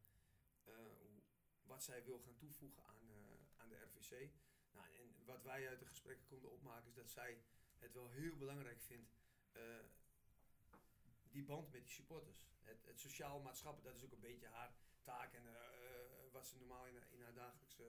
[1.62, 3.00] wat zij wil gaan toevoegen aan,
[3.56, 4.30] aan de RVC.
[4.72, 7.42] Nou, en wat wij uit de gesprekken konden opmaken is dat zij
[7.78, 9.10] het wel heel belangrijk vindt.
[11.30, 12.46] die band met die supporters.
[12.62, 16.86] Het, het sociaal-maatschappelijk, dat is ook een beetje haar taak en eh, wat ze normaal
[16.86, 17.86] in, in haar dagelijks, eh,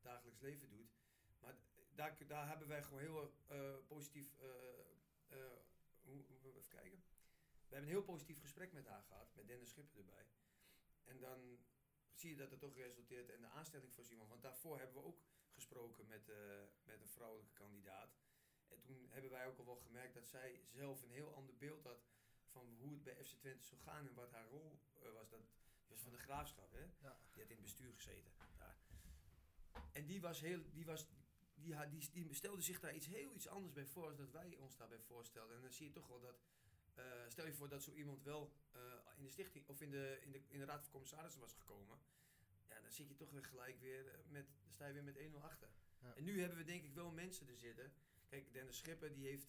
[0.00, 0.92] dagelijks leven doet.
[1.40, 1.54] Maar
[1.94, 4.34] daar, daar hebben wij gewoon heel eh, positief.
[4.40, 4.48] eh,
[5.28, 5.52] eh,
[6.02, 7.02] hoe, even kijken.
[7.68, 10.26] We hebben een heel positief gesprek met haar gehad, met Dennis Schipper erbij.
[11.04, 11.58] En dan
[12.12, 14.28] zie je dat het toch resulteert in de aanstelling van iemand.
[14.28, 15.18] Want daarvoor hebben we ook
[15.52, 16.36] gesproken met, eh,
[16.84, 18.16] met een vrouwelijke kandidaat.
[18.68, 21.84] En toen hebben wij ook al wel gemerkt dat zij zelf een heel ander beeld
[21.84, 22.02] had
[22.54, 25.30] van hoe het bij FC Twente zou gaan en wat haar rol eh, was.
[25.30, 25.40] Dat
[25.88, 26.84] was van de graafschap, hè?
[27.06, 27.18] Ja.
[27.32, 28.32] Die had in het bestuur gezeten.
[28.58, 28.76] daar.
[29.92, 31.06] En die was heel, die was,
[31.54, 34.30] die, had, die, die stelde zich daar iets heel iets anders bij voor als dat
[34.30, 35.56] wij ons daarbij voorstelden.
[35.56, 36.42] En dan zie je toch wel dat,
[36.94, 38.80] eh, stel je voor dat zo iemand wel eh,
[39.16, 41.98] in de stichting of in de, in, de, in de raad van commissarissen was gekomen.
[42.68, 45.42] Ja, dan zit je toch weer gelijk weer met, dan sta je weer met 1-0
[45.42, 45.68] achter.
[46.00, 46.14] Ja.
[46.14, 47.92] En nu hebben we denk ik wel mensen er zitten.
[48.26, 49.48] Kijk, Dennis Schipper die heeft,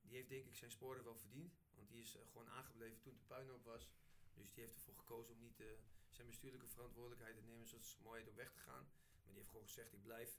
[0.00, 1.54] die heeft denk ik zijn sporen wel verdiend.
[1.76, 3.88] Want die is eh, gewoon aangebleven toen de puinhoop was.
[4.34, 5.66] Dus die heeft ervoor gekozen om niet eh,
[6.08, 8.88] zijn bestuurlijke verantwoordelijkheid te nemen, zoals het mooi om weg te gaan.
[9.22, 10.38] Maar die heeft gewoon gezegd, ik blijf.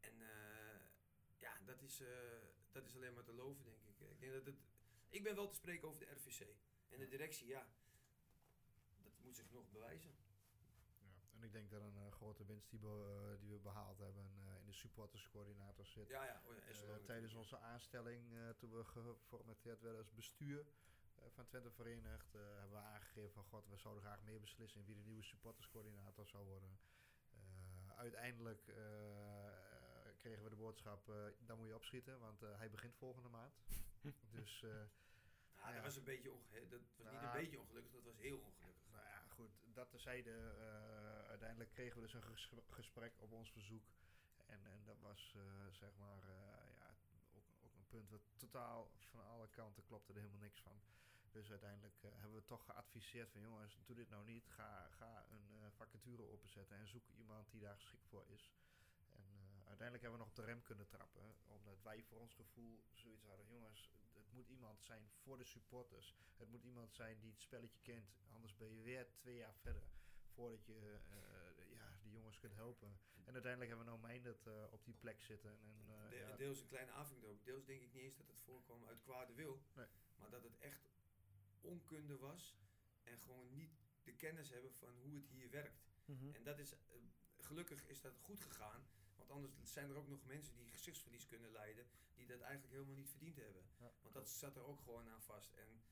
[0.00, 0.80] En eh,
[1.38, 2.02] ja, dat is,
[2.72, 4.00] dat is alleen maar te loven, denk ik.
[4.00, 4.56] Ik, denk dat het,
[5.08, 6.46] ik ben wel te spreken over de RVC.
[6.88, 7.66] En de directie, ja,
[9.02, 10.14] dat moet zich nog bewijzen.
[11.40, 14.24] En ik denk dat een eh, grote winst die we, eh, die we behaald hebben
[14.46, 16.08] eh, in de supporterscoördinator zit.
[16.08, 20.66] Ja, ja, oh tijdens onze aanstelling, eh, toen we geformateerd werden als bestuur
[21.14, 24.80] eh, van Twente Verenigd, eh, hebben we aangegeven van god, we zouden graag meer beslissen
[24.80, 26.78] in wie de nieuwe supporterscoördinator zou worden.
[27.32, 28.62] Eh, uiteindelijk
[30.16, 31.14] kregen we de boodschap, eh
[31.46, 33.54] dan moet je opschieten, want eh, hij begint volgende maand.
[34.38, 34.70] dus eh,
[35.56, 35.82] Ja, dat ja.
[35.82, 37.32] was een beetje onge- dat was niet een Ja.
[37.32, 38.89] beetje ongelukkig, dat was heel ongelukkig.
[39.40, 40.30] Goed, dat terzijde.
[40.30, 43.84] eh uiteindelijk kregen we dus een ges- gesprek op ons verzoek.
[44.46, 46.96] En, en dat was, eh, zeg maar, eh, ja,
[47.36, 47.44] ook,
[47.76, 50.80] een punt wat totaal van alle kanten klopte er helemaal niks van.
[51.30, 54.48] Dus uiteindelijk hebben we toch geadviseerd van jongens, doe dit nou niet.
[54.48, 58.52] Ga, ga een vacature openzetten en zoek iemand die daar geschikt voor is.
[59.70, 61.34] Uiteindelijk hebben we nog op de rem kunnen trappen.
[61.46, 63.46] Omdat wij voor ons gevoel zoiets hadden.
[63.46, 66.14] Jongens, het moet iemand zijn voor de supporters.
[66.36, 68.18] Het moet iemand zijn die het spelletje kent.
[68.32, 69.82] Anders ben je weer twee jaar verder.
[70.34, 72.98] Voordat je eh, ja, die jongens kunt helpen.
[73.24, 75.50] En uiteindelijk hebben we nou Meindert eh op die plek zitten.
[75.50, 77.44] En, eh, De- ja, Deels een kleine aanvulling erop.
[77.44, 79.62] Deels denk ik niet eens dat het voorkwam uit kwade wil.
[79.74, 79.86] Nee.
[80.18, 80.90] Maar dat het echt
[81.60, 82.56] onkunde was.
[83.02, 85.88] En gewoon niet de kennis hebben van hoe het hier werkt.
[86.04, 86.34] Mhm.
[86.34, 86.74] En dat is,
[87.38, 88.86] gelukkig is dat goed gegaan.
[89.30, 91.86] Want anders zijn er ook nog mensen die gezichtsverlies kunnen lijden.
[92.14, 93.62] Die dat eigenlijk helemaal niet verdiend hebben.
[93.78, 95.52] Ja, Want dat zat er ook gewoon aan vast.
[95.52, 95.82] En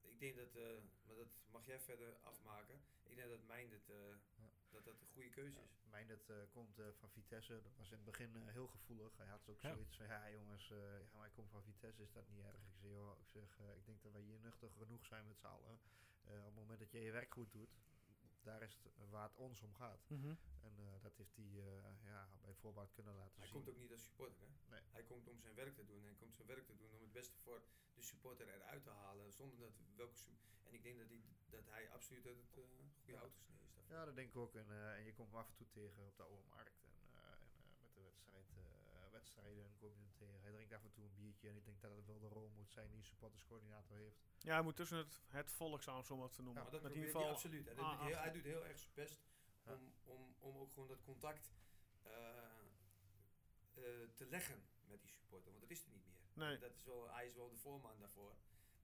[0.00, 2.80] ik denk dat, eh, maar dat mag jij verder afmaken.
[3.02, 3.96] Ik denk dat mijn het, eh,
[4.34, 4.50] Ja.
[4.70, 5.78] dat dat een goede keuze is.
[5.90, 7.60] Meindert eh, komt eh, van Vitesse.
[7.62, 9.16] Dat was in het begin eh, heel gevoelig.
[9.16, 9.72] Hij had ook Ja.
[9.72, 10.78] zoiets van, ja jongens, eh,
[11.12, 12.54] ja, maar ik kom van Vitesse, is dat niet erg?
[12.66, 15.38] Ik zeg, joh, ik, zeg, eh, ik denk dat wij hier nuchter genoeg zijn met
[15.38, 15.80] z'n allen.
[16.24, 17.70] Eh, op het moment dat je je werk goed doet,
[18.42, 20.04] daar is het waar het ons om gaat.
[20.08, 20.34] Mhm.
[20.60, 23.54] En eh, dat heeft hij eh, ja, bij voorbaat kunnen laten Hij zien.
[23.56, 24.46] komt ook niet als supporter, hè?
[24.70, 24.80] Nee.
[24.90, 26.02] Hij komt om zijn werk te doen.
[26.02, 27.62] Hij komt zijn werk te doen om het beste voor
[27.94, 29.32] de supporter eruit te halen.
[29.32, 30.14] Zonder dat welke
[30.62, 32.64] En ik denk dat hij, dat hij absoluut uit het eh,
[33.02, 33.18] goede Ja.
[33.18, 33.74] hout gesneden is.
[33.74, 33.94] daarvoor.
[33.96, 34.54] Ja, dat denk ik ook.
[34.54, 36.80] En, eh, en je komt hem af en toe tegen op de oude markt.
[36.84, 40.40] En, eh, en eh, met de wedstrijd, eh, wedstrijden kom je hem tegen.
[40.42, 41.48] Hij drinkt af en toe een biertje.
[41.48, 44.20] En ik denk dat het wel de rol moet zijn die supporterscoördinator heeft.
[44.38, 46.62] Ja, hij moet tussen het, het volk samen zo maar te noemen.
[46.62, 47.64] Maar dat in ieder hij geval absoluut.
[47.64, 49.28] Hij doet, ah, heel, ah, hij doet heel erg zijn best
[49.64, 49.72] Ja.
[49.72, 51.52] om, om, om ook gewoon dat contact
[52.02, 52.12] eh,
[53.74, 55.50] eh, te leggen met die supporter.
[55.50, 56.18] Want dat is er niet meer.
[56.32, 56.58] Nee.
[56.58, 58.34] Dat is wel, hij is wel de voorman daarvoor.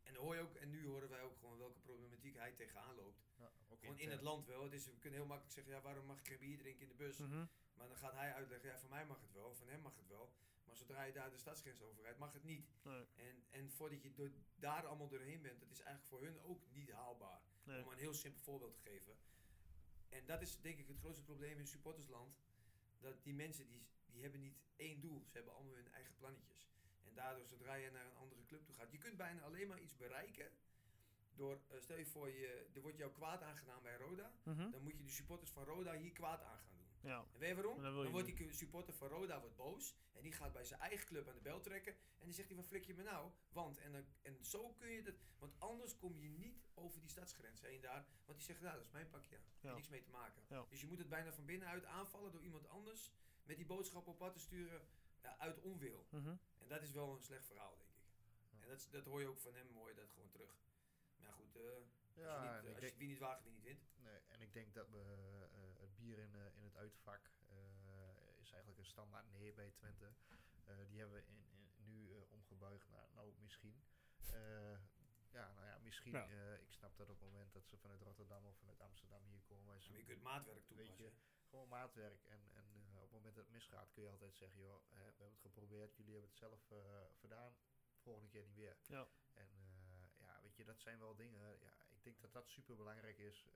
[0.09, 3.21] En, hoor je ook, en nu horen wij ook gewoon welke problematiek hij tegenaan loopt.
[3.39, 3.51] Ja,
[3.81, 4.63] Gewoon in het land wel.
[4.63, 6.89] Het is, we kunnen heel makkelijk zeggen, ja, waarom mag ik geen bier drinken in
[6.89, 7.19] de bus?
[7.19, 7.45] mhm.
[7.75, 10.09] Maar dan gaat hij uitleggen, ja, van mij mag het wel, van hem mag het
[10.09, 10.33] wel.
[10.65, 12.69] Maar zodra je daar de stadsgrens over rijdt, mag het niet.
[12.83, 16.41] Nee, En, en voordat je door, daar allemaal doorheen bent, dat is eigenlijk voor hun
[16.41, 17.41] ook niet haalbaar.
[17.65, 17.83] nee.
[17.85, 19.17] Om een heel simpel voorbeeld te geven.
[20.09, 22.37] En dat is denk ik het grootste probleem in supportersland.
[22.99, 25.25] Dat die mensen, die, die hebben niet één doel.
[25.27, 26.69] Ze hebben allemaal hun eigen plannetjes.
[27.17, 29.97] Daardoor, zodra je naar een andere club toe gaat, je kunt bijna alleen maar iets
[29.97, 30.51] bereiken.
[31.35, 34.33] Door, eh, stel je voor, je, er wordt jou kwaad aangedaan bij Roda.
[34.43, 34.71] Mhm.
[34.71, 37.11] Dan moet je de supporters van Roda hier kwaad aan gaan doen.
[37.11, 37.25] Ja.
[37.33, 37.83] En weet je waarom?
[37.83, 39.97] Dan, wordt die supporter van Roda wordt boos.
[40.13, 41.93] En die gaat bij zijn eigen club aan de bel trekken.
[41.93, 43.31] En dan zegt hij, wat flik je me nou?
[43.53, 45.15] Want, en, dan, en zo kun je dat...
[45.39, 48.07] Want anders kom je niet over die stadsgrens heen daar.
[48.25, 49.53] Want die zegt, nou, dat is mijn pakje aan.
[49.61, 49.75] Ja.
[49.75, 50.43] Niks mee te maken.
[50.49, 50.65] Ja.
[50.69, 53.13] Dus je moet het bijna van binnenuit aanvallen door iemand anders.
[53.45, 55.06] Met die boodschap op pad te sturen ja,
[55.39, 56.07] uit onwil.
[56.11, 56.35] Mhm.
[56.59, 58.05] En dat is wel een slecht verhaal, denk ik.
[58.51, 58.61] Ja.
[58.63, 60.57] En dat, is- dat hoor je ook van hem, hoor je dat gewoon terug.
[61.17, 61.63] Maar goed, eh,
[62.15, 63.85] Ja, als, je niet, ik als je wie niet waagt, wie niet wint.
[63.97, 64.99] Nee, en ik denk dat we
[65.53, 67.57] eh, het bier in, eh, in het uitvak eh,
[68.41, 70.13] is eigenlijk een standaard nee bij Twente.
[70.65, 73.83] Eh, die hebben we in, in- nu eh, omgebuigd naar nou misschien.
[74.27, 74.79] Eh,
[75.31, 76.13] ja, nou ja, misschien.
[76.13, 76.29] Ja.
[76.29, 79.43] eh, ik snap dat op het moment dat ze vanuit Rotterdam of vanuit Amsterdam hier
[79.43, 79.65] komen.
[79.65, 81.13] Maar je kunt maatwerk Weet toepassen.
[81.57, 82.23] Gewoon maatwerk.
[82.25, 85.05] En, en eh, op het moment dat het misgaat kun je altijd zeggen, joh, hè,
[85.17, 86.79] we hebben het geprobeerd, jullie hebben het zelf eh,
[87.21, 87.53] gedaan,
[87.99, 88.77] volgende keer niet weer.
[88.87, 89.09] Ja.
[89.35, 89.49] En
[89.89, 93.19] eh, ja, weet je, dat zijn wel dingen, ja, ik denk dat dat super belangrijk
[93.19, 93.49] is.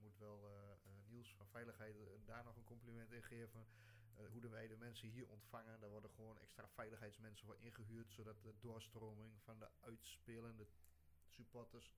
[0.00, 0.40] Moet wel
[1.06, 3.66] Niels van Veiligheid daar nog een compliment in geven.
[4.30, 8.54] Hoe wij de mensen hier ontvangen, daar worden gewoon extra veiligheidsmensen voor ingehuurd, zodat de
[8.60, 10.66] doorstroming van de uitspelende
[11.28, 11.92] supporters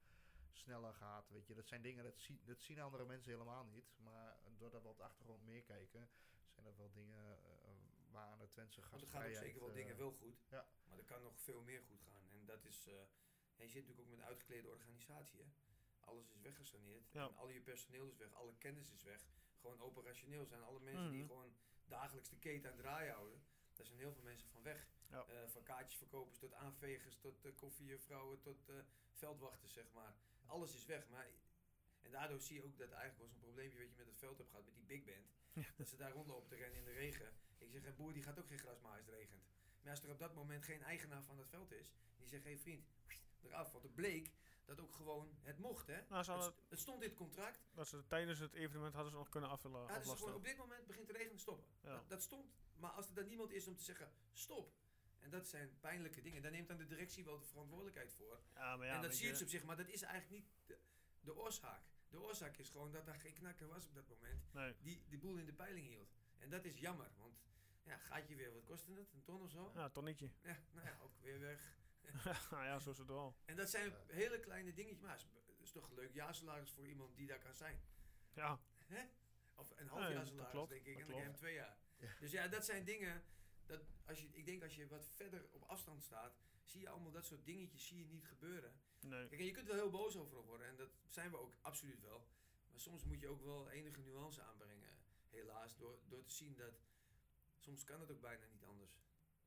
[0.57, 1.29] sneller gaat.
[1.29, 3.95] Weet je, dat zijn dingen, dat, zie, dat zien andere mensen helemaal niet.
[3.97, 6.09] Maar doordat we op de achtergrond meekijken,
[6.51, 7.71] zijn dat wel dingen uh,
[8.11, 10.37] waar aan de Twentse Want er gaan ook zeker wel eh, dingen wel goed.
[10.49, 10.67] ja.
[10.89, 12.29] Maar er kan nog veel meer goed gaan.
[12.33, 12.87] En dat is.
[12.87, 12.95] eh,
[13.57, 15.41] en je zit natuurlijk ook met een uitgeklede organisatie.
[15.41, 15.47] Hè?
[16.01, 17.09] Alles is weggesaneerd.
[17.13, 17.29] Ja.
[17.29, 18.33] En al je personeel is weg.
[18.33, 19.23] Alle kennis is weg.
[19.61, 21.29] Gewoon operationeel zijn alle mensen die Mhm.
[21.29, 23.43] gewoon dagelijks de keten aan het draaien houden.
[23.75, 24.89] Daar zijn heel veel mensen van weg.
[25.09, 25.25] Ja.
[25.27, 28.75] Eh, van kaartjesverkopers tot aanvegers, tot uh, koffiejuffrouwen, tot eh,
[29.13, 30.15] veldwachters, zeg maar.
[30.51, 31.09] Alles is weg.
[31.09, 31.29] Maar,
[32.01, 34.39] en daardoor zie je ook dat eigenlijk wel zo'n probleempje wat je met het veld
[34.39, 35.27] hebt gehad, met die big band.
[35.79, 37.33] Dat ze daar rondlopen te rennen in de regen.
[37.59, 39.43] Ik zeg, een boer die gaat ook geen gras maaien als het regent.
[39.83, 42.51] Maar als er op dat moment geen eigenaar van dat veld is, die zegt, hé
[42.51, 42.87] hey vriend,
[43.41, 43.73] eraf.
[43.73, 44.33] Want het bleek
[44.65, 46.01] dat ook gewoon het mocht, hè.
[46.09, 47.61] Nou, Het, het stond in het contract.
[47.75, 49.87] dat ze tijdens het evenement hadden ze nog kunnen afvullen.
[49.87, 51.67] Ja, dus op dit moment begint de regen te stoppen.
[51.83, 51.95] Ja.
[51.95, 52.53] Dat, dat stond.
[52.77, 54.73] Maar als er dan niemand is om te zeggen, stop.
[55.21, 56.43] En dat zijn pijnlijke dingen.
[56.43, 58.41] Daar neemt dan de directie wel de verantwoordelijkheid voor.
[58.55, 60.51] ja, maar ja, en dat zie je dus op zich, maar dat is eigenlijk niet
[60.67, 60.79] de,
[61.21, 61.83] de oorzaak.
[62.09, 64.53] De oorzaak is gewoon dat daar geen knakker was op dat moment.
[64.53, 64.75] Nee.
[64.81, 66.15] Die de boel in de peiling hield.
[66.39, 67.43] En dat is jammer, want
[67.83, 69.13] ja, gaat je weer, wat kostte het?
[69.13, 69.73] Een ton of zo?
[69.75, 70.31] Ja, tonnetje.
[70.43, 71.79] Ja, nou ja, ook weer weg.
[72.51, 73.37] nou ja, zo is het wel.
[73.45, 73.97] En dat zijn Ja.
[74.07, 75.13] hele kleine dingetjes, maar
[75.47, 77.81] het is, toch een leuk jaarsalaris voor iemand die daar kan zijn.
[78.35, 79.05] Ja, Hè?
[79.55, 80.93] Of een half Ja, ja, jaar salaris, denk ik.
[80.95, 81.77] dat En dan je hem twee jaar.
[82.21, 83.23] Dus ja, dat zijn dingen.
[83.71, 87.11] Dat als je, ik denk als je wat verder op afstand staat, zie je allemaal
[87.13, 88.73] dat soort dingetjes zie je niet gebeuren.
[89.01, 89.29] nee.
[89.29, 90.67] Kijk, en je kunt er wel heel boos over worden.
[90.67, 92.27] En dat zijn we ook absoluut wel.
[92.71, 94.89] Maar soms moet je ook wel enige nuance aanbrengen.
[95.29, 95.77] Helaas.
[95.77, 96.75] Door, door te zien dat
[97.59, 99.01] soms kan het ook bijna niet anders.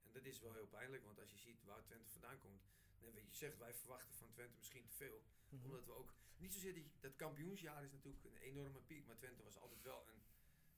[0.03, 1.03] En dat is wel heel pijnlijk.
[1.03, 2.63] Want als je ziet waar Twente vandaan komt.
[2.99, 5.23] Dan weet je zegt, wij verwachten van Twente misschien te veel.
[5.49, 5.63] Mhm.
[5.63, 9.05] Omdat we ook, niet zozeer dat, je- dat kampioensjaar is natuurlijk een enorme piek.
[9.05, 10.23] Maar Twente was altijd wel een,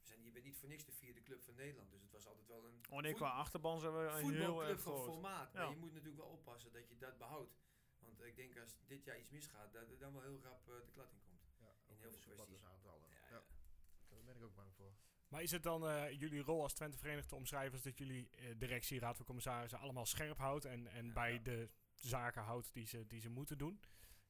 [0.08, 1.91] zijn, je bent niet voor niks de vierde club van Nederland.
[1.91, 4.82] Dus het was altijd wel een Oh nee, qua achterban zijn we heel voetbalclub erg
[4.82, 5.53] van formaat.
[5.53, 5.60] Ja.
[5.60, 7.56] Maar je moet natuurlijk wel oppassen dat je dat behoudt.
[7.99, 10.76] Want ik denk als dit jaar iets misgaat, dat er dan wel heel rap eh,
[10.86, 11.41] de klat in komt.
[11.60, 12.62] Ja, ook heel veel kwesties.
[12.62, 12.95] Ja, Ja,
[13.30, 13.43] ja.
[14.10, 14.93] Daar ben ik ook bang voor.
[15.28, 18.30] Maar is het dan eh, jullie rol als Twente Verenigd te omschrijven als dat jullie
[18.30, 21.14] eh, directie, raad van commissarissen allemaal scherp houdt en, en Ja.
[21.14, 21.39] bij Ja.
[21.39, 23.82] de zaken houdt die ze, die ze moeten doen?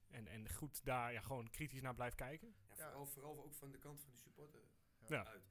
[0.07, 2.55] En, en goed daar ja, gewoon kritisch naar blijft kijken?
[2.67, 2.85] Ja, Ja.
[2.89, 4.61] Vooral, vooral ook van de kant van de supporter
[5.07, 5.25] Ja.
[5.25, 5.43] uit.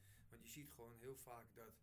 [0.45, 1.75] Je ziet gewoon heel vaak dat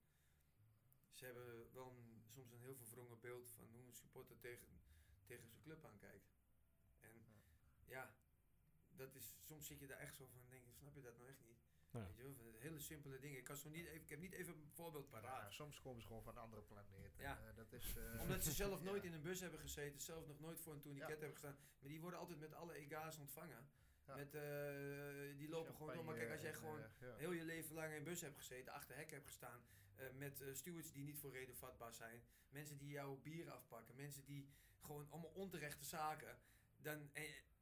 [1.12, 4.68] ze hebben wel een, soms een heel verwrongen beeld van hoe een supporter tegen,
[5.26, 6.32] tegen zijn club aankijkt.
[6.99, 7.12] En
[7.86, 8.16] ja,
[8.89, 11.30] dat is, soms zit je daar echt zo van, denk je, snap je dat nou
[11.30, 11.59] echt niet?
[11.91, 11.99] Ja.
[11.99, 13.38] Weet je wel, van het hele simpele dingen.
[13.38, 15.41] Ik, kan zo niet even, ik heb niet even een voorbeeld paraat.
[15.41, 17.16] Ja, soms komen ze gewoon van een andere planeet.
[17.18, 17.39] Ja.
[17.47, 19.07] eh, dat is, eh, Omdat ze zelf nooit ja.
[19.09, 21.26] in een bus hebben gezeten, zelf nog nooit voor een tourniquet Ja.
[21.26, 21.57] hebben gestaan.
[21.80, 23.70] Maar die worden altijd met alle ega's ontvangen.
[24.06, 24.16] Ja.
[24.16, 26.06] Met, eh, die lopen gewoon door.
[26.06, 27.16] Maar kijk, als jij gewoon eh, ja.
[27.16, 29.62] heel je leven lang in een bus hebt gezeten, achter hekken hebt gestaan,
[29.95, 34.26] eh, met stewards die niet voor reden vatbaar zijn, mensen die jouw bier afpakken, mensen
[34.26, 34.49] die
[34.82, 36.38] gewoon allemaal onterechte zaken,
[36.78, 37.10] dan,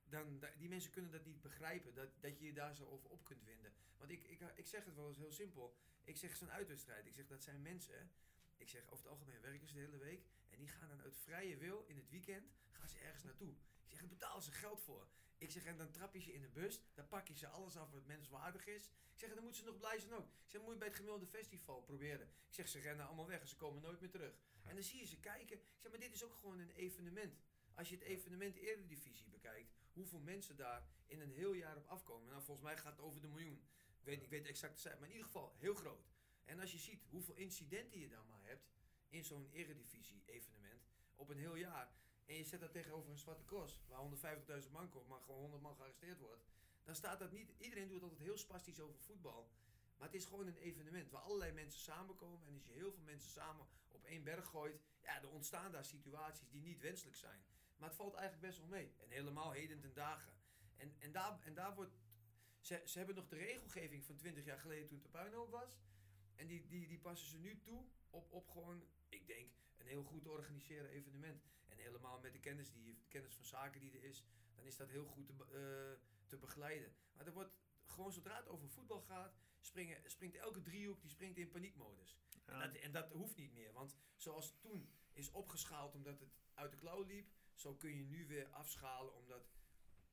[0.05, 3.09] dan, da- die mensen kunnen dat niet begrijpen, dat, dat je je daar zo over
[3.09, 3.73] op kunt winden.
[3.97, 7.13] Want ik, ik, ik zeg het wel eens heel simpel, ik zeg zo'n uitwedstrijd, ik
[7.13, 8.11] zeg dat zijn mensen,
[8.57, 11.17] ik zeg over het algemeen werken ze de hele week en die gaan dan uit
[11.17, 13.51] vrije wil in het weekend, gaan ze ergens naartoe.
[13.51, 15.07] Ik zeg, daar betalen ze geld voor.
[15.39, 17.77] Ik zeg, en dan trap je ze in de bus, dan pak je ze alles
[17.77, 18.85] af wat menswaardig is.
[18.85, 20.25] Ik zeg, en dan moeten ze nog blij zijn ook.
[20.25, 22.27] Ik zeg, moet je bij het gemiddelde festival proberen.
[22.27, 24.33] Ik zeg, ze rennen allemaal weg en ze komen nooit meer terug.
[24.63, 25.57] En dan zie je ze kijken.
[25.57, 27.39] Ik zeg, maar dit is ook gewoon een evenement.
[27.73, 32.29] Als je het evenement Eredivisie bekijkt, hoeveel mensen daar in een heel jaar op afkomen.
[32.29, 33.63] Nou, volgens mij gaat het over de miljoen.
[33.99, 36.07] Ik weet, ik weet exact de cijfer, maar in ieder geval heel groot.
[36.45, 38.69] En als je ziet hoeveel incidenten je dan maar hebt
[39.09, 41.91] in zo'n Eredivisie evenement op een heel jaar.
[42.29, 44.01] En je zet dat tegenover een zwarte cross, waar
[44.63, 46.43] 150.000 man komt, maar gewoon 100 man gearresteerd wordt.
[46.83, 47.53] Dan staat dat niet.
[47.57, 49.49] Iedereen doet altijd heel spastisch over voetbal.
[49.97, 52.47] Maar het is gewoon een evenement waar allerlei mensen samenkomen.
[52.47, 55.85] En als je heel veel mensen samen op één berg gooit, ja, er ontstaan daar
[55.85, 57.43] situaties die niet wenselijk zijn.
[57.77, 58.93] Maar het valt eigenlijk best wel mee.
[58.97, 60.33] En helemaal heden ten dagen.
[60.75, 61.93] En, en, daar, en daar wordt.
[62.59, 65.79] Ze, ze hebben nog de regelgeving van 20 jaar geleden toen de puinhoop was.
[66.35, 70.03] En die, die, die passen ze nu toe op, op gewoon, ik denk, een heel
[70.03, 71.43] goed te organiseren evenement.
[71.79, 74.23] Helemaal met de kennis, die, de kennis van zaken die er is,
[74.55, 76.95] dan is dat heel goed te, eh, te begeleiden.
[77.13, 77.53] Maar er wordt
[77.85, 82.17] gewoon zodra het over voetbal gaat, springen, springt elke driehoek die springt in paniekmodus.
[82.45, 83.73] En, dat, en dat hoeft niet meer.
[83.73, 88.27] Want zoals toen is opgeschaald omdat het uit de klauw liep, zo kun je nu
[88.27, 89.49] weer afschalen omdat.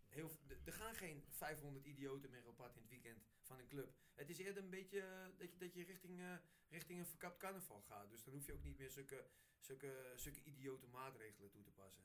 [0.07, 0.31] Heel,
[0.64, 3.95] er gaan geen 500 idioten meer op pad in het weekend van een club.
[4.15, 6.37] Het is eerder een beetje eh, dat je, dat je richting, eh,
[6.69, 8.11] richting een verkapt carnaval gaat.
[8.11, 9.27] Dus dan hoef je ook niet meer zulke,
[9.59, 12.05] zulke, zulke idiote maatregelen toe te passen.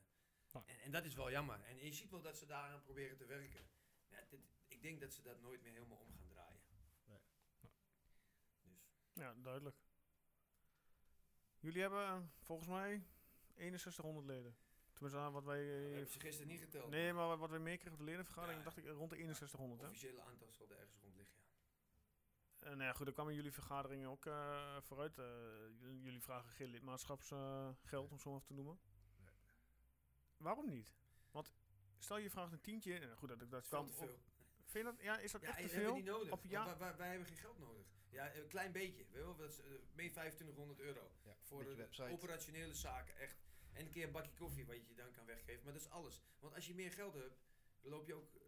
[0.51, 0.65] Nou.
[0.67, 1.63] En, en dat is wel jammer.
[1.63, 3.69] En je ziet wel dat ze daaraan proberen te werken.
[4.09, 6.61] Ja, dit, ik denk dat ze dat nooit meer helemaal om gaan draaien.
[7.03, 7.19] Nee.
[7.61, 7.71] Dus.
[9.13, 9.75] Ja, duidelijk.
[11.59, 13.03] Jullie hebben eh, volgens mij
[13.55, 14.55] 6100 leden.
[15.01, 15.63] Tenminste, ah, wat wij...
[15.65, 16.89] We eh, hebben ze gisteren niet geteld.
[16.89, 18.63] nee, maar wat wij meekregen op de ledenvergadering, Ja.
[18.63, 19.81] dacht ik eh, rond de 6100.
[19.81, 19.87] Hè?
[19.87, 21.35] officiële aantal zal er ergens rond liggen.
[22.59, 22.65] Ja.
[22.67, 25.17] En nou ja, goed, dan kwamen jullie vergaderingen ook eh, vooruit.
[25.17, 25.25] eh,
[26.01, 28.79] jullie vragen geen lidmaatschapsgeld, om zo maar even te noemen.
[29.17, 29.29] Nee.
[30.37, 30.93] Waarom niet?
[31.31, 31.51] Want
[31.99, 34.19] stel je vraagt een tientje, en goed, dat, dat veel te op- veel.
[34.65, 35.91] Vind je dat, ja, is dat Ja, echt te hebben veel?
[35.91, 36.29] we niet nodig.
[36.29, 37.85] Want ja- wij, wij, wij hebben geen geld nodig.
[38.09, 39.03] Ja, een klein beetje.
[39.03, 41.11] Weet je wel, dat is, eh, meer 2500 euro.
[41.23, 42.11] Ja, Voor de website.
[42.11, 43.37] operationele zaken, echt.
[43.73, 45.63] En een keer een bakje koffie wat je dan kan weggeven.
[45.63, 46.21] Maar dat is alles.
[46.39, 47.41] Want als je meer geld hebt,
[47.81, 48.41] loop je ook eh,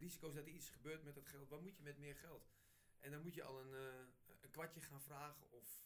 [0.00, 1.48] risico's dat er iets gebeurt met dat geld.
[1.48, 2.48] Wat moet je met meer geld?
[3.00, 5.84] En dan moet je al een, eh, een kwartje gaan vragen of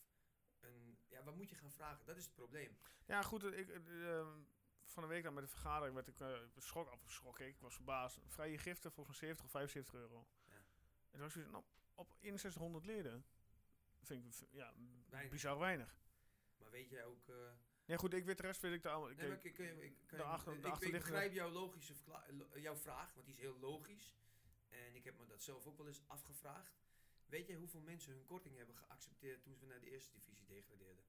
[0.60, 0.98] een...
[1.08, 2.06] Ja, wat moet je gaan vragen?
[2.06, 2.78] Dat is het probleem.
[3.06, 4.40] Ja, goed, eh, ik, eh, ehm,
[4.82, 6.90] van de week dan met de vergadering werd ik eh, schrok,
[7.24, 8.18] of ik, ik was verbaasd.
[8.26, 10.26] Vrije giften volgens mij 70 of 75 euro.
[10.46, 10.54] Ja.
[10.54, 11.64] En toen was ik nou,
[11.94, 13.24] op 6100 leden.
[14.02, 14.74] Vind ik ja,
[15.08, 15.32] Weinig.
[15.32, 15.98] bizar weinig.
[16.58, 17.26] Maar weet jij ook...
[17.88, 19.14] Ja goed, ik weet de rest weet ik daar allemaal.
[19.16, 21.94] Nee, ik, ik, ik, ik, de achter- de begrijp jouw logische
[22.54, 24.14] jouw vraag, want die is heel logisch.
[24.68, 26.80] En ik heb me dat zelf ook wel eens afgevraagd.
[27.26, 31.04] Weet jij hoeveel mensen hun korting hebben geaccepteerd toen ze naar de eerste divisie degradeerden?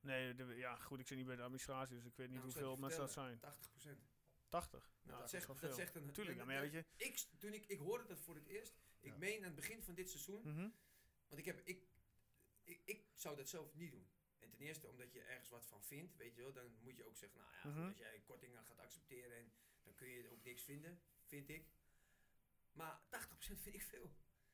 [0.00, 2.50] Nee, de- ja goed, ik zit niet bij de administratie, dus ik weet niet Nou,
[2.52, 3.30] hoeveel mensen dat zijn.
[3.30, 4.08] vertellen, 80 procent.
[4.48, 4.92] 80?
[5.02, 6.12] Nou, dat, is zegt, dat zegt een...
[6.12, 6.84] Tuurlijk, een- maar ja, weet je.
[6.96, 8.74] Ik, toen ik, ik hoorde dat voor het eerst.
[9.00, 9.18] Ik Ja.
[9.18, 10.40] meen aan het begin van dit seizoen.
[10.44, 10.68] Mhm.
[11.28, 11.86] Want ik, heb, ik,
[12.64, 14.06] ik, ik zou dat zelf niet doen.
[14.54, 16.52] En ten eerste omdat je ergens wat van vindt, weet je wel.
[16.52, 17.86] Dan moet je ook zeggen, nou ja, Mhm.
[17.88, 19.52] als jij kortingen gaat accepteren, en,
[19.82, 21.66] dan kun je ook niks vinden, vind ik.
[22.72, 24.10] Maar 80% vind ik veel.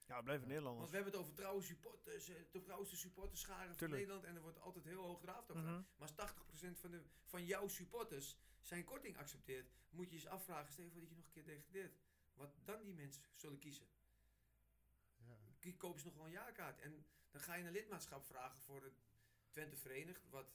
[0.06, 0.90] Ja, we blijven Want Nederlanders.
[0.90, 3.90] we hebben het over trouwe supporters, eh, de trouwste supporterscharen van.
[3.90, 4.24] Nederland.
[4.24, 5.62] En er wordt altijd heel hoog draafd over.
[5.62, 5.72] Mhm.
[5.72, 10.30] Maar als 80% van, de, van jouw supporters zijn korting accepteert, moet je je eens
[10.30, 11.98] afvragen, stel dat je nog een keer degradeert.
[12.34, 13.88] Wat dan die mensen zullen kiezen.
[15.16, 15.72] Ja.
[15.76, 16.78] Kopen ze nog wel een jaarkaart.
[16.80, 19.00] En dan ga je een lidmaatschap vragen voor het
[19.50, 20.28] Twente Verenigd.
[20.30, 20.52] Wat,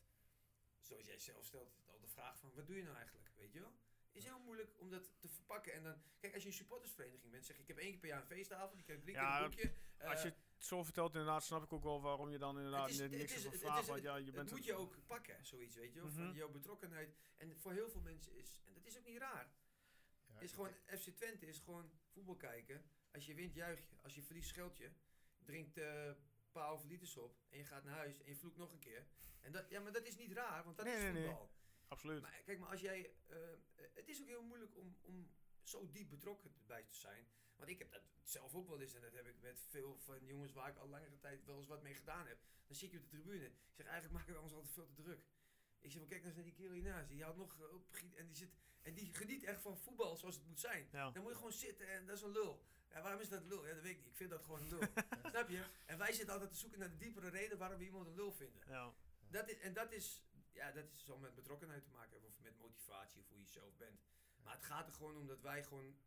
[0.79, 3.31] zoals jij zelf stelt, al de vraag van, wat doe je nou eigenlijk?
[3.35, 3.73] Weet je wel?
[4.11, 5.73] Is heel moeilijk om dat te verpakken.
[5.73, 8.09] En dan, kijk, als je een supportersvereniging bent, zeg je, ik heb één keer per
[8.09, 9.73] jaar een feestavond, ik heb drie Ja, keer een boekje.
[10.07, 12.89] Als Eh, je het zo vertelt, inderdaad, snap ik ook wel waarom je dan inderdaad
[12.89, 13.81] is- niks is- over het vraagt.
[13.81, 16.09] is- Want ja, je dat bent moet het- je ook pakken, zoiets, weet je wel,
[16.09, 16.23] Mhm.
[16.25, 17.15] van jouw betrokkenheid.
[17.37, 19.49] En voor heel veel mensen is, en dat is ook niet raar,
[20.27, 22.85] Ja, is ik- gewoon, FC Twente is gewoon voetbal kijken.
[23.11, 23.95] Als je wint, juich je.
[24.01, 24.91] Als je verliest, scheld je.
[25.43, 26.15] Drinkt eh, een
[26.55, 29.05] paar halve liters op en je gaat naar huis en je vloekt nog een keer.
[29.41, 31.25] En dat, ja, maar dat is niet raar, want dat Nee, is nee, nee.
[31.25, 31.49] voetbal.
[31.87, 32.21] Absoluut.
[32.21, 33.37] Maar kijk, maar als jij, eh,
[33.93, 35.29] het is ook heel moeilijk om, om
[35.63, 37.27] zo diep betrokken bij te zijn.
[37.55, 40.25] Want ik heb dat zelf ook wel eens, en dat heb ik met veel van
[40.25, 42.37] jongens waar ik al langere tijd wel eens wat mee gedaan heb.
[42.67, 43.45] Dan zit je op de tribune.
[43.45, 45.25] Ik zeg, eigenlijk maken we ons altijd veel te druk.
[45.79, 47.09] Ik zeg, maar kijk eens naar die kerel hiernaast.
[47.09, 48.49] Die houdt nog eh, op, en die, zit,
[48.81, 50.87] en die geniet echt van voetbal zoals het moet zijn.
[50.91, 51.11] Ja.
[51.11, 52.65] Dan moet je gewoon zitten en dat is een lul.
[52.95, 53.67] Ja, waarom is dat een lul?
[53.67, 54.07] Ja, dat weet ik niet.
[54.07, 54.81] Ik vind dat gewoon een lul.
[55.31, 55.63] Snap je?
[55.85, 58.31] En wij zitten altijd te zoeken naar de diepere reden waarom we iemand een lul
[58.31, 58.63] vinden.
[58.67, 58.93] Ja.
[59.27, 62.39] Dat is, en dat is, ja, dat is zo met betrokkenheid te maken hebben, of
[62.39, 63.99] met motivatie, of hoe je zelf bent.
[64.43, 65.97] Maar het gaat er gewoon om dat wij gewoon,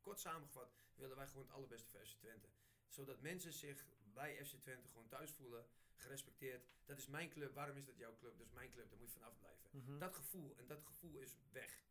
[0.00, 2.48] kort samengevat, willen wij gewoon het allerbeste voor FC Twente.
[2.88, 5.66] Zodat mensen zich bij FC Twente gewoon thuis voelen,
[5.96, 6.66] gerespecteerd.
[6.84, 8.38] Dat is mijn club, waarom is dat jouw club?
[8.38, 9.70] Dat is mijn club, daar moet je vanaf blijven.
[9.70, 9.98] Mhm.
[9.98, 11.84] Dat gevoel, en dat gevoel is weg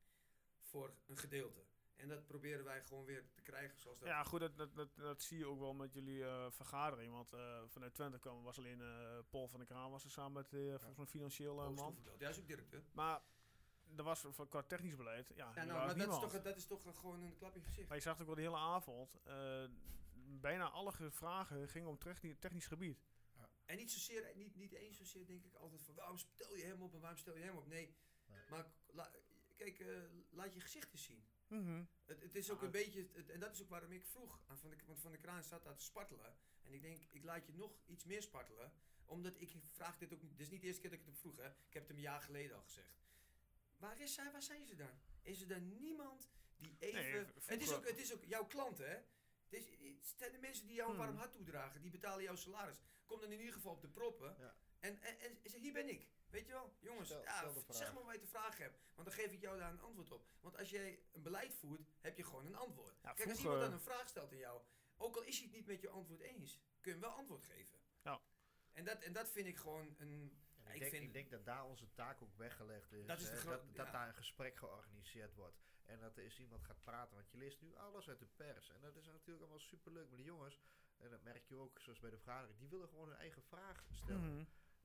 [0.61, 1.63] voor een gedeelte.
[1.95, 4.07] En dat proberen wij gewoon weer te krijgen zoals dat.
[4.07, 7.11] Ja, goed, dat, dat, dat, dat zie je ook wel met jullie eh, vergadering.
[7.13, 10.31] Want eh, vanuit Twente kwam, was alleen eh, Paul van der Kraan was er samen
[10.33, 11.97] met volgens mij financieel eh, man.
[12.03, 12.83] Ja, hij is ook directeur.
[12.93, 13.21] Maar
[13.97, 16.65] er was voor- qua technisch beleid, ja, Ja, nou, maar dat is, toch, dat is
[16.65, 17.87] toch gewoon een klap in je gezicht.
[17.87, 19.15] Maar je zag het ook wel de hele avond.
[19.23, 19.63] eh,
[20.41, 22.99] bijna alle ge- vragen gingen om techni- technisch gebied.
[23.65, 26.81] En niet zozeer, niet, niet eens zozeer denk ik altijd van waarom stel je hem
[26.81, 27.67] op en waarom stel je hem op.
[27.67, 28.39] Nee, Nee.
[28.49, 29.11] maar la-
[29.55, 29.87] kijk, eh,
[30.29, 31.23] laat je gezicht eens zien.
[31.53, 31.83] Mhm.
[32.05, 32.65] Het, het is ook Ja.
[32.65, 35.11] een beetje, het- en dat is ook waarom ik vroeg aan Van de, want Van
[35.11, 36.35] de Kraan staat daar te spartelen.
[36.63, 38.71] En ik denk, ik laat je nog iets meer spartelen.
[39.05, 41.13] Omdat ik vraag dit ook niet, dit is niet de eerste keer dat ik het
[41.13, 41.47] hem vroeg hè.
[41.47, 43.01] Ik heb het hem een jaar geleden al gezegd.
[43.77, 45.01] Waar is zij, waar zijn ze dan?
[45.21, 47.01] Is er dan niemand die even...
[47.03, 48.95] Nee, het, is ook, het is ook jouw klanten hè.
[48.95, 51.05] Het, is, het zijn de mensen die jou een Hmm.
[51.05, 51.81] warm hart toedragen.
[51.81, 52.81] Die betalen jouw salaris.
[53.05, 54.35] Kom dan in ieder geval op de proppen.
[54.39, 54.55] Ja.
[54.79, 56.07] En, en, en zeg, hier ben ik.
[56.33, 56.73] Weet je wel?
[56.79, 57.75] Jongens, Stel- ja, stel de vraag.
[57.77, 58.79] zeg maar wat je te vragen hebt.
[58.95, 60.27] Want dan geef ik jou daar een antwoord op.
[60.39, 62.99] Want als jij een beleid voert, heb je gewoon een antwoord.
[63.01, 64.61] Ja, Kijk, als iemand dan een vraag stelt aan jou,
[64.97, 67.43] ook al is hij het niet met je antwoord eens, kun je hem wel antwoord
[67.43, 67.79] geven.
[68.01, 68.21] Ja.
[68.71, 70.41] En dat, en dat vind ik gewoon een...
[70.63, 73.05] Ja, ik, ik denk, vind- ik denk dat daar onze taak ook weggelegd is.
[73.05, 73.91] Dat is de hè, gro- dat, dat ja.
[73.91, 75.61] daar een gesprek georganiseerd wordt.
[75.85, 77.15] En dat er eens iemand gaat praten.
[77.15, 78.69] Want je leest nu alles uit de pers.
[78.69, 80.07] En dat is natuurlijk allemaal superleuk.
[80.07, 80.59] Maar die jongens,
[80.97, 83.85] en dat merk je ook zoals bij de vergadering, die willen gewoon hun eigen vraag
[83.91, 84.33] stellen.
[84.35, 84.43] Mhm.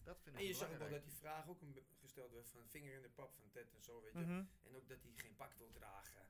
[0.08, 2.48] Dat vind ik En je zag ook wel dat die vraag ook een gesteld werd
[2.48, 4.18] van vinger in de pap van Ted en zo, weet je.
[4.18, 4.44] Mhm.
[4.62, 6.26] En ook dat hij geen pak wil dragen.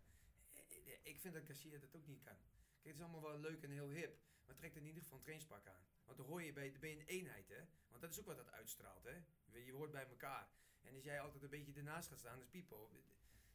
[0.55, 2.37] Eh, eh, Ik vind dat Garcia dat ook niet kan.
[2.81, 4.19] Kijk, het is allemaal wel leuk en heel hip.
[4.47, 5.87] Maar trek er in ieder geval een trainspak aan.
[6.05, 7.61] Want dan hoor je bij, dan ben je een eenheid, hè.
[7.89, 9.23] Want dat is ook wat dat uitstraalt, hè.
[9.45, 10.49] Je, je hoort bij elkaar.
[10.83, 12.91] En als jij altijd een beetje ernaast gaat staan, dat is Pipo.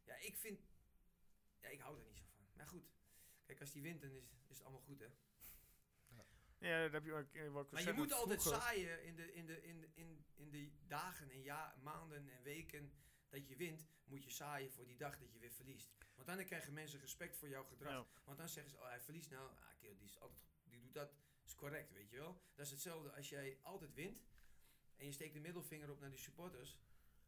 [0.03, 0.59] Ja, ik vind...
[1.59, 2.45] Ja, ik hou er niet zo van.
[2.53, 2.91] Maar goed.
[3.45, 5.09] Kijk, als die wint, dan is, is het allemaal goed, hè.
[6.63, 7.51] Ja, dat heb je ook.
[7.51, 11.29] wat Maar je moet altijd zaaien in de, in, de, in, in, in de dagen
[11.29, 12.91] en ja, maanden en weken
[13.29, 15.91] dat je wint, moet je zaaien voor die dag dat je weer verliest.
[16.15, 17.93] Want dan krijgen mensen respect voor jouw gedrag.
[17.93, 18.21] Ja.
[18.23, 20.93] Want dan zeggen ze, oh hij verliest nou, ah, kerel, die, is altijd, die doet
[20.93, 21.13] dat,
[21.45, 22.41] is correct, weet je wel.
[22.55, 24.23] Dat is hetzelfde als jij altijd wint
[24.95, 26.77] en je steekt de middelvinger op naar de supporters,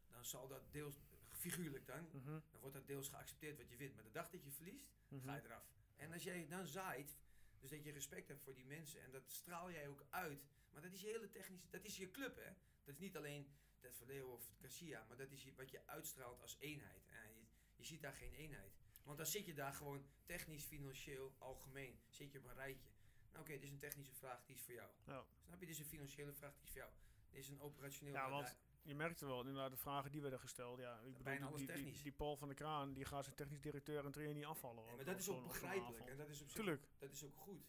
[0.08, 0.94] dan zal dat deels,
[1.30, 3.94] figuurlijk dan, Mhm, dan wordt dat deels geaccepteerd wat je wint.
[3.94, 5.24] Maar de dag dat je verliest, mhm.
[5.24, 5.74] ga je eraf.
[5.96, 7.16] En als jij dan zaait,
[7.60, 10.44] dus dat je respect hebt voor die mensen en dat straal jij ook uit.
[10.72, 12.50] Maar dat is je hele technische, dat is je club hè.
[12.84, 16.56] Dat is niet alleen Ted Verleeuw of Garcia, maar dat is wat je uitstraalt als
[16.58, 17.06] eenheid.
[17.06, 17.46] En je,
[17.76, 18.72] je ziet daar geen eenheid.
[19.04, 22.90] Want dan zit je daar gewoon technisch, financieel, algemeen, zit je op een rijtje.
[23.32, 24.90] Nou oké, dit is een technische vraag, die is voor jou.
[25.04, 25.26] Ja.
[25.44, 25.66] Snap je?
[25.66, 26.92] Dit is een financiële vraag, die is voor jou.
[27.30, 28.12] Dit is een operationeel...
[28.12, 28.56] Ja, want
[28.86, 30.78] je merkte wel inderdaad de vragen die werden gesteld.
[30.78, 32.02] Ja, ik bedoel, bijna die, alles die, die, technisch.
[32.02, 34.84] die Paul van der Kraan, die gaat zijn technisch directeur en trainer niet afvallen.
[34.86, 36.88] nee, maar dat is ook begrijpelijk en dat is, op Tuurlijk.
[36.98, 37.64] dat is ook goed.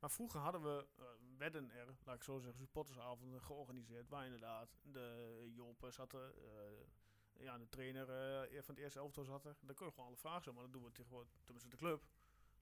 [0.00, 1.04] Maar vroeger hadden we, eh,
[1.38, 4.08] werden er, laat ik zo zeggen, supportersavonden georganiseerd.
[4.08, 9.24] Waar inderdaad de Joop zat er, eh, ja, de trainer eh, van het eerste elftal
[9.24, 9.56] zat er.
[9.60, 12.02] Dan kun je gewoon alle vragen stellen, maar dat doen we tegenwoordig, tenminste de club.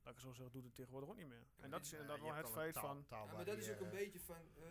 [0.03, 1.47] Laat ik zo zeggen, doet het tegenwoordig ook niet meer.
[1.57, 3.07] En dat is inderdaad wel het feit taal- van...
[3.27, 4.37] Ja, maar dat is ook een beetje van.
[4.57, 4.63] eh,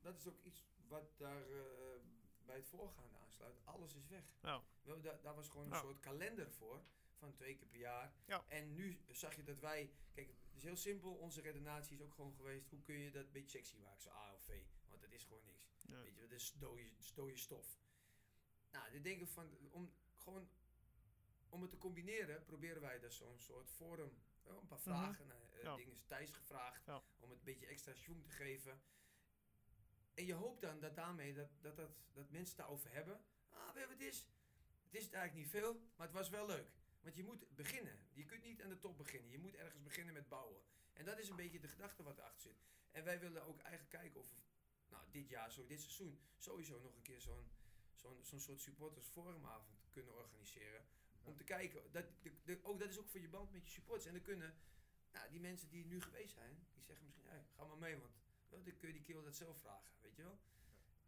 [0.00, 1.56] dat is ook iets wat daar eh,
[2.46, 3.60] bij het voorgaande aansluit.
[3.64, 4.24] Alles is weg.
[4.42, 4.62] Ja.
[4.82, 6.82] We daar, was gewoon een soort kalender voor.
[7.18, 8.12] Van twee keer per jaar.
[8.26, 8.44] Ja.
[8.48, 9.90] En nu zag je dat wij.
[10.12, 11.14] Kijk, het is heel simpel.
[11.14, 12.70] Onze redenatie is ook gewoon geweest.
[12.70, 14.02] Hoe kun je dat een beetje sexy maken?
[14.02, 14.62] Zo A of V.
[14.88, 15.68] Want dat is gewoon niks.
[15.86, 16.00] Ja.
[16.02, 17.80] Weet je, dat is dode, dode stof.
[18.70, 19.50] Nou, ik denk van.
[19.70, 20.48] Om gewoon.
[21.48, 24.10] Om het te combineren, proberen wij dus zo'n soort forum.
[24.44, 24.88] eh, Een paar Mhm.
[24.88, 25.30] vragen.
[25.30, 25.76] eh, Ja.
[25.76, 26.88] Dingen is Thijs gevraagd.
[27.18, 28.80] Om het een beetje extra schwung te geven.
[30.16, 33.20] En je hoopt dan dat daarmee dat, dat, dat, dat mensen het daarover hebben.
[33.50, 34.26] Ah, weet je wat het is?
[34.84, 36.68] Het is het eigenlijk niet veel, maar het was wel leuk.
[37.00, 37.98] Want je moet beginnen.
[38.12, 39.30] Je kunt niet aan de top beginnen.
[39.30, 40.62] Je moet ergens beginnen met bouwen.
[40.92, 42.64] En dat is een beetje de gedachte wat erachter zit.
[42.90, 44.36] En wij willen ook eigenlijk kijken of we
[44.88, 47.50] nou, dit jaar, zo, dit seizoen, sowieso nog een keer zo'n
[47.94, 50.84] zo'n zo'n soort supportersforumavond kunnen organiseren.
[51.22, 53.70] Om te kijken, dat, de, de, ook, dat is ook voor je band met je
[53.70, 54.06] supporters.
[54.06, 54.54] En dan kunnen
[55.12, 58.14] nou, die mensen die nu geweest zijn, die zeggen misschien, hey, ga maar mee, want
[58.50, 60.38] dan kun je die kerel dat zelf vragen, weet je wel.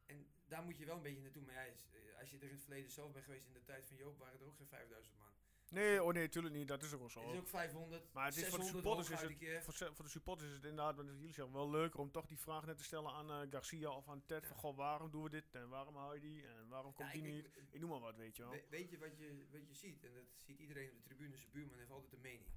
[0.06, 1.42] En daar moet je wel een beetje naartoe.
[1.42, 3.86] Maar ja, eh, als je er in het verleden zelf bent geweest in de tijd
[3.86, 5.26] van Joop, waren er ook geen 5000 man.
[5.70, 6.68] Nee, oh nee, tuurlijk niet.
[6.68, 7.20] Dat is ook wel zo.
[7.20, 9.20] Het is ook 500, Maar het is voor de 600 supporters is
[9.56, 12.26] het, voor, voor de supporters is het inderdaad, wat jullie zeggen, wel leuker om toch
[12.26, 14.42] die vraag net te stellen aan eh, Garcia of aan Ted.
[14.42, 14.48] Ja.
[14.48, 17.14] Van, goh, waarom doen we dit en waarom hou je die en waarom komt Ja,
[17.14, 17.56] die ik- niet?
[17.72, 18.52] ik- noem maar wat, weet je wel.
[18.52, 20.04] we- weet je wat, je wat je ziet?
[20.04, 21.36] En dat ziet iedereen op de tribune.
[21.36, 22.48] Zijn buurman heeft altijd een mening.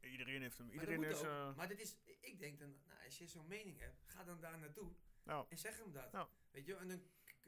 [0.00, 0.66] Iedereen heeft hem.
[0.66, 1.22] Maar Iedereen moet is...
[1.22, 4.40] eh, maar dit is, ik denk dan, nou, als je zo'n mening hebt, ga dan
[4.40, 4.92] daar naartoe
[5.22, 6.12] nou, en zeg hem dat.
[6.12, 6.28] Ja.
[6.50, 7.02] Weet je, en dan,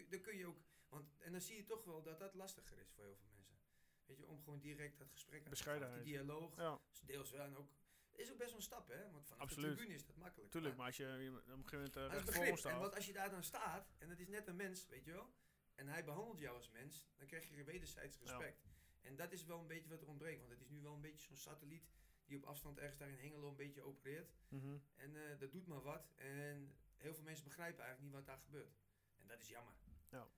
[0.09, 2.91] dan kun je ook, want, en dan zie je toch wel dat dat lastiger is
[2.91, 3.59] voor heel veel mensen.
[4.07, 5.95] Weet je, om gewoon direct dat gesprek aan te gaan.
[5.95, 7.71] Die dialoog, ja, is deels wel en ook,
[8.11, 9.11] is ook best wel een stap, hè?
[9.11, 9.71] Want vanaf Absoluut.
[9.71, 10.51] de tribune is dat makkelijk.
[10.51, 10.77] tuurlijk.
[10.77, 12.81] Maar Maar, als je op een gegeven moment eh, maar recht begrip, en staat.
[12.81, 15.35] wat als je daar dan staat, en dat is net een mens, weet je wel,
[15.75, 18.69] en hij behandelt jou als mens, dan krijg je wederzijds respect.
[19.01, 21.01] En dat is wel een beetje wat er ontbreekt, want het is nu wel een
[21.01, 21.89] beetje zo'n satelliet
[22.31, 24.33] die op afstand ergens daar in Hengelo een beetje opereert.
[24.49, 24.79] Mhm.
[24.97, 26.11] En eh, dat doet maar wat.
[26.15, 28.79] En heel veel mensen begrijpen eigenlijk niet wat daar gebeurt.
[29.21, 29.75] En dat is jammer.
[30.09, 30.29] Ja.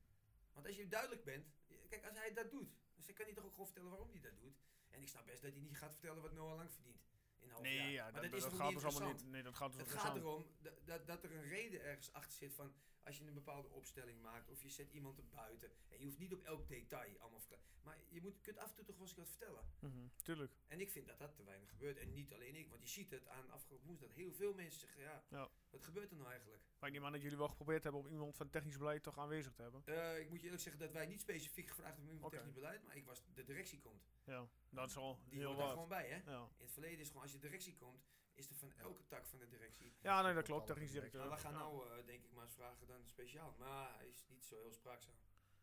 [0.52, 1.46] Want als je duidelijk bent,
[1.88, 4.38] kijk, als hij dat doet, dan kan hij toch ook gewoon vertellen waarom hij dat
[4.38, 4.60] doet.
[4.88, 7.02] En ik snap best dat hij niet gaat vertellen wat Noah Lang verdient.
[7.38, 7.90] In een half Nee, jaar.
[7.90, 9.30] ja, maar dat, is gaat niet dus allemaal niet.
[9.30, 10.46] Nee, dat gaat dus Het gaat erom
[10.84, 12.74] dat, dat er een reden ergens achter zit van
[13.04, 15.70] als je een bepaalde opstelling maakt of je zet iemand er buiten.
[15.88, 17.64] En je hoeft niet op elk detail allemaal vertellen.
[17.82, 19.64] Maar je moet, kunt af en toe toch wel eens wat vertellen.
[19.80, 20.52] Mhm, Tuurlijk.
[20.68, 21.96] En ik vind dat dat te weinig gebeurt.
[21.98, 24.08] En niet alleen ik, want je ziet het aan afgelopen woensdag.
[24.08, 25.48] Dat heel veel mensen zeggen, ja, Ja.
[25.70, 26.62] wat gebeurt er nou eigenlijk?
[26.78, 29.18] Maar ik neem aan dat jullie wel geprobeerd hebben om iemand van technisch beleid toch
[29.18, 29.82] aanwezig te hebben.
[29.84, 32.42] Eh, ik moet je eerlijk zeggen dat wij niet specifiek gevraagd hebben om iemand Oké.
[32.42, 32.84] technisch beleid.
[32.84, 34.06] Maar ik was, de directie komt.
[34.24, 36.30] Ja, dat is al Die heel hoort daar gewoon bij, hè?
[36.30, 36.40] Ja.
[36.42, 38.04] In het verleden is gewoon, als je directie komt,
[38.34, 39.92] is er van elke tak van de directie.
[40.02, 40.66] ja, nee, dat Op klopt.
[40.66, 41.30] Technisch directeur.
[41.30, 43.54] We gaan nou, eh, denk ik, maar eens vragen dan speciaal.
[43.58, 45.14] Maar hij is niet zo heel spraakzaam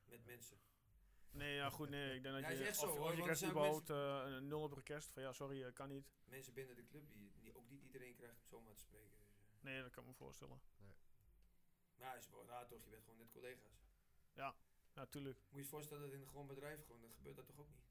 [0.06, 0.58] met mensen.
[1.32, 2.16] Nee, ja, goed, nee.
[2.16, 3.90] Ik denk dat Ja, je, is echt of, zo, of hoor, je krijgt er überhaupt
[3.90, 6.08] eh, een nul op request van ja, sorry, eh, kan niet.
[6.26, 9.18] Mensen binnen de club die, die ook niet iedereen krijgt om zomaar te spreken.
[9.52, 9.62] Dus.
[9.62, 10.62] Nee, dat kan ik me voorstellen.
[11.98, 13.80] Maar is wel raar toch, je bent gewoon net collega's.
[14.34, 15.38] Ja, tuurlijk.
[15.38, 17.70] Moet je je voorstellen dat in een gewoon bedrijf gewoon, dan gebeurt dat toch ook
[17.70, 17.89] niet?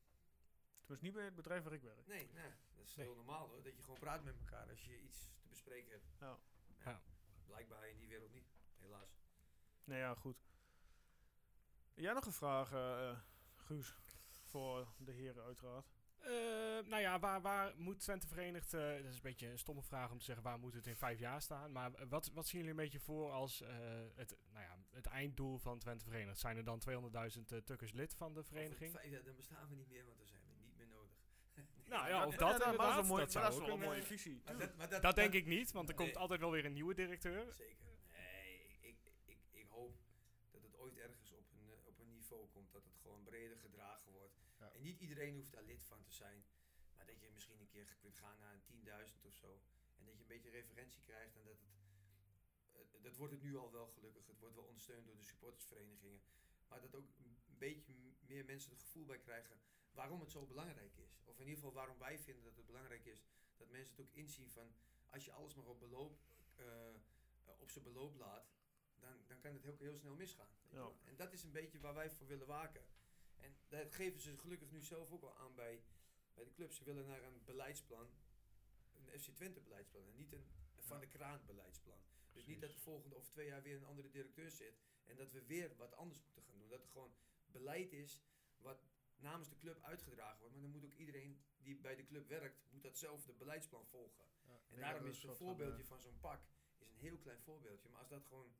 [0.89, 2.07] Tenminste, niet bij het bedrijf waar ik werk.
[2.07, 3.07] Nee, nee, dat is Nee.
[3.07, 3.63] heel normaal hoor.
[3.63, 6.07] Dat je gewoon praat met elkaar als je iets te bespreken hebt.
[6.21, 6.39] Ja.
[6.85, 7.03] Ja.
[7.47, 9.21] Blijkbaar in die wereld niet, helaas.
[9.85, 10.37] Nee, ja, goed.
[11.95, 13.19] Jij nog een vraag, eh, eh,
[13.57, 13.95] Guus?
[14.43, 15.87] Voor de heren, uiteraard.
[16.19, 16.31] Eh,
[16.89, 18.75] nou ja, waar, waar moet Twente Verenigd...
[18.75, 20.97] eh, dat is een beetje een stomme vraag om te zeggen waar moet het in
[20.97, 21.73] vijf jaar staan.
[21.73, 23.69] Maar wat, wat zien jullie een beetje voor als eh,
[24.15, 26.39] het, nou ja, het einddoel van Twente Verenigd?
[26.39, 28.93] Zijn er dan 200.000 uh, tukkers lid van de vereniging?
[28.93, 31.17] Vijf dan bestaan we niet meer, want dan zijn we niet meer nodig.
[31.89, 34.43] Nou ja, of dat maar dat is dat zou dat is wel een mooie visie.
[34.45, 36.05] Maar dat, maar Dat denk ik niet, want er Nee.
[36.05, 37.53] komt altijd wel weer een nieuwe directeur.
[37.53, 37.87] Zeker.
[38.13, 39.97] Nee, ik, ik, ik, hoop
[40.51, 42.73] dat het ooit ergens op een, eh, op een niveau komt.
[42.73, 44.35] Dat het gewoon breder gedragen wordt.
[44.59, 44.71] Ja.
[44.73, 46.45] En niet iedereen hoeft daar lid van te zijn.
[46.97, 49.61] Maar dat je misschien een keer kunt gaan naar een 10.000 of zo.
[49.99, 51.37] En dat je een beetje referentie krijgt.
[51.37, 51.69] En dat het...
[52.73, 54.27] eh, dat wordt het nu al wel gelukkig.
[54.27, 56.21] Het wordt wel ondersteund door de supportersverenigingen.
[56.69, 57.93] Maar dat ook een beetje
[58.27, 59.57] meer mensen het gevoel bij krijgen
[59.93, 61.21] waarom het zo belangrijk is.
[61.25, 63.25] Of in ieder geval waarom wij vinden dat het belangrijk is.
[63.57, 64.75] Dat mensen het ook inzien van
[65.07, 66.19] als je alles maar op beloop,
[66.55, 66.95] eh, eh,
[67.59, 68.51] op zijn beloop laat,
[69.01, 70.49] dan, dan kan het ook heel snel misgaan.
[70.71, 70.93] Ja.
[71.05, 72.85] En dat is een beetje waar wij voor willen waken.
[73.37, 75.83] En dat geven ze gelukkig nu zelf ook al aan bij,
[76.35, 76.73] bij de club.
[76.73, 78.11] Ze willen naar een beleidsplan,
[78.95, 80.47] een FC Twente beleidsplan en niet een
[80.79, 81.99] Van de Kraan beleidsplan.
[82.33, 85.33] Dus niet dat de volgende over twee jaar weer een andere directeur zit en dat
[85.33, 86.69] we weer wat anders moeten gaan doen.
[86.69, 87.15] Dat er gewoon
[87.47, 88.23] beleid is
[88.57, 88.85] wat
[89.21, 90.55] namens de club uitgedragen wordt.
[90.55, 94.25] Maar dan moet ook iedereen die bij de club werkt, moet datzelfde beleidsplan volgen.
[94.45, 96.43] Ja, En daarom is een van, voorbeeldje eh, van zo'n pak
[96.79, 97.89] is een heel klein voorbeeldje.
[97.89, 98.57] Maar als dat gewoon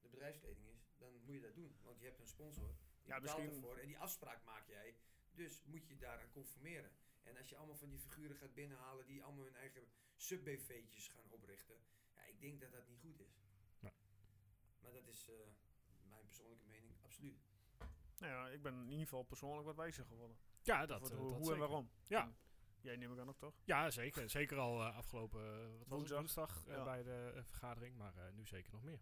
[0.00, 1.76] de bedrijfskleding is, dan moet je dat doen.
[1.82, 2.68] Want je hebt een sponsor,
[3.02, 4.96] die Ja, betaalt misschien- ervoor en die afspraak maak jij.
[5.32, 6.90] Dus moet je daaraan conformeren.
[7.22, 11.30] En als je allemaal van die figuren gaat binnenhalen die allemaal hun eigen sub-BV'tjes gaan
[11.30, 11.76] oprichten.
[12.14, 13.40] Ja, ik denk dat dat niet goed is.
[13.78, 13.92] Nee.
[14.78, 15.34] Maar dat is eh,
[16.08, 17.44] mijn persoonlijke mening, absoluut.
[18.18, 20.36] Nou ja, ik ben in ieder geval persoonlijk wat wijzer geworden.
[20.62, 21.90] Ja, dat, eh, hoe, dat hoe en waarom.
[22.06, 22.22] Ja.
[22.22, 22.36] En
[22.80, 23.54] Jij neem ik aan ook toch?
[23.64, 24.30] Ja, zeker.
[24.30, 26.18] Zeker al eh, afgelopen eh, wat was het, Woensdag.
[26.18, 26.84] woensdag Ja.
[26.84, 29.00] bij de vergadering, maar eh, nu zeker nog meer.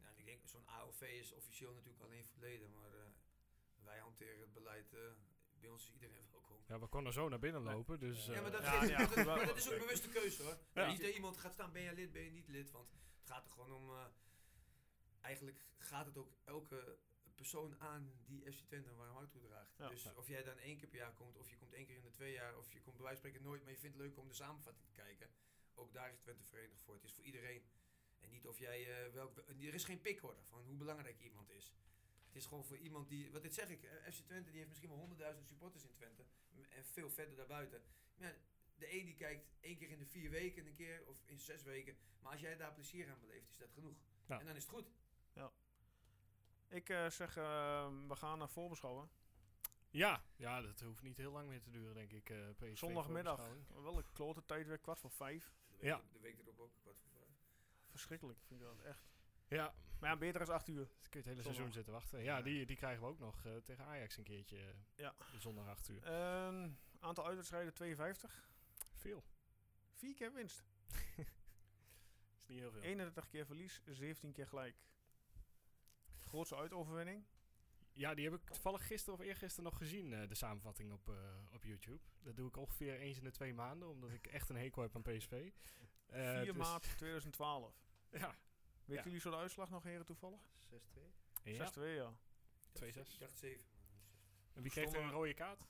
[0.00, 3.04] Nou, ik denk, zo'n AOV is officieel natuurlijk alleen voor leden, maar eh,
[3.84, 4.90] wij hanteren het beleid.
[5.60, 6.56] bij ons is iedereen welkom.
[6.66, 8.26] Ja, we konden zo naar binnen lopen, dus...
[8.26, 10.58] Ja, eh, maar dat, ja, ja, dat- maar is ook een bewuste keuze hoor.
[10.74, 10.86] Ja.
[10.90, 12.70] Niet dat iemand gaat staan, ben je lid, ben je niet lid.
[12.70, 12.88] Want
[13.20, 13.90] het gaat er gewoon om.
[13.90, 14.04] eh,
[15.20, 16.98] eigenlijk gaat het ook elke
[17.42, 19.76] persoon aan die FC Twente een warm hart toedraagt.
[19.78, 19.88] Ja.
[19.88, 20.12] Dus Ja.
[20.14, 22.10] of jij dan één keer per jaar komt, of je komt één keer in de
[22.10, 24.18] twee jaar, of je komt bij wijze van spreken nooit, maar je vindt het leuk
[24.18, 25.30] om de samenvatting te kijken.
[25.74, 26.94] Ook daar is Twente verenigd voor.
[26.94, 27.62] Het is voor iedereen.
[28.18, 29.38] En niet of jij eh, welk.
[29.38, 31.72] Er is geen pikorde van hoe belangrijk iemand is.
[32.26, 33.30] Het is gewoon voor iemand die.
[33.32, 36.24] Wat dit zeg ik, eh, FC Twente die heeft misschien wel 100.000 supporters in Twente.
[36.70, 37.82] En veel verder daarbuiten.
[38.16, 38.36] Maar
[38.74, 41.62] de een die kijkt één keer in de vier weken een keer, of in zes
[41.62, 41.96] weken.
[42.20, 43.96] Maar als jij daar plezier aan beleeft, is dat genoeg.
[44.26, 44.40] Ja.
[44.40, 44.90] En dan is het goed.
[46.72, 49.08] Ik eh, zeg, eh, we gaan naar voorbeschouwen.
[49.90, 52.30] Ja, ja, dat hoeft niet heel lang meer te duren, denk ik.
[52.30, 53.48] eh PSV Zondagmiddag.
[53.82, 55.52] Wel een klote tijd weer, kwart voor vijf.
[55.68, 56.00] De week, Ja.
[56.12, 57.30] de week erop ook, kwart voor vijf.
[57.90, 59.10] Verschrikkelijk, vind ik dat echt.
[59.48, 60.86] Ja, Maar ja, beter is acht uur.
[60.98, 61.44] dus kun je het hele Zondag.
[61.54, 62.18] seizoen zitten wachten.
[62.18, 62.42] Ja, Ja.
[62.42, 64.74] die, die krijgen we ook nog eh, tegen Ajax een keertje.
[64.94, 65.14] Ja.
[65.38, 66.02] Zondag 8 uur.
[66.04, 66.70] Ehm,
[67.00, 68.48] aantal uitwedstrijden 52.
[68.94, 69.24] Veel.
[69.94, 70.64] Vier keer winst.
[72.40, 72.80] Is niet heel veel.
[72.82, 74.76] 31 keer verlies, 17 keer gelijk.
[76.32, 77.24] Grootste uitoverwinning.
[77.92, 81.14] Ja, die heb ik toevallig gisteren of eergisteren nog gezien, eh, de samenvatting op, eh,
[81.52, 82.00] op YouTube.
[82.22, 84.96] Dat doe ik ongeveer eens in de twee maanden, omdat ik echt een hekel heb
[84.96, 85.30] aan PSV.
[86.06, 87.74] Eh, 4 dus- maart 2012.
[88.10, 88.34] Ja.
[88.84, 89.04] Weet Ja.
[89.04, 90.40] jullie zo de uitslag nog, heren, toevallig?
[90.58, 91.12] 6-2.
[91.44, 91.94] 6-2, ja.
[91.94, 92.14] ja.
[92.72, 93.12] 2-6.
[93.14, 93.64] Ik dacht zeven.
[94.52, 95.68] En wie kreeg er een rode kaart?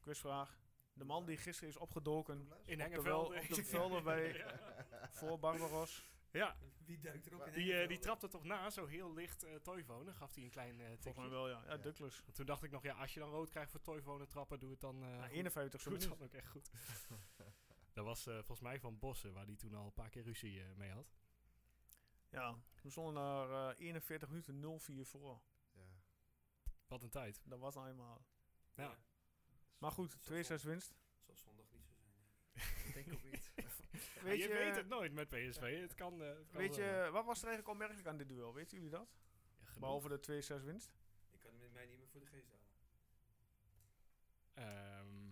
[0.00, 0.60] Quizvraag.
[0.92, 4.44] De man die gisteren is opgedoken In op de, wel, op de velden bij,
[5.10, 6.11] voor Barbaros.
[6.32, 7.52] Ja, Wie duikt er ook in?
[7.52, 10.14] die, eh, die trapte toch na, zo heel licht eh Toivonen.
[10.14, 11.20] Gaf hij een klein eh Volgens tikje.
[11.20, 11.62] mij wel, ja.
[11.64, 11.76] Ja, Ja.
[11.76, 12.20] Douglas.
[12.24, 14.70] Want Toen dacht ik nog, ja, als je dan rood krijgt voor Toivonen trappen, doe
[14.70, 15.32] het dan eh Na goed.
[15.36, 16.08] 51 Goed, minuut.
[16.18, 16.70] dan ook echt goed.
[17.92, 20.62] dat was eh, volgens mij van Bossen, waar hij toen al een paar keer ruzie
[20.62, 21.12] eh, mee had.
[22.28, 25.42] Ja, we stonden daar eh 41 minuten 0-4 voor.
[25.74, 25.80] Ja.
[26.86, 27.40] Wat een tijd.
[27.44, 28.24] Dat was nou eenmaal.
[28.74, 28.98] Ja.
[29.78, 30.94] Maar goed, 2-6 winst.
[31.20, 32.12] Zal zondag niet zo zijn.
[32.14, 32.62] denk ik.
[32.86, 33.50] Ik denk ook niet.
[34.24, 35.80] Ja, je weet het nooit met PSV.
[35.80, 38.54] Het kan, eh, het kan Weet je, wat was er eigenlijk opmerkelijk aan dit duel?
[38.54, 39.08] Weten jullie dat?
[39.78, 40.20] Behalve de
[40.60, 40.92] 2-6 winst.
[41.30, 42.60] Ik kan hem mij niet meer voor de geest halen.
[44.54, 45.30] Ehm,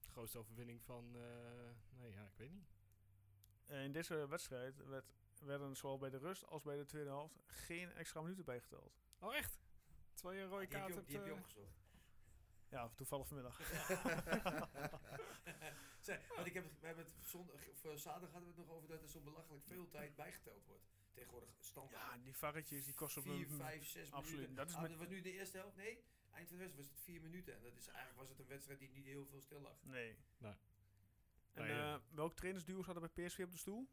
[0.00, 1.10] de grootste overwinning van...
[1.14, 1.20] eh,
[1.98, 2.68] nee, ja, ik weet niet.
[3.66, 7.38] Eh, in deze wedstrijd werd, werden zowel bij de rust als bij de tweede helft
[7.46, 8.98] geen extra minuten bijgeteld.
[9.18, 9.58] Oh, echt?
[10.14, 11.08] Terwijl je een rode Die heb kaart je, op- hebt...
[11.08, 11.87] die heb je eh, opgezocht.
[12.70, 13.60] Ja, toevallig vanmiddag.
[16.00, 18.88] Zeg, want ik heb, we hebben het zondag, of zaterdag hadden we het nog over
[18.88, 20.84] dat er zo belachelijk veel tijd bijgeteld wordt.
[21.12, 22.12] Tegenwoordig standaard.
[22.16, 23.22] Ja, die varretjes die kosten...
[23.22, 24.34] 4, een- 5, 6 absoluut.
[24.34, 24.54] minuten.
[24.56, 25.76] Dat is Ah, met- was nu de eerste helft.
[25.76, 27.54] Nee, eind van de wedstrijd was het 4 minuten.
[27.56, 29.82] En dat is, eigenlijk was het een wedstrijd die niet heel veel stil lag.
[29.84, 30.16] Nee.
[30.38, 30.52] Nee.
[31.52, 31.94] En Nee, ja.
[31.94, 33.88] eh, welke trainersduo's hadden bij PSV op de stoel?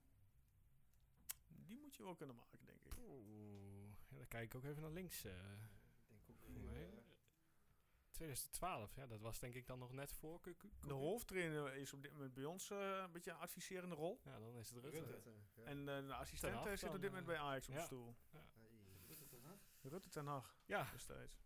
[1.48, 2.94] Die moet je wel kunnen maken, denk ik.
[2.98, 5.24] Oeh, ja, dan kijk ik ook even naar links.
[5.24, 5.32] eh.
[5.32, 6.84] Ik denk ook voor niet, mij.
[6.88, 6.94] eh,
[8.16, 10.56] 2012, ja, dat was denk ik dan nog net voor Ku-
[10.88, 14.20] De hoofdtrainer is op dit moment bij ons eh, een beetje een adviserende rol.
[14.24, 14.98] Ja, dan is het Rutte.
[15.00, 15.12] Rutte.
[15.14, 15.64] Rutte, ja.
[15.64, 17.80] En eh, de assistent Ten eh, Hag zit op dit moment bij Ajax op ja.
[17.80, 18.16] de stoel.
[18.32, 18.40] Hè?
[19.90, 21.44] Rutte ten Hag Ja, destijds.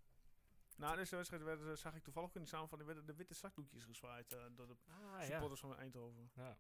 [0.78, 4.34] Na deze wedstrijd werden, zag ik toevallig in de samenvatting werden de witte zakdoekjes gezwaaid
[4.34, 5.22] eh, door de ah, ja.
[5.26, 6.32] supporters van Eindhoven.
[6.36, 6.57] ja.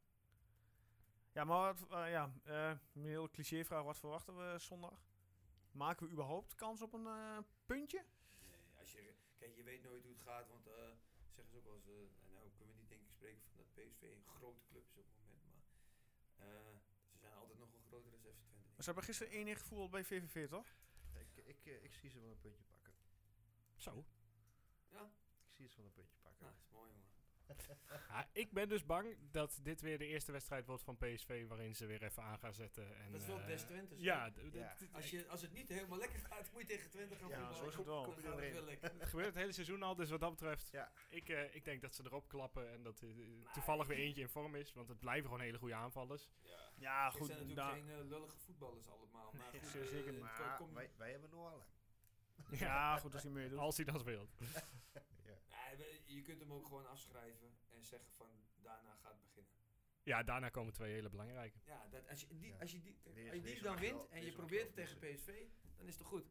[1.31, 3.83] Ja, maar wat, ja, eh, een hele cliché vraag.
[3.83, 5.07] Wat verwachten we zondag?
[5.71, 7.07] Maken we überhaupt kans op een
[7.65, 8.05] puntje?
[9.49, 10.91] Je, kijk, je weet nooit hoe het gaat, want eh
[11.35, 13.57] zeggen ze ook wel eens, eh, en nou kunnen we niet denk ik spreken van
[13.57, 15.63] dat PSV een grote club is op het moment, maar
[16.47, 16.75] eh,
[17.11, 18.67] ze zijn altijd nog wel groter dan FC Twente.
[18.73, 20.67] Maar ze hebben gisteren 1-1 gevoeld bij VVV, toch?
[21.13, 22.93] Ik, ik, ik zie ze wel een puntje pakken.
[23.75, 24.05] Zo.
[24.89, 25.11] Ja,
[25.49, 26.45] Ik zie ze wel een puntje pakken.
[26.45, 27.08] nou, dat is mooi jongen.
[28.09, 31.75] Ja, ik ben dus bang dat dit weer de eerste wedstrijd wordt van PSV waarin
[31.75, 32.95] ze weer even aan gaan zetten.
[32.97, 33.95] En, Dat is wel eh, des Twente.
[33.95, 34.01] zo.
[34.03, 34.75] Ja, Ja.
[34.91, 37.57] Als, je, als het niet helemaal lekker gaat, moet je tegen Twente gaan Ja, voetballen.
[37.57, 38.15] zo is het wel.
[38.97, 40.91] Dan gebeurt het hele seizoen al, dus wat dat betreft, Ja.
[41.09, 43.09] ik, eh, ik denk dat ze erop klappen en dat eh,
[43.53, 46.29] toevallig weer eentje in vorm is, want het blijven gewoon hele goede aanvallers.
[46.41, 46.57] Ja.
[46.75, 47.27] Ja, Het goed.
[47.27, 49.31] zijn natuurlijk daar- geen lullige voetballers allemaal.
[49.33, 51.53] Maar goed, eh, zeker Maar komt- wij, wij hebben Noah
[52.51, 53.59] Ja, goed als hij meedoet.
[53.59, 54.29] Als hij dat speelt.
[56.05, 58.29] Je kunt hem ook gewoon afschrijven en zeggen van
[58.61, 59.51] daarna gaat het beginnen.
[60.03, 61.59] Ja, daarna komen twee hele belangrijke.
[61.65, 62.57] Ja, dat, als je die, Ja.
[62.59, 65.45] als je die, als je die dan wint en je probeert het tegen PSV,
[65.77, 66.25] dan is het toch goed.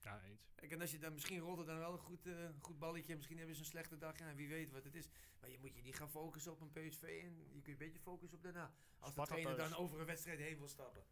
[0.00, 0.48] Ja, eens.
[0.54, 3.16] Kijk, en als je dan misschien rolt het dan wel een goed, eh, goed balletje,
[3.16, 5.08] misschien hebben ze een slechte dag, ja, wie weet wat het is.
[5.40, 7.98] Maar je moet je niet gaan focussen op een PSV en je kunt een beetje
[8.00, 8.72] focussen op daarna.
[8.98, 9.70] Als de trainer thuis.
[9.70, 11.04] dan over een wedstrijd heen wil stappen.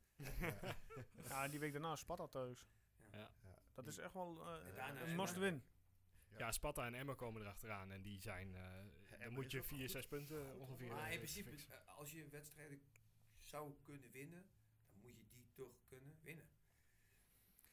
[1.28, 2.66] Ja, die week daarna Sparta thuis.
[3.12, 3.30] Ja.
[3.74, 5.62] Dat is echt wel eh, En een en must daarna- win.
[6.38, 6.46] Ja.
[6.46, 9.80] Ja, Sparta en Emma komen erachteraan en die zijn, eh, dan moet je ook vier,
[9.80, 9.90] goed.
[9.90, 11.72] zes punten ongeveer Maar eh, in principe, fixen.
[11.86, 12.80] eh, als je wedstrijden
[13.38, 14.46] zou kunnen winnen,
[14.90, 16.44] dan moet je die toch kunnen winnen.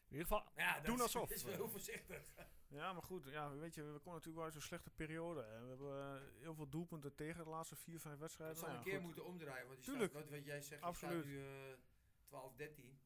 [0.08, 1.22] In ieder geval, Ja, dat Doen alsof.
[1.30, 2.34] Dat is wel heel voorzichtig.
[2.68, 3.26] Ja, maar goed.
[3.26, 5.42] Ja, weet je, we komen natuurlijk uit zo'n slechte periode.
[5.42, 8.56] En we hebben heel veel doelpunten tegen de laatste vier, vijf wedstrijden.
[8.56, 9.16] Dat zal Nou een ja, keer goed.
[9.16, 9.68] moeten omdraaien.
[9.68, 10.12] Want je Tuurlijk.
[10.12, 11.24] staat, wat, wat jij zegt, Absoluut.
[11.26, 11.78] je staat nu eh
[12.28, 13.00] 12, 13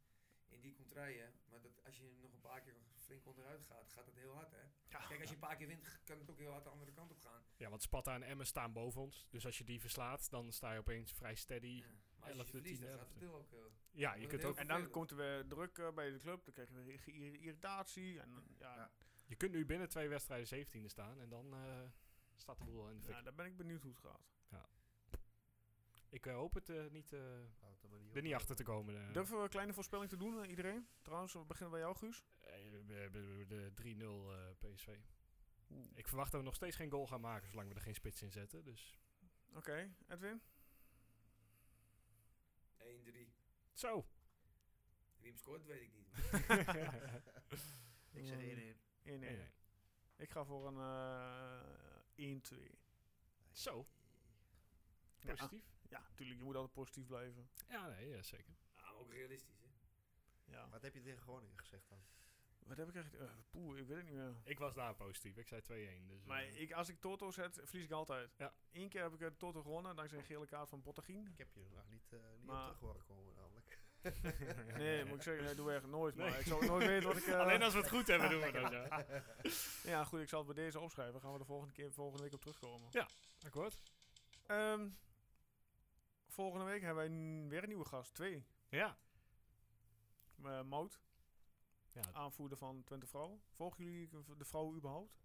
[0.47, 1.33] in die contraien.
[1.49, 2.73] Maar dat, als je nog een paar keer
[3.05, 4.61] flink onderuit gaat, gaat het heel hard hè.
[4.89, 6.91] Ja, Kijk, als je een paar keer wint, kan het ook heel hard de andere
[6.91, 7.43] kant op gaan.
[7.57, 9.27] ja, want Sparta en Emmen staan boven ons.
[9.29, 11.67] Dus als je die verslaat, dan sta je opeens vrij steady.
[11.67, 11.85] Ja.
[12.19, 13.51] Maar als je 11e, ze verliest, dan 10e, gaat het heel ook...
[13.53, 13.59] eh,
[13.91, 16.43] Ja, je kunt, ook, En dan komt er weer druk eh, bij de club.
[16.45, 18.19] Dan krijg je weer irritatie.
[18.19, 18.91] En dan, ja, Ja.
[19.25, 21.81] je kunt nu binnen twee wedstrijden 17e staan en dan eh,
[22.35, 23.13] staat de boel in de fik.
[23.15, 24.34] ja, daar ben ik benieuwd hoe het gaat.
[26.09, 27.19] Ik eh, hoop het eh, niet, eh,
[27.59, 27.89] Houdt er
[28.21, 29.07] niet er achter te komen.
[29.07, 29.13] eh.
[29.13, 30.87] Durven we een kleine voorspelling te doen, iedereen?
[31.01, 32.25] Trouwens, we beginnen bij jou, Guus.
[32.39, 32.47] Eh,
[32.85, 34.97] we hebben de 3-0 eh, PSV.
[35.93, 38.21] Ik verwacht dat we nog steeds geen goal gaan maken zolang we er geen spits
[38.21, 38.63] in zetten.
[38.63, 38.99] Dus.
[39.53, 40.41] Oké, Edwin?
[42.77, 43.33] 1-3.
[43.73, 44.05] Zo.
[45.17, 46.07] Wie hem scoort, weet ik niet.
[48.19, 48.43] Ik zeg 1-1.
[49.03, 49.03] 1-1.
[49.03, 49.51] Nee,
[50.15, 50.79] Ik ga voor een
[52.17, 52.55] eh 1-2.
[53.51, 53.87] Zo.
[55.19, 55.31] Ja.
[55.31, 55.74] Positief.
[55.89, 57.49] Ja, natuurlijk, je moet altijd positief blijven.
[57.69, 58.55] Ja, nee, ja, zeker.
[58.81, 59.67] Maar ook realistisch, hè.
[60.53, 60.69] Ja.
[60.69, 61.99] Wat heb je tegen Groningen gezegd dan?
[62.59, 63.13] Wat heb ik echt...
[63.15, 64.35] eh, poeh, ik weet het niet meer.
[64.43, 65.37] Ik was daar positief.
[65.37, 66.07] Ik zei 2-1.
[66.07, 68.33] Dus, Maar eh, ik, als ik Toto zet, verlies ik altijd.
[68.37, 68.53] Ja.
[68.71, 71.27] Eén keer heb ik het Toto gewonnen, dankzij een gele kaart van Bottegien.
[71.31, 73.83] Ik heb je er nog niet, eh niet Maar- op terug horen komen namelijk.
[74.77, 76.15] Nee, moet ik zeggen, dat doe ik echt nooit.
[76.15, 76.39] Maar Nee.
[76.39, 77.25] ik zou nooit weten wat ik...
[77.33, 78.71] eh, Alleen als we het goed hebben, doen we dat.
[78.71, 79.05] Ja.
[79.91, 81.21] Ja, goed, ik zal het bij deze opschrijven.
[81.21, 82.89] Gaan we de volgende, keer, volgende week op terugkomen.
[83.45, 83.77] Akkoord.
[84.47, 84.89] Ehm,
[86.35, 88.13] volgende week hebben wij weer een nieuwe gast.
[88.13, 88.45] Twee.
[88.69, 88.97] Ja.
[90.43, 90.99] Eh Mout,
[91.91, 92.01] ja.
[92.13, 93.39] aanvoerder van Twente Vrouw.
[93.51, 95.17] Volgen jullie de vrouw überhaupt?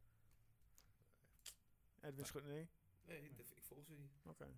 [2.01, 2.69] Edwin Schut, nee?
[3.05, 4.13] Nee, ik volg ze niet.
[4.25, 4.45] Oké.
[4.45, 4.51] Eh,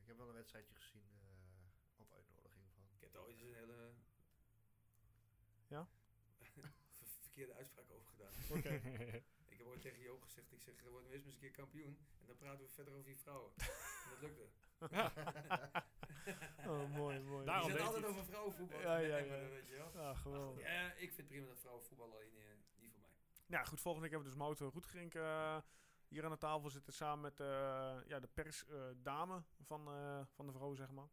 [0.00, 2.82] ik heb wel een wedstrijdje gezien eh, op uitnodiging van.
[2.94, 3.92] Ik heb er ooit eens een hele...
[5.66, 5.88] Ja?
[6.54, 6.72] ver-
[7.20, 8.32] verkeerde uitspraak over gedaan.
[8.58, 8.80] Oké.
[9.52, 11.98] Ik heb ooit tegen Joop gezegd, ik zeg, eerst maar eens een keer kampioen.
[12.20, 13.52] En dan praten we verder over die vrouwen.
[13.56, 14.48] en dat lukte.
[16.66, 17.44] oh, mooi, mooi.
[17.46, 18.80] Daarom weet zijn altijd over vrouwenvoetbal.
[18.80, 19.48] Ja, ja, ja.
[19.48, 19.90] Weet je wel.
[20.02, 20.62] Ja, geweldig.
[20.62, 22.44] Ja, ik vind het prima dat vrouwenvoetbal alleen eh,
[22.80, 23.10] niet voor mij.
[23.46, 23.80] Ja, goed.
[23.80, 25.58] Volgende week hebben we dus Mout Roetgerink eh
[26.08, 26.92] hier aan de tafel zitten.
[26.92, 27.46] Samen met eh,
[28.06, 31.08] ja, de persdame van, eh, van de vrouw, zeg maar.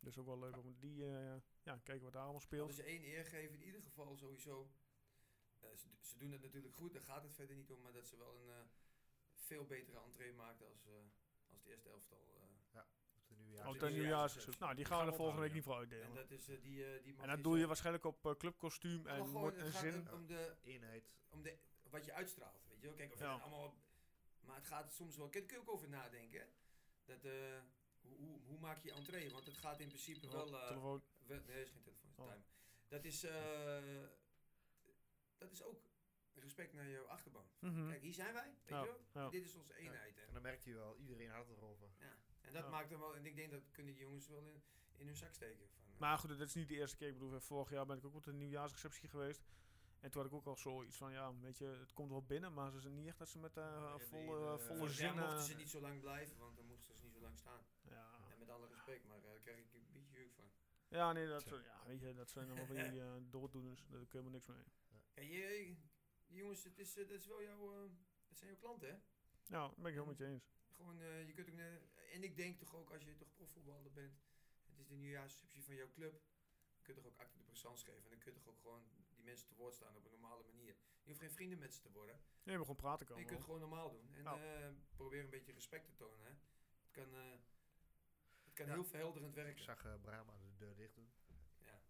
[0.00, 1.04] Dus ook wel leuk om die...
[1.04, 2.68] eh, ja, kijken wat daar allemaal speelt.
[2.68, 4.70] Dus één eer geven in ieder geval sowieso.
[5.60, 7.80] Eh, ze, ze doen het natuurlijk goed, daar gaat het verder niet om.
[7.80, 8.60] Maar dat ze wel een eh,
[9.34, 10.92] veel betere entree maakten als, eh,
[11.50, 12.18] als de eerste elftal.
[12.72, 12.80] eh.
[13.56, 13.74] Nieuwjaars.
[13.74, 14.60] Oh, de ten nieuwjaars- nieuwjaarsreceptie.
[14.62, 16.04] Nou, die gaan we gaan de volgende week niet voor uitdelen.
[16.06, 18.32] en dat is eh, die, eh, die mag En dat doe je waarschijnlijk op eh,
[18.34, 20.08] clubkostuum en Maar gewoon, en gaat zin.
[20.08, 21.10] om- om, de, Eenheid.
[21.28, 21.58] om de,
[21.90, 22.64] wat je uitstraalt.
[22.68, 22.96] Weet je wel?
[22.96, 23.32] Kijk, of je Ja.
[23.32, 23.74] het allemaal.
[24.40, 25.30] Maar het gaat soms wel.
[25.30, 26.46] Daar kun je ook over nadenken.
[27.04, 27.32] Dat, eh,
[28.00, 29.30] hoe, hoe, maak je entree?
[29.30, 30.46] Want het gaat in principe wel.
[30.46, 31.02] Oh, eh, telefoon.
[31.26, 32.26] wel- nee, is geen telefoon, is Oh.
[32.26, 32.42] time.
[32.88, 33.24] Dat is.
[33.24, 34.02] eh,
[35.38, 35.84] dat is ook
[36.34, 37.44] respect naar jouw achterban.
[37.58, 37.88] Mhm.
[37.88, 38.44] Kijk, hier zijn wij.
[38.62, 39.22] Weet Ja, je wel?
[39.24, 39.30] ja.
[39.30, 40.16] Dit is onze eenheid.
[40.18, 41.88] En En, dan merkt je wel, iedereen had het erover.
[41.98, 42.16] ja.
[42.46, 42.70] En dat Ja.
[42.70, 43.16] maakt hem wel.
[43.16, 44.62] En ik denk dat kunnen die jongens wel in,
[44.96, 45.68] in hun zak steken.
[45.68, 47.08] Van, eh, Maar goed, dit is niet de eerste keer.
[47.08, 49.44] Ik bedoel, vorig jaar ben ik ook op de nieuwjaarsreceptie geweest.
[50.00, 52.52] En toen had ik ook al zoiets van, ja, weet je, het komt wel binnen,
[52.54, 54.98] maar ze zijn niet echt dat ze met eh, Ja, die, volle, eh, volle vorig
[54.98, 55.22] jaar zin...
[55.22, 57.60] mochten ze niet zo lang blijven, want dan moesten ze niet zo lang staan.
[57.82, 58.14] ja.
[58.32, 60.44] En met alle respect, maar eh, daar krijg ik een beetje juk van.
[60.88, 61.56] ja, nee, dat, Zo.
[61.58, 63.86] ja, weet je, dat zijn allemaal van die eh dooddoeners.
[63.90, 64.64] Daar kunnen we niks mee.
[65.14, 65.76] Ja, je,
[66.26, 67.90] jongens, het is, dat, is wel jouw, eh,
[68.28, 68.94] dat zijn jouw klanten, hè?
[69.56, 70.50] Ja, dat ben ik helemaal met je eens.
[70.76, 73.92] Gewoon, eh, je kunt ook, net- en ik denk toch ook als je toch profvoetballer
[73.92, 74.20] bent,
[74.66, 76.22] het is de nieuwjaarsreceptie van jouw club,
[76.76, 78.82] je kunt toch ook acte de présence geven en dan kun je toch ook gewoon
[79.14, 80.76] die mensen te woord staan op een normale manier.
[81.02, 83.26] Je hoeft geen vrienden met ze te worden, Nee, we gewoon praten maar je komen.
[83.26, 83.44] kunt hoor.
[83.44, 84.40] gewoon normaal doen en Nou.
[84.40, 86.30] eh, probeer een beetje respect te tonen, hè?
[86.30, 87.38] Het kan, eh,
[88.44, 88.72] het kan Ja.
[88.72, 89.64] heel verhelderend Ik werken.
[89.64, 91.10] zag eh Brahma de deur dicht doen.
[91.64, 91.80] Ja.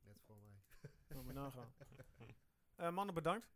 [0.00, 0.60] Net voor mij.
[1.08, 1.72] Moet maar nagaan.
[2.76, 3.46] Eh, mannen, bedankt.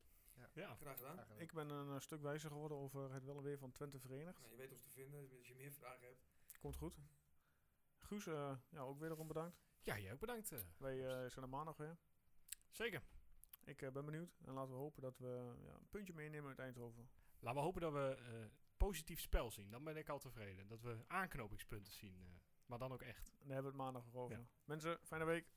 [0.53, 0.75] Ja.
[0.75, 1.13] Graag gedaan.
[1.13, 1.41] Graag gedaan.
[1.41, 4.39] Ik ben een eh, stuk wijzer geworden over het wel en weer van Twente Verenigd.
[4.39, 6.21] Nou, je weet ons te vinden, dus als je meer vragen hebt.
[6.61, 6.99] Komt goed.
[7.99, 9.57] Guus, eh, ja, ook wederom bedankt.
[9.81, 10.53] Ja, jij ook bedankt.
[10.53, 10.59] eh.
[10.77, 11.97] Wij eh, zijn er maandag weer.
[12.71, 13.03] Zeker.
[13.65, 14.37] Ik eh, ben benieuwd.
[14.45, 17.11] En laten we hopen dat we ja, een puntje meenemen uit Eindhoven.
[17.39, 18.47] Laten we hopen dat we eh,
[18.77, 19.71] positief spel zien.
[19.71, 20.69] Dan ben ik al tevreden.
[20.69, 22.21] Dat we aanknopingspunten zien.
[22.21, 22.27] eh,
[22.67, 23.27] maar dan ook echt.
[23.39, 24.37] Daar hebben we het maandag over.
[24.39, 24.45] Ja.
[24.65, 25.51] Mensen, fijne week.